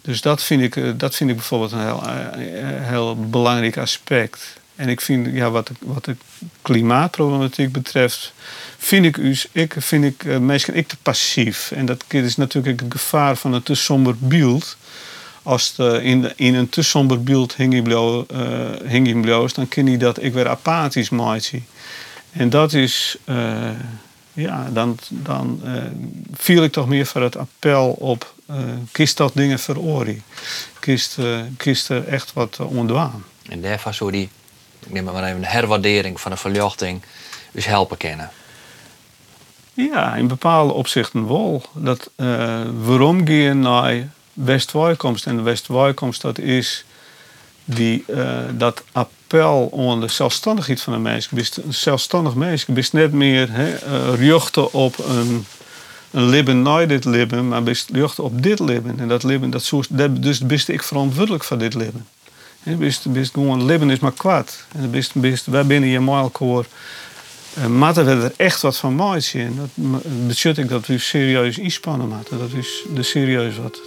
Dus 0.02 0.22
dat 0.22 0.44
vind 0.44 0.62
ik, 0.62 0.76
eh, 0.76 0.92
dat 0.98 1.16
vind 1.16 1.30
ik 1.30 1.36
bijvoorbeeld 1.36 1.72
een 1.72 1.82
heel, 1.82 2.04
heel 2.82 3.30
belangrijk 3.30 3.78
aspect. 3.78 4.58
En 4.76 4.90
ik 4.90 5.02
vind, 5.02 5.28
ja, 5.34 5.50
wat, 5.50 5.72
de, 6.06 6.16
klimaatproblematiek 6.62 7.72
betreft, 7.72 8.34
vind 8.78 9.06
ik, 9.06 9.18
u, 9.18 9.38
ik, 9.52 9.76
vind 9.78 10.04
ik 10.04 10.24
uh, 10.24 10.54
ik 10.74 10.88
te 10.88 10.98
passief. 11.02 11.72
En 11.72 11.86
dat 11.86 12.04
is 12.08 12.36
natuurlijk 12.36 12.80
het 12.80 12.92
gevaar 12.92 13.36
van 13.36 13.54
een 13.54 13.64
te 13.64 13.76
somber 13.76 14.16
beeld. 14.18 14.78
Als 15.46 15.76
de, 15.76 16.00
in, 16.04 16.32
in 16.36 16.56
een 16.56 16.70
te 16.70 16.82
somber 16.82 17.24
beeld 17.24 17.56
hing 17.56 17.74
je 17.74 18.26
uh, 19.34 19.54
dan 19.54 19.68
kun 19.68 19.88
je 19.88 19.98
dat 19.98 20.24
ik 20.24 20.34
weer 20.34 20.48
apathisch 20.48 21.10
maken. 21.10 21.66
En 22.32 22.50
dat 22.50 22.74
is, 22.74 23.18
uh, 23.26 23.70
ja, 24.34 24.70
dan, 24.74 24.98
dan 25.10 25.62
uh, 25.64 25.72
viel 26.34 26.64
ik 26.64 26.72
toch 26.72 26.88
meer 26.88 27.06
voor 27.06 27.22
het 27.22 27.38
appel 27.38 27.90
op, 27.90 28.34
kist 28.92 29.18
dat 29.18 29.32
dingen 29.34 29.60
verorie. 29.60 30.22
Kist, 30.80 31.18
kist 31.58 31.90
er 31.90 32.08
echt 32.08 32.34
wat 32.34 32.60
ondwaan. 32.60 33.24
En 33.50 33.62
daarvan 33.62 33.94
zou 33.94 34.12
die 34.12 34.30
ik 34.86 34.92
neem 34.94 35.04
maar 35.04 35.24
even 35.24 35.38
een 35.38 35.46
herwaardering 35.46 36.22
van 36.22 36.32
de 36.32 36.38
verlichting 36.38 37.02
dus 37.52 37.66
helpen 37.66 37.98
kennen. 37.98 38.30
Ja, 39.74 40.16
in 40.16 40.28
bepaalde 40.28 40.74
opzichten 40.74 41.28
wel. 41.28 41.64
Dat, 41.74 42.10
uh, 42.16 42.62
waarom 42.82 43.28
gaan 43.28 43.60
naar 43.60 44.10
West-Wijkomst? 44.36 45.26
En 45.26 45.44
West-Wijkomst 45.44 46.22
dat 46.22 46.38
is 46.38 46.86
die, 47.66 48.04
uh, 48.08 48.40
dat 48.58 48.84
appel 48.92 49.90
aan 49.90 50.02
de 50.02 50.08
zelfstandigheid 50.08 50.82
van 50.82 50.94
de 50.94 51.00
mensen. 51.00 51.38
een 51.38 51.74
zelfstandig 51.74 52.36
mens. 52.36 52.66
Bent 52.66 52.94
net 52.94 53.12
meer 53.12 53.52
he, 53.52 53.74
uh, 54.18 54.46
op 54.72 54.98
een, 54.98 55.46
een 56.12 56.26
leven 56.26 56.62
naar 56.62 56.88
dit 56.88 57.06
leven, 57.06 57.48
maar 57.48 57.64
best 57.64 57.90
richten 57.90 58.24
op 58.24 58.44
dit 58.44 58.60
leven. 58.60 59.00
En 59.00 59.08
dat 59.08 59.24
leven, 59.24 59.50
dat, 59.50 59.72
dus 60.22 60.40
best 60.40 60.70
ik 60.70 60.84
verantwoordelijk 60.84 61.44
voor 61.44 61.58
dit 61.58 61.74
leven. 61.74 62.08
Je 62.64 62.76
bist, 62.76 63.12
bist 63.12 63.34
gewoon 63.34 63.66
leven 63.66 63.90
is 63.90 64.00
maar 64.00 64.12
kwaad. 64.12 64.66
En 64.72 64.92
bist, 64.92 65.16
bist, 65.16 65.46
wij 65.46 65.66
binnen 65.66 65.90
je 65.90 66.00
maalkoor 66.00 66.66
uh, 67.58 67.66
matten 67.66 68.06
we 68.06 68.12
er 68.12 68.34
echt 68.36 68.62
wat 68.62 68.78
van 68.78 69.22
in. 69.34 69.56
Dat 69.56 69.70
betekent 70.28 70.70
dat 70.70 70.88
we 70.88 70.98
serieus 70.98 71.58
inspannen 71.58 72.08
matten. 72.08 72.40
Dat 72.40 72.52
is 72.52 72.84
de 72.94 73.04
serieus 73.04 73.58
wat 73.58 73.80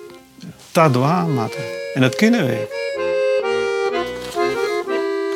tadwaan 0.70 1.34
matten. 1.34 1.62
En 1.94 2.00
dat 2.00 2.14
kunnen 2.14 2.46
we. 2.46 2.76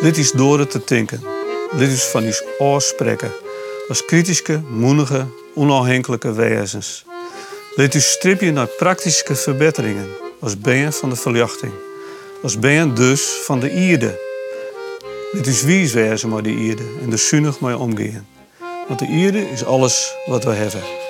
Dit 0.01 0.19
is 0.19 0.33
door 0.33 0.59
het 0.59 0.71
te 0.71 0.81
denken. 0.85 1.23
Dit 1.77 1.91
is 1.91 2.03
van 2.03 2.25
iets 2.25 2.43
oorspreken. 2.59 3.33
Als 3.89 4.05
kritische, 4.05 4.61
moedige, 4.71 5.27
onafhankelijke 5.55 6.33
wezens. 6.33 7.05
Dit 7.77 7.95
is 7.95 8.11
stripje 8.11 8.53
naar 8.53 8.67
praktische 8.67 9.35
verbeteringen. 9.35 10.09
Als 10.41 10.59
been 10.59 10.93
van 10.93 11.09
de 11.09 11.17
verlichting. 11.17 11.73
Als 12.43 12.59
ben 12.59 12.95
dus 12.95 13.23
van 13.23 13.61
de 13.61 13.73
Ierde. 13.73 14.21
Dit 15.33 15.47
is 15.47 15.63
wies 15.63 15.93
wezen 15.93 16.29
maar 16.29 16.43
de 16.43 16.55
Ierde 16.55 16.85
en 17.03 17.11
de 17.11 17.17
zunig 17.17 17.61
mee 17.61 17.79
omgaan. 17.79 18.27
Want 18.89 18.99
de 18.99 19.07
Ierde 19.07 19.51
is 19.51 19.65
alles 19.65 20.15
wat 20.27 20.45
we 20.45 20.51
hebben. 20.51 21.02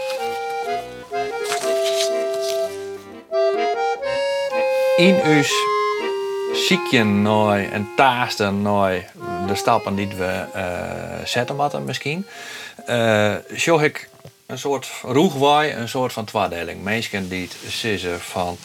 In 4.96 5.20
uw 5.24 5.42
ziekje 6.54 7.04
nooit 7.04 7.70
en 7.70 7.88
taasten 7.96 8.62
nooit 8.62 9.04
de 9.46 9.54
stappen 9.54 9.94
die 9.94 10.08
we 10.08 10.44
uh, 10.56 11.24
zetten 11.24 11.56
moeten 11.56 11.84
misschien. 11.84 12.26
Uh, 12.88 13.34
ik 13.82 14.08
een 14.46 14.58
soort 14.58 14.90
roegwaai, 15.02 15.72
een 15.72 15.88
soort 15.88 16.12
van 16.12 16.24
tweedeling. 16.24 16.82
Mensen 16.82 17.28
die 17.28 17.48
het 17.62 18.22
van 18.22 18.56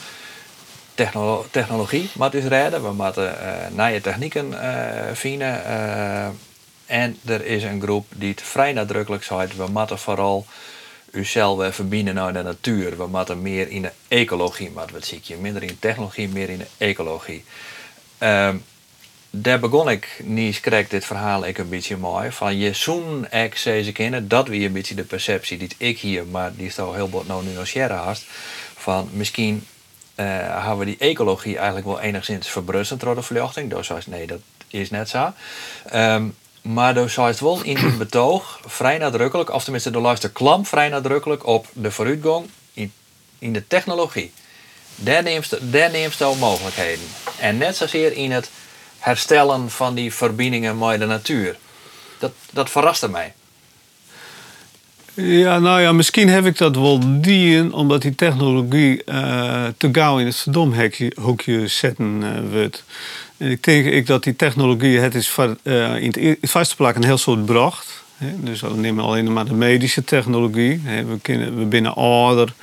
technologie 1.52 2.10
moet 2.14 2.32
dus 2.32 2.46
redden. 2.46 2.84
We 2.84 2.92
moeten 2.92 3.36
uh, 3.42 3.86
nieuwe 3.86 4.02
technieken 4.02 4.54
vinden. 5.14 5.62
En 6.86 7.18
er 7.26 7.46
is 7.46 7.64
een 7.64 7.82
groep 7.82 8.06
die 8.16 8.30
het 8.30 8.42
vrij 8.42 8.74
nadrukkelijk 8.74 9.24
zegt: 9.24 9.56
we 9.56 9.68
moeten 9.68 10.00
vooral 10.00 10.46
uzelf 11.12 11.76
verbinden 11.76 12.14
naar 12.14 12.34
de 12.34 12.42
natuur. 12.42 12.98
We 12.98 13.08
moeten 13.08 13.42
meer 13.42 13.70
in 13.70 13.82
de 13.82 13.92
ecologie. 14.08 14.72
Maar 14.72 14.88
wat 14.94 15.06
zie 15.06 15.20
je? 15.24 15.36
Minder 15.36 15.64
in 15.64 15.80
technologie, 15.80 16.28
meer 16.28 16.50
in 16.50 16.58
de 16.58 16.68
ecologie. 16.78 17.44
Uh, 18.20 18.50
daar 19.30 19.60
begon 19.60 19.90
ik 19.90 20.22
niet 20.24 20.60
correct 20.60 20.92
dit 20.92 21.06
verhaal 21.06 21.46
ik 21.46 21.58
een 21.58 21.70
beetje 21.70 21.98
mooi. 21.98 22.32
Van 22.32 22.58
je 22.58 22.74
zoen 22.74 23.32
ik 23.32 23.56
ze 23.56 23.90
kennen, 23.94 24.28
dat 24.28 24.48
weer 24.48 24.66
een 24.66 24.72
beetje 24.72 24.96
de 24.96 25.04
perceptie 25.04 25.58
die 25.58 25.70
ik 25.78 26.00
hier, 26.00 26.26
maar 26.26 26.56
die 26.56 26.66
is 26.68 26.76
toch 26.76 26.96
heel 26.96 27.10
bot 27.10 27.28
nou 27.28 27.46
nuanceren 27.46 27.98
hast. 27.98 28.24
Van 28.76 29.10
misschien 29.14 29.66
uh, 30.16 30.26
hebben 30.66 30.78
we 30.78 30.86
die 30.86 30.98
ecologie 30.98 31.56
eigenlijk 31.58 31.86
wel 31.86 32.00
enigszins 32.00 32.48
verbrussend 32.48 33.00
door 33.00 33.16
de 33.16 33.22
verlichting. 33.22 33.70
Dus 33.70 34.06
nee, 34.06 34.28
dat 34.28 34.40
is 34.68 34.90
net 34.90 35.10
zo. 35.10 35.34
Um, 35.94 36.36
maar 36.68 36.94
dus 36.94 37.16
het 37.16 37.40
wel 37.40 37.64
in 37.64 37.78
het 37.78 37.98
betoog 37.98 38.60
vrij 38.66 38.98
nadrukkelijk, 38.98 39.54
of 39.54 39.64
tenminste 39.64 39.92
de 39.92 40.00
luister 40.00 40.30
klamp 40.30 40.68
vrij 40.68 40.90
nadrukkelijk 40.90 41.46
op 41.46 41.68
de 41.74 41.92
vooruitgang 41.92 42.46
in, 42.74 42.92
in 43.40 43.54
de 43.54 43.68
technologie. 43.68 44.32
Daar 44.96 45.24
neemt, 45.24 45.72
daar 45.72 45.92
mogelijkheden. 46.36 47.06
En 47.40 47.58
net 47.58 47.76
zozeer 47.76 48.14
in 48.14 48.32
het 48.32 48.50
herstellen 49.00 49.70
van 49.70 49.96
die 49.96 50.14
verbindingen 50.14 50.78
met 50.78 51.00
de 51.00 51.06
natuur. 51.06 51.58
Dat, 52.20 52.32
dat 52.52 52.70
verraste 52.70 53.10
mij. 53.10 53.34
Ja, 55.14 55.60
nou 55.60 55.82
ja, 55.82 55.92
misschien 55.92 56.30
heb 56.30 56.46
ik 56.46 56.58
dat 56.58 56.76
wel 56.76 57.22
dien, 57.22 57.74
omdat 57.74 58.02
die 58.02 58.16
technologie 58.16 59.02
uh, 59.06 59.66
te 59.78 59.90
gauw 59.92 60.20
in 60.20 60.26
het 60.26 60.36
verdomhoekje 60.36 61.68
zetten 61.68 62.22
uh, 62.22 62.52
wordt. 62.52 62.84
Ik 63.38 63.64
denk 63.64 63.86
ik 63.86 64.06
dat 64.06 64.24
die 64.24 64.36
technologie, 64.36 65.00
het 65.00 65.16
is 65.16 65.38
uh, 65.64 66.02
in 66.02 66.38
het 66.42 66.50
vaste 66.52 66.76
plek 66.76 66.96
een 66.96 67.04
heel 67.04 67.18
soort 67.18 67.46
bracht. 67.46 68.04
Dus 68.40 68.62
we 68.62 68.76
nemen 68.76 69.04
alleen 69.04 69.34
maar 69.34 69.46
de 69.46 69.54
medische 69.54 70.04
technologie. 70.04 70.82
We, 70.86 71.18
kunnen, 71.22 71.58
we 71.58 71.66
binnen 71.66 71.96
ouder, 71.96 72.54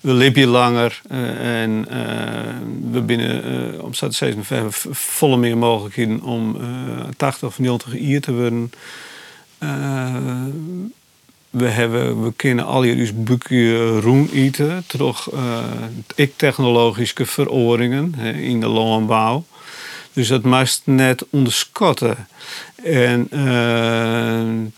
we 0.00 0.12
leven 0.12 0.46
langer 0.46 1.00
en 1.38 1.86
we 2.92 3.00
binnen, 3.00 3.82
om 3.82 3.92
te 3.92 4.10
zeggen, 4.10 4.44
we 4.48 4.54
hebben 4.54 4.72
volle 4.92 5.36
meer 5.36 5.58
mogelijkheden 5.58 6.22
om 6.22 6.56
80 7.16 7.48
of 7.48 7.58
90 7.58 7.98
jaar 7.98 8.20
te 8.20 8.32
worden 8.32 8.70
we, 11.50 11.66
hebben, 11.68 12.22
we 12.22 12.32
kunnen 12.36 12.64
al 12.64 12.82
je 12.82 13.12
boekje 13.12 14.00
roem 14.00 14.28
eten, 14.32 14.84
toch 14.86 15.30
ik 16.14 16.36
technologische 16.36 17.26
veroringen 17.26 18.14
in 18.34 18.60
de 18.60 18.66
landbouw. 18.66 19.44
Dus 20.14 20.28
dat 20.28 20.42
moest 20.42 20.82
net 20.84 21.24
onderschatten. 21.30 22.28
En 22.82 23.28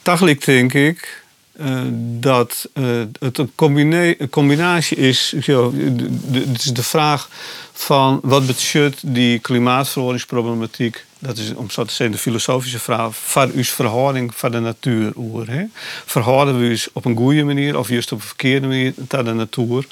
uh, 0.04 0.36
denk 0.44 0.72
ik 0.72 1.24
uh, 1.60 1.80
dat 2.20 2.68
uh, 2.74 3.02
het 3.18 3.38
een, 3.38 3.52
combina 3.54 4.14
combinatie 4.30 4.96
is. 4.96 5.34
Het 5.36 6.64
is 6.64 6.64
de 6.64 6.82
vraag 6.82 7.28
van 7.72 8.20
wat 8.22 8.46
betekent 8.46 9.00
die 9.14 9.38
klimaatveranderingsproblematiek 9.38 11.04
dat 11.18 11.38
is 11.38 11.54
om 11.54 11.70
zo 11.70 11.84
te 11.84 11.92
zeggen 11.92 12.16
de 12.16 12.22
filosofische 12.22 12.78
vraag 12.78 13.16
van 13.16 13.50
uw 13.54 13.64
verhouding 13.64 14.34
van 14.34 14.50
de 14.50 14.60
natuur 14.60 15.12
oer. 15.16 15.68
Verhouden 16.04 16.60
we 16.60 16.68
ons 16.68 16.88
op 16.92 17.04
een 17.04 17.16
goede 17.16 17.44
manier 17.44 17.78
of 17.78 17.88
juist 17.88 18.12
op 18.12 18.20
een 18.20 18.26
verkeerde 18.26 18.66
manier 18.66 18.94
tot 19.08 19.24
de 19.24 19.32
natuur? 19.32 19.86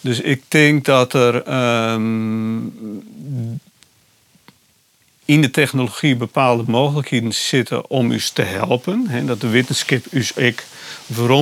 Dus 0.00 0.20
ik 0.20 0.42
denk 0.48 0.84
dat 0.84 1.12
er 1.12 1.42
ehm, 1.42 2.58
in 5.24 5.42
de 5.42 5.50
technologie 5.50 6.16
bepaalde 6.16 6.64
mogelijkheden 6.66 7.34
zitten 7.34 7.90
om 7.90 8.10
u 8.10 8.20
te 8.32 8.42
helpen. 8.42 9.26
Dat 9.26 9.40
de 9.40 9.48
wetenschap 9.48 10.04
u 10.10 10.26
ik 10.34 10.64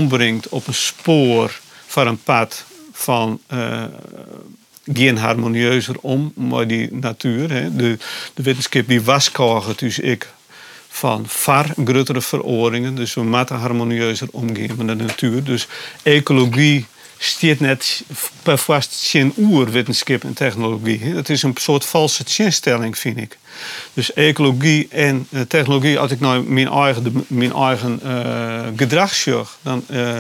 brengt 0.09 0.49
op 0.49 0.67
een 0.67 0.75
spoor 0.75 1.61
van 1.87 2.07
een 2.07 2.23
pad 2.23 2.65
van 2.93 3.41
uh, 3.53 3.85
geen 4.93 5.19
harmonieuzer 5.19 5.97
om 6.01 6.33
met 6.35 6.69
die 6.69 6.89
natuur. 6.93 7.49
De, 7.49 7.99
de 8.35 8.43
wetenschap 8.43 8.87
die 8.87 9.03
was 9.03 9.33
dus 9.77 9.99
ik 9.99 10.29
van 10.89 11.29
far 11.29 11.67
grotere 11.85 12.21
veroringen. 12.21 12.95
Dus 12.95 13.15
we 13.15 13.23
moeten 13.23 13.57
harmonieuzer 13.57 14.29
omgaan 14.31 14.87
met 14.87 14.99
de 14.99 15.05
natuur. 15.05 15.45
Dus 15.45 15.69
ecologie 16.03 16.87
stiert 17.23 17.61
net 17.61 18.03
per 18.43 18.59
vast 18.59 18.97
geen 19.09 19.33
oerwetenschap 19.39 20.25
en 20.25 20.35
technologie. 20.35 21.01
Het 21.03 21.29
is 21.29 21.43
een 21.43 21.55
soort 21.61 21.85
valse 21.85 22.23
zinstelling, 22.27 22.99
vind 22.99 23.17
ik. 23.17 23.39
Dus 23.95 24.13
ecologie 24.13 24.87
en 24.91 25.27
uh, 25.31 25.41
technologie, 25.41 25.99
als 25.99 26.11
ik 26.11 26.21
nou 26.21 26.43
mijn 26.43 26.69
eigen, 26.69 27.25
mijn 27.27 27.53
eigen 27.53 28.01
uh, 28.05 28.67
gedrag 28.77 29.15
zorg, 29.15 29.59
dan 29.63 29.85
uh, 29.91 30.19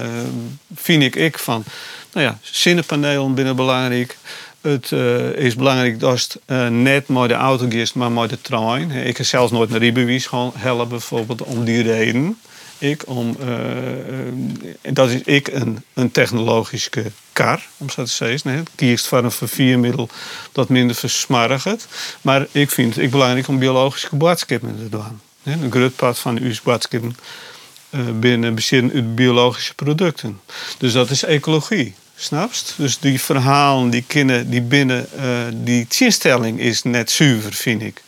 vind 0.74 1.02
ik, 1.02 1.16
ik 1.16 1.38
van, 1.38 1.64
nou 2.12 2.26
ja, 2.26 2.38
zonnepanelen 2.40 3.34
binnen 3.34 3.56
belangrijk. 3.56 4.16
Het 4.60 4.92
is 5.34 5.54
belangrijk 5.54 6.00
dat 6.00 6.38
het 6.46 6.70
net 6.70 7.08
met 7.08 7.28
de 7.28 7.34
auto 7.34 7.66
gaat, 7.68 7.94
maar 7.94 8.12
met 8.12 8.30
de 8.30 8.40
trein. 8.40 8.90
Ik 8.90 9.16
heb 9.16 9.26
zelfs 9.26 9.52
nooit 9.52 9.70
een 9.70 9.78
rijbewijs 9.78 10.28
helpen, 10.56 10.88
bijvoorbeeld 10.88 11.42
om 11.42 11.64
die 11.64 11.82
reden. 11.82 12.38
Ik 12.80 13.02
om, 13.06 13.36
uh, 13.40 14.92
dat 14.92 15.10
is 15.10 15.20
ik 15.22 15.48
een, 15.48 15.84
een 15.94 16.10
technologische 16.10 16.90
kar, 17.32 17.66
om 17.76 17.90
zo 17.90 18.04
te 18.04 18.10
zeggen. 18.10 18.50
Het 18.50 18.70
kiest 18.74 19.06
voor 19.06 19.24
een 19.24 19.30
verviermiddel 19.30 20.08
dat 20.52 20.68
minder 20.68 20.96
versmarrigt. 20.96 21.86
Maar 22.20 22.46
ik 22.50 22.70
vind 22.70 22.96
het 22.96 23.10
belangrijk 23.10 23.48
om 23.48 23.58
biologische 23.58 24.16
boodschap 24.16 24.60
te 24.60 24.88
doen. 24.88 25.20
Een 25.42 25.70
groot 25.70 25.96
part 25.96 26.18
van 26.18 26.38
uw 26.38 26.54
boodschappen 26.62 27.16
binnen 28.20 28.54
bezitten 28.54 28.92
uit 28.92 29.14
biologische 29.14 29.74
producten. 29.74 30.40
Dus 30.78 30.92
dat 30.92 31.10
is 31.10 31.24
ecologie. 31.24 31.94
Snapst? 32.16 32.74
Dus 32.76 32.98
die 32.98 33.20
verhalen 33.20 33.90
die 33.90 34.04
kennen, 34.06 34.50
die 34.50 34.62
binnen 34.62 35.08
die 35.64 35.86
zinstelling 35.88 36.60
is 36.60 36.82
net 36.82 37.10
zuiver, 37.10 37.52
vind 37.52 37.82
ik. 37.82 38.02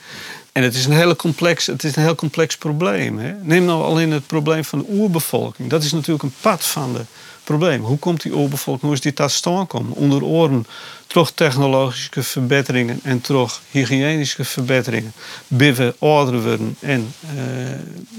En 0.53 0.63
het 0.63 0.75
is 0.75 0.85
een, 0.85 0.93
hele 0.93 1.17
complex, 1.17 1.67
het 1.67 1.85
is 1.85 1.97
een 1.97 2.03
heel 2.03 2.15
complex 2.15 2.57
probleem. 2.57 3.19
Hè? 3.19 3.33
Neem 3.43 3.65
nou 3.65 3.83
alleen 3.83 4.11
het 4.11 4.27
probleem 4.27 4.65
van 4.65 4.79
de 4.79 4.85
oerbevolking. 4.89 5.71
Dat 5.71 5.83
is 5.83 5.93
natuurlijk 5.93 6.23
een 6.23 6.35
pad 6.41 6.65
van 6.65 6.93
de 6.93 7.01
probleem. 7.45 7.83
Hoe 7.83 7.99
komt 7.99 8.23
die 8.23 8.35
oerbevolking, 8.35 8.85
hoe 8.85 8.93
is 8.93 9.01
die 9.01 9.13
tot 9.13 9.31
stand 9.31 9.69
komen? 9.69 9.93
Onder 9.93 10.25
oren 10.25 10.67
toch 11.07 11.31
technologische 11.31 12.23
verbeteringen 12.23 13.01
en 13.03 13.21
toch 13.21 13.61
hygiënische 13.71 14.45
verbeteringen. 14.45 15.13
Binnen 15.47 15.95
ouder 15.99 16.43
worden 16.43 16.77
en 16.81 17.15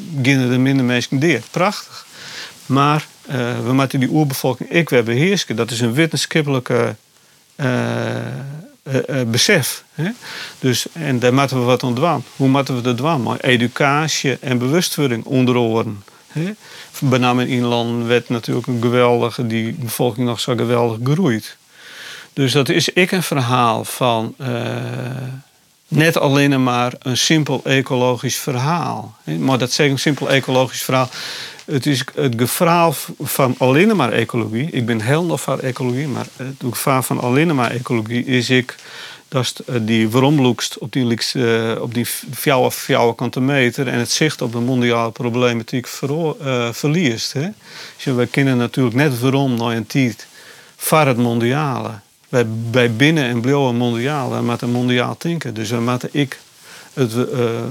beginnen 0.10 0.52
er 0.52 0.60
minder 0.60 0.86
mensen 0.86 1.20
deer. 1.20 1.42
Prachtig. 1.52 2.06
Maar 2.66 3.08
uh, 3.30 3.60
we 3.66 3.74
moeten 3.74 4.00
die 4.00 4.10
oerbevolking 4.10 4.70
ik 4.70 4.90
weer 4.90 5.04
beheersen. 5.04 5.56
Dat 5.56 5.72
is 5.72 5.80
een 5.80 5.94
wetenschappelijke 5.94 6.96
uh, 7.56 7.68
uh, 8.84 9.22
besef. 9.22 9.84
Hè? 9.94 10.10
Dus, 10.60 10.86
en 10.94 11.20
daar 11.20 11.34
moeten 11.34 11.60
we 11.60 11.64
wat 11.64 11.84
aan 11.84 12.24
Hoe 12.36 12.48
moeten 12.48 12.76
we 12.76 12.82
dat 12.82 12.98
doen? 12.98 13.38
Educatie 13.38 14.38
en 14.42 14.58
bewustwording 14.58 15.26
onder 15.26 15.58
oren. 15.58 16.04
Hè? 16.28 16.52
Bename 17.00 17.48
in 17.48 17.66
werd 18.08 18.30
natuurlijk 18.30 18.68
een 18.68 18.82
geweldige, 18.82 19.48
die 19.48 19.74
bevolking 19.74 20.28
nog 20.28 20.40
zo 20.40 20.56
geweldig 20.56 20.98
groeit. 21.04 21.58
Dus 22.34 22.52
dat 22.52 22.70
is 22.70 22.90
ik 22.90 23.12
een 23.12 23.24
verhaal 23.24 23.86
van 23.86 24.36
net 25.96 26.18
alleen 26.18 26.64
maar 26.64 26.94
een 27.00 27.18
simpel 27.18 27.62
ecologisch 27.64 28.38
verhaal. 28.38 29.16
Maar 29.40 29.58
dat 29.58 29.72
zeg 29.72 29.90
een 29.90 30.00
simpel 30.00 30.30
ecologisch 30.30 30.84
verhaal 30.84 31.10
het 31.66 31.86
is 31.86 32.04
het 32.16 32.34
gevaar 32.38 32.94
van 33.20 33.56
alleen 33.58 33.96
maar 33.96 34.12
ecologie. 34.12 34.70
Ik 34.72 34.86
ben 34.86 35.02
heel 35.02 35.24
nog 35.24 35.42
van 35.42 35.62
ecologie, 35.62 36.08
maar 36.08 36.26
het 36.36 36.56
gevaar 36.60 37.04
van 37.04 37.20
alleen 37.20 37.56
maar 37.56 37.72
ecologie 37.72 38.26
is 38.26 38.50
ik 38.50 38.76
dat 39.28 39.62
eh, 39.66 39.76
die 39.82 40.10
veromloekst 40.10 40.78
op 40.78 40.92
die, 40.92 41.18
uh, 41.34 41.82
op 41.82 41.94
die 41.94 42.06
fjouwe, 42.34 42.72
fjouwe 42.72 43.16
kante 43.16 43.40
meter 43.40 43.88
en 43.88 44.00
het 44.00 44.12
zicht 44.12 44.42
op 44.42 44.52
de 44.52 44.60
mondiale 44.60 45.12
problematiek 45.12 45.88
ver, 45.88 46.10
uh, 46.10 46.72
verliest. 46.72 47.34
Hè? 47.34 47.48
Dus 47.96 48.14
wij 48.14 48.28
kennen 48.28 48.58
natuurlijk 48.58 48.96
net 48.96 49.20
waarom 49.20 49.56
naar 49.56 49.76
een 49.76 49.88
tijd 49.88 50.28
van 50.76 51.08
het 51.08 51.18
mondiale. 51.18 51.90
Wij, 52.34 52.46
bij 52.48 52.96
binnen 52.96 53.24
en 53.24 53.42
blauwe 53.42 53.74
mondiale 53.74 54.42
met 54.42 54.62
een 54.62 54.72
mondiaal 54.72 55.16
denken. 55.18 55.54
Dus 55.54 55.70
moeten 55.70 56.10
ik 56.12 56.40
het, 56.94 57.14
uh, 57.14 57.26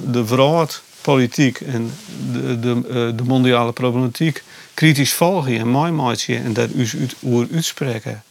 de 0.07 0.27
verhaal 0.27 0.67
politiek 1.01 1.61
en 1.61 1.93
de, 2.33 2.61
de, 2.61 2.71
eh, 2.89 3.17
de 3.17 3.25
mondiale 3.25 3.73
problematiek 3.73 4.43
kritisch 4.75 5.13
volgen 5.13 5.59
en 5.59 5.69
mooi 5.69 5.93
en 6.45 6.53
daar 6.53 6.69
over 7.23 7.49
uitspreken. 7.55 8.23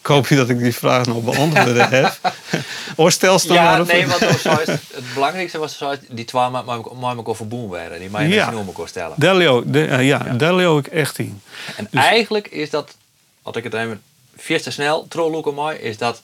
Ik 0.00 0.06
hoop 0.06 0.26
je 0.26 0.36
dat 0.36 0.48
ik 0.48 0.58
die 0.58 0.74
vraag 0.74 1.06
nog 1.06 1.24
beantwoord 1.24 1.90
heb. 2.00 2.34
of 2.96 3.12
stel 3.12 3.38
stel 3.38 3.54
ja, 3.54 3.82
nee, 3.82 4.06
want 4.06 4.20
het, 4.20 4.80
belangrijkste 5.14 5.58
was 5.58 5.76
zo, 5.76 5.94
die 6.08 6.24
twee 6.24 6.50
met 6.50 6.66
elkaar 6.66 7.34
verbonden 7.34 7.70
werden. 7.70 7.98
Die 8.00 8.10
mij 8.10 8.28
ja. 8.28 8.50
niet 8.50 8.66
elkaar 8.66 8.88
stellen. 8.88 9.12
Daar 9.16 9.34
de, 9.72 9.86
uh, 9.86 10.06
ja, 10.06 10.24
ja. 10.24 10.32
daar 10.32 10.54
ik 10.78 10.86
echt 10.86 11.18
in. 11.18 11.40
En 11.76 11.88
dus- 11.90 12.04
eigenlijk 12.04 12.48
is 12.48 12.70
dat, 12.70 12.96
als 13.42 13.56
ik 13.56 13.64
het 13.64 13.74
even 13.74 14.02
veel 14.40 14.60
te 14.60 14.70
snel 14.70 15.08
trolloeken 15.08 15.54
mooi, 15.54 15.76
is 15.76 15.98
dat 15.98 16.22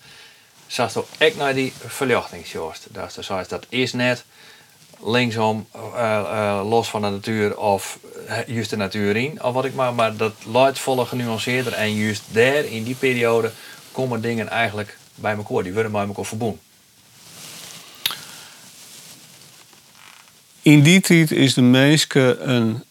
zoals 0.66 0.96
echt 1.18 1.36
naar 1.36 1.54
die 1.54 1.72
verlichtingsjoost. 1.86 2.86
Dat 2.90 3.18
is 3.18 3.48
dat 3.48 3.66
is 3.68 3.92
net 3.92 4.24
linksom, 5.04 5.66
uh, 5.76 5.82
uh, 5.94 6.60
los 6.68 6.88
van 6.88 7.02
de 7.02 7.08
natuur 7.08 7.58
of 7.58 7.98
juist 8.46 8.70
de 8.70 8.76
natuur 8.76 9.16
in, 9.16 9.42
of 9.42 9.54
wat 9.54 9.64
ik 9.64 9.74
maar. 9.74 9.94
Maar 9.94 10.16
dat 10.16 10.32
luidt 10.44 10.78
volle 10.78 11.06
genuanceerder 11.06 11.72
en 11.72 11.94
juist 11.94 12.22
daar 12.30 12.64
in 12.64 12.84
die 12.84 12.94
periode 12.94 13.52
komen 13.92 14.20
dingen 14.20 14.48
eigenlijk 14.48 14.98
bij 15.14 15.36
elkaar. 15.36 15.62
Die 15.62 15.72
worden 15.72 15.92
bij 15.92 16.06
elkaar 16.06 16.24
verbonden. 16.24 16.60
In 20.62 20.82
die 20.82 21.00
tijd 21.00 21.30
is 21.30 21.54
de 21.54 21.62
meeske 21.62 22.38
een, 22.40 22.84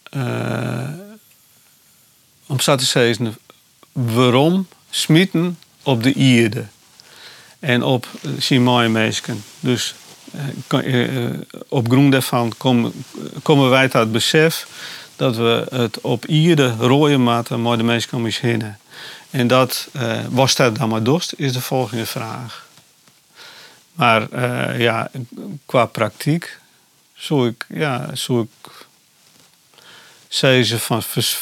om 2.47 2.59
zo 2.59 2.75
te 2.75 2.85
zeggen, 2.85 3.37
waarom 3.91 4.67
smieten 4.95 5.59
op 5.83 6.03
de 6.03 6.13
ierde 6.13 6.65
en 7.59 7.83
op 7.83 8.07
Simai 8.37 8.89
meesken. 8.89 9.43
Dus 9.59 9.95
eh, 10.67 11.25
eh, 11.25 11.39
op 11.67 11.89
grond 11.89 12.11
daarvan 12.11 12.53
komen 13.43 13.69
wij 13.69 13.89
tot 13.89 14.01
het 14.01 14.11
besef 14.11 14.67
dat 15.15 15.35
we 15.35 15.65
het 15.69 16.01
op 16.01 16.25
iedere 16.25 16.75
rode 16.75 17.17
mate 17.17 17.57
met 17.57 17.77
de 17.77 17.83
mensen 17.83 18.31
kunnen. 18.39 18.79
En 19.29 19.47
dat, 19.47 19.87
was 20.29 20.55
dat 20.55 20.75
dan 20.75 20.89
maar 20.89 21.03
dorst, 21.03 21.33
is 21.37 21.53
de 21.53 21.61
volgende 21.61 22.05
vraag. 22.05 22.67
Maar 23.93 24.27
ja, 24.79 25.11
qua 25.65 25.85
praktijk 25.85 26.59
zou 27.13 27.47
ik, 27.47 27.65
ja, 27.69 28.09
zou 28.13 28.41
ik 28.41 28.85
zeggen 30.27 30.79
van 30.79 31.03
vers, 31.03 31.37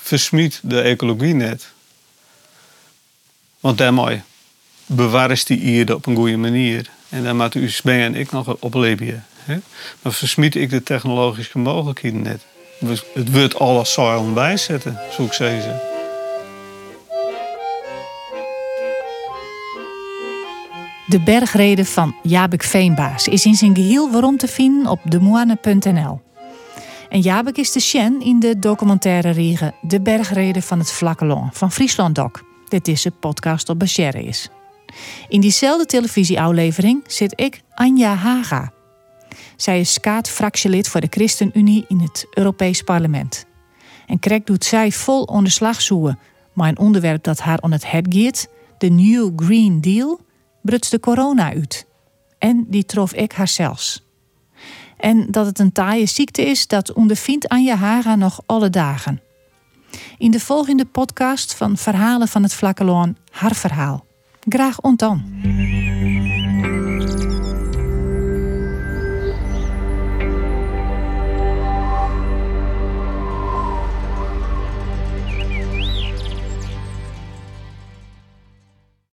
versmiet 0.00 0.60
de 0.62 0.80
ecologie 0.80 1.34
net. 1.34 1.72
Want 3.62 3.78
daarmee 3.78 4.22
bewaar 4.86 5.42
die 5.46 5.60
ierde 5.60 5.94
op 5.94 6.06
een 6.06 6.16
goede 6.16 6.36
manier. 6.36 6.90
En 7.08 7.24
dan 7.24 7.36
moet 7.36 7.54
USB 7.54 7.86
en 7.86 8.14
ik 8.14 8.30
nog 8.30 8.56
opleven. 8.58 9.24
Maar 10.02 10.12
versmiet 10.12 10.54
ik 10.54 10.70
de 10.70 10.82
technologische 10.82 11.58
mogelijkheden 11.58 12.22
net. 12.22 12.44
Het 13.14 13.32
wordt 13.32 13.58
alles 13.58 13.92
zo 13.92 14.32
bijzetten, 14.32 14.98
zou 15.10 15.26
ik 15.28 15.32
zeggen. 15.32 15.80
De 21.06 21.20
bergreden 21.20 21.86
van 21.86 22.16
Jabek 22.22 22.62
Veenbaas 22.62 23.28
is 23.28 23.44
in 23.44 23.54
zijn 23.54 23.74
geheel 23.74 24.10
waarom 24.10 24.36
te 24.36 24.48
vinden 24.48 24.86
op 24.86 25.00
demoine.nl. 25.04 26.20
En 27.08 27.20
Jabek 27.20 27.56
is 27.56 27.72
de 27.72 27.80
Shen 27.80 28.20
in 28.20 28.40
de 28.40 28.58
documentaire 28.58 29.30
riege 29.30 29.74
De 29.80 30.00
Bergreden 30.00 30.62
van 30.62 30.78
het 30.78 30.92
Vlakkelon 30.92 31.48
van 31.52 31.72
Friesland 31.72 32.14
Doc. 32.14 32.51
Dit 32.72 32.88
is 32.88 33.04
een 33.04 33.18
podcast 33.18 33.68
op 33.68 33.78
Bachere 33.78 34.22
is. 34.22 34.48
In 35.28 35.40
diezelfde 35.40 35.86
televisieaflevering 35.86 37.04
zit 37.06 37.40
ik 37.40 37.62
Anja 37.74 38.14
Haga. 38.14 38.72
Zij 39.56 39.80
is 39.80 39.92
skaat-fractielid 39.92 40.88
voor 40.88 41.00
de 41.00 41.06
ChristenUnie 41.10 41.84
in 41.88 41.98
het 41.98 42.26
Europees 42.30 42.82
Parlement. 42.82 43.46
En 44.06 44.18
krek 44.18 44.46
doet 44.46 44.64
zij 44.64 44.92
vol 44.92 45.22
onderslag 45.22 45.82
zoeken, 45.82 46.18
maar 46.52 46.68
een 46.68 46.78
onderwerp 46.78 47.22
dat 47.22 47.38
haar 47.38 47.58
on 47.58 47.72
het 47.72 47.90
head 47.90 48.06
gaat, 48.08 48.48
de 48.78 48.88
New 48.88 49.30
Green 49.36 49.80
Deal, 49.80 50.20
brutst 50.62 50.90
de 50.90 51.00
corona 51.00 51.52
uit. 51.52 51.86
En 52.38 52.66
die 52.68 52.84
trof 52.84 53.12
ik 53.12 53.32
haar 53.32 53.48
zelfs. 53.48 54.04
En 54.96 55.30
dat 55.30 55.46
het 55.46 55.58
een 55.58 55.72
taaie 55.72 56.06
ziekte 56.06 56.42
is, 56.42 56.66
dat 56.66 56.92
ondervindt 56.92 57.48
Anja 57.48 57.76
Haga 57.76 58.14
nog 58.14 58.40
alle 58.46 58.70
dagen. 58.70 59.20
In 60.18 60.30
de 60.30 60.40
volgende 60.40 60.84
podcast 60.84 61.54
van 61.54 61.76
Verhalen 61.76 62.28
van 62.28 62.42
het 62.42 62.54
Vlakkeloon 62.54 63.16
haar 63.30 63.54
verhaal. 63.54 64.04
Graag 64.48 64.80
ontan. 64.80 65.24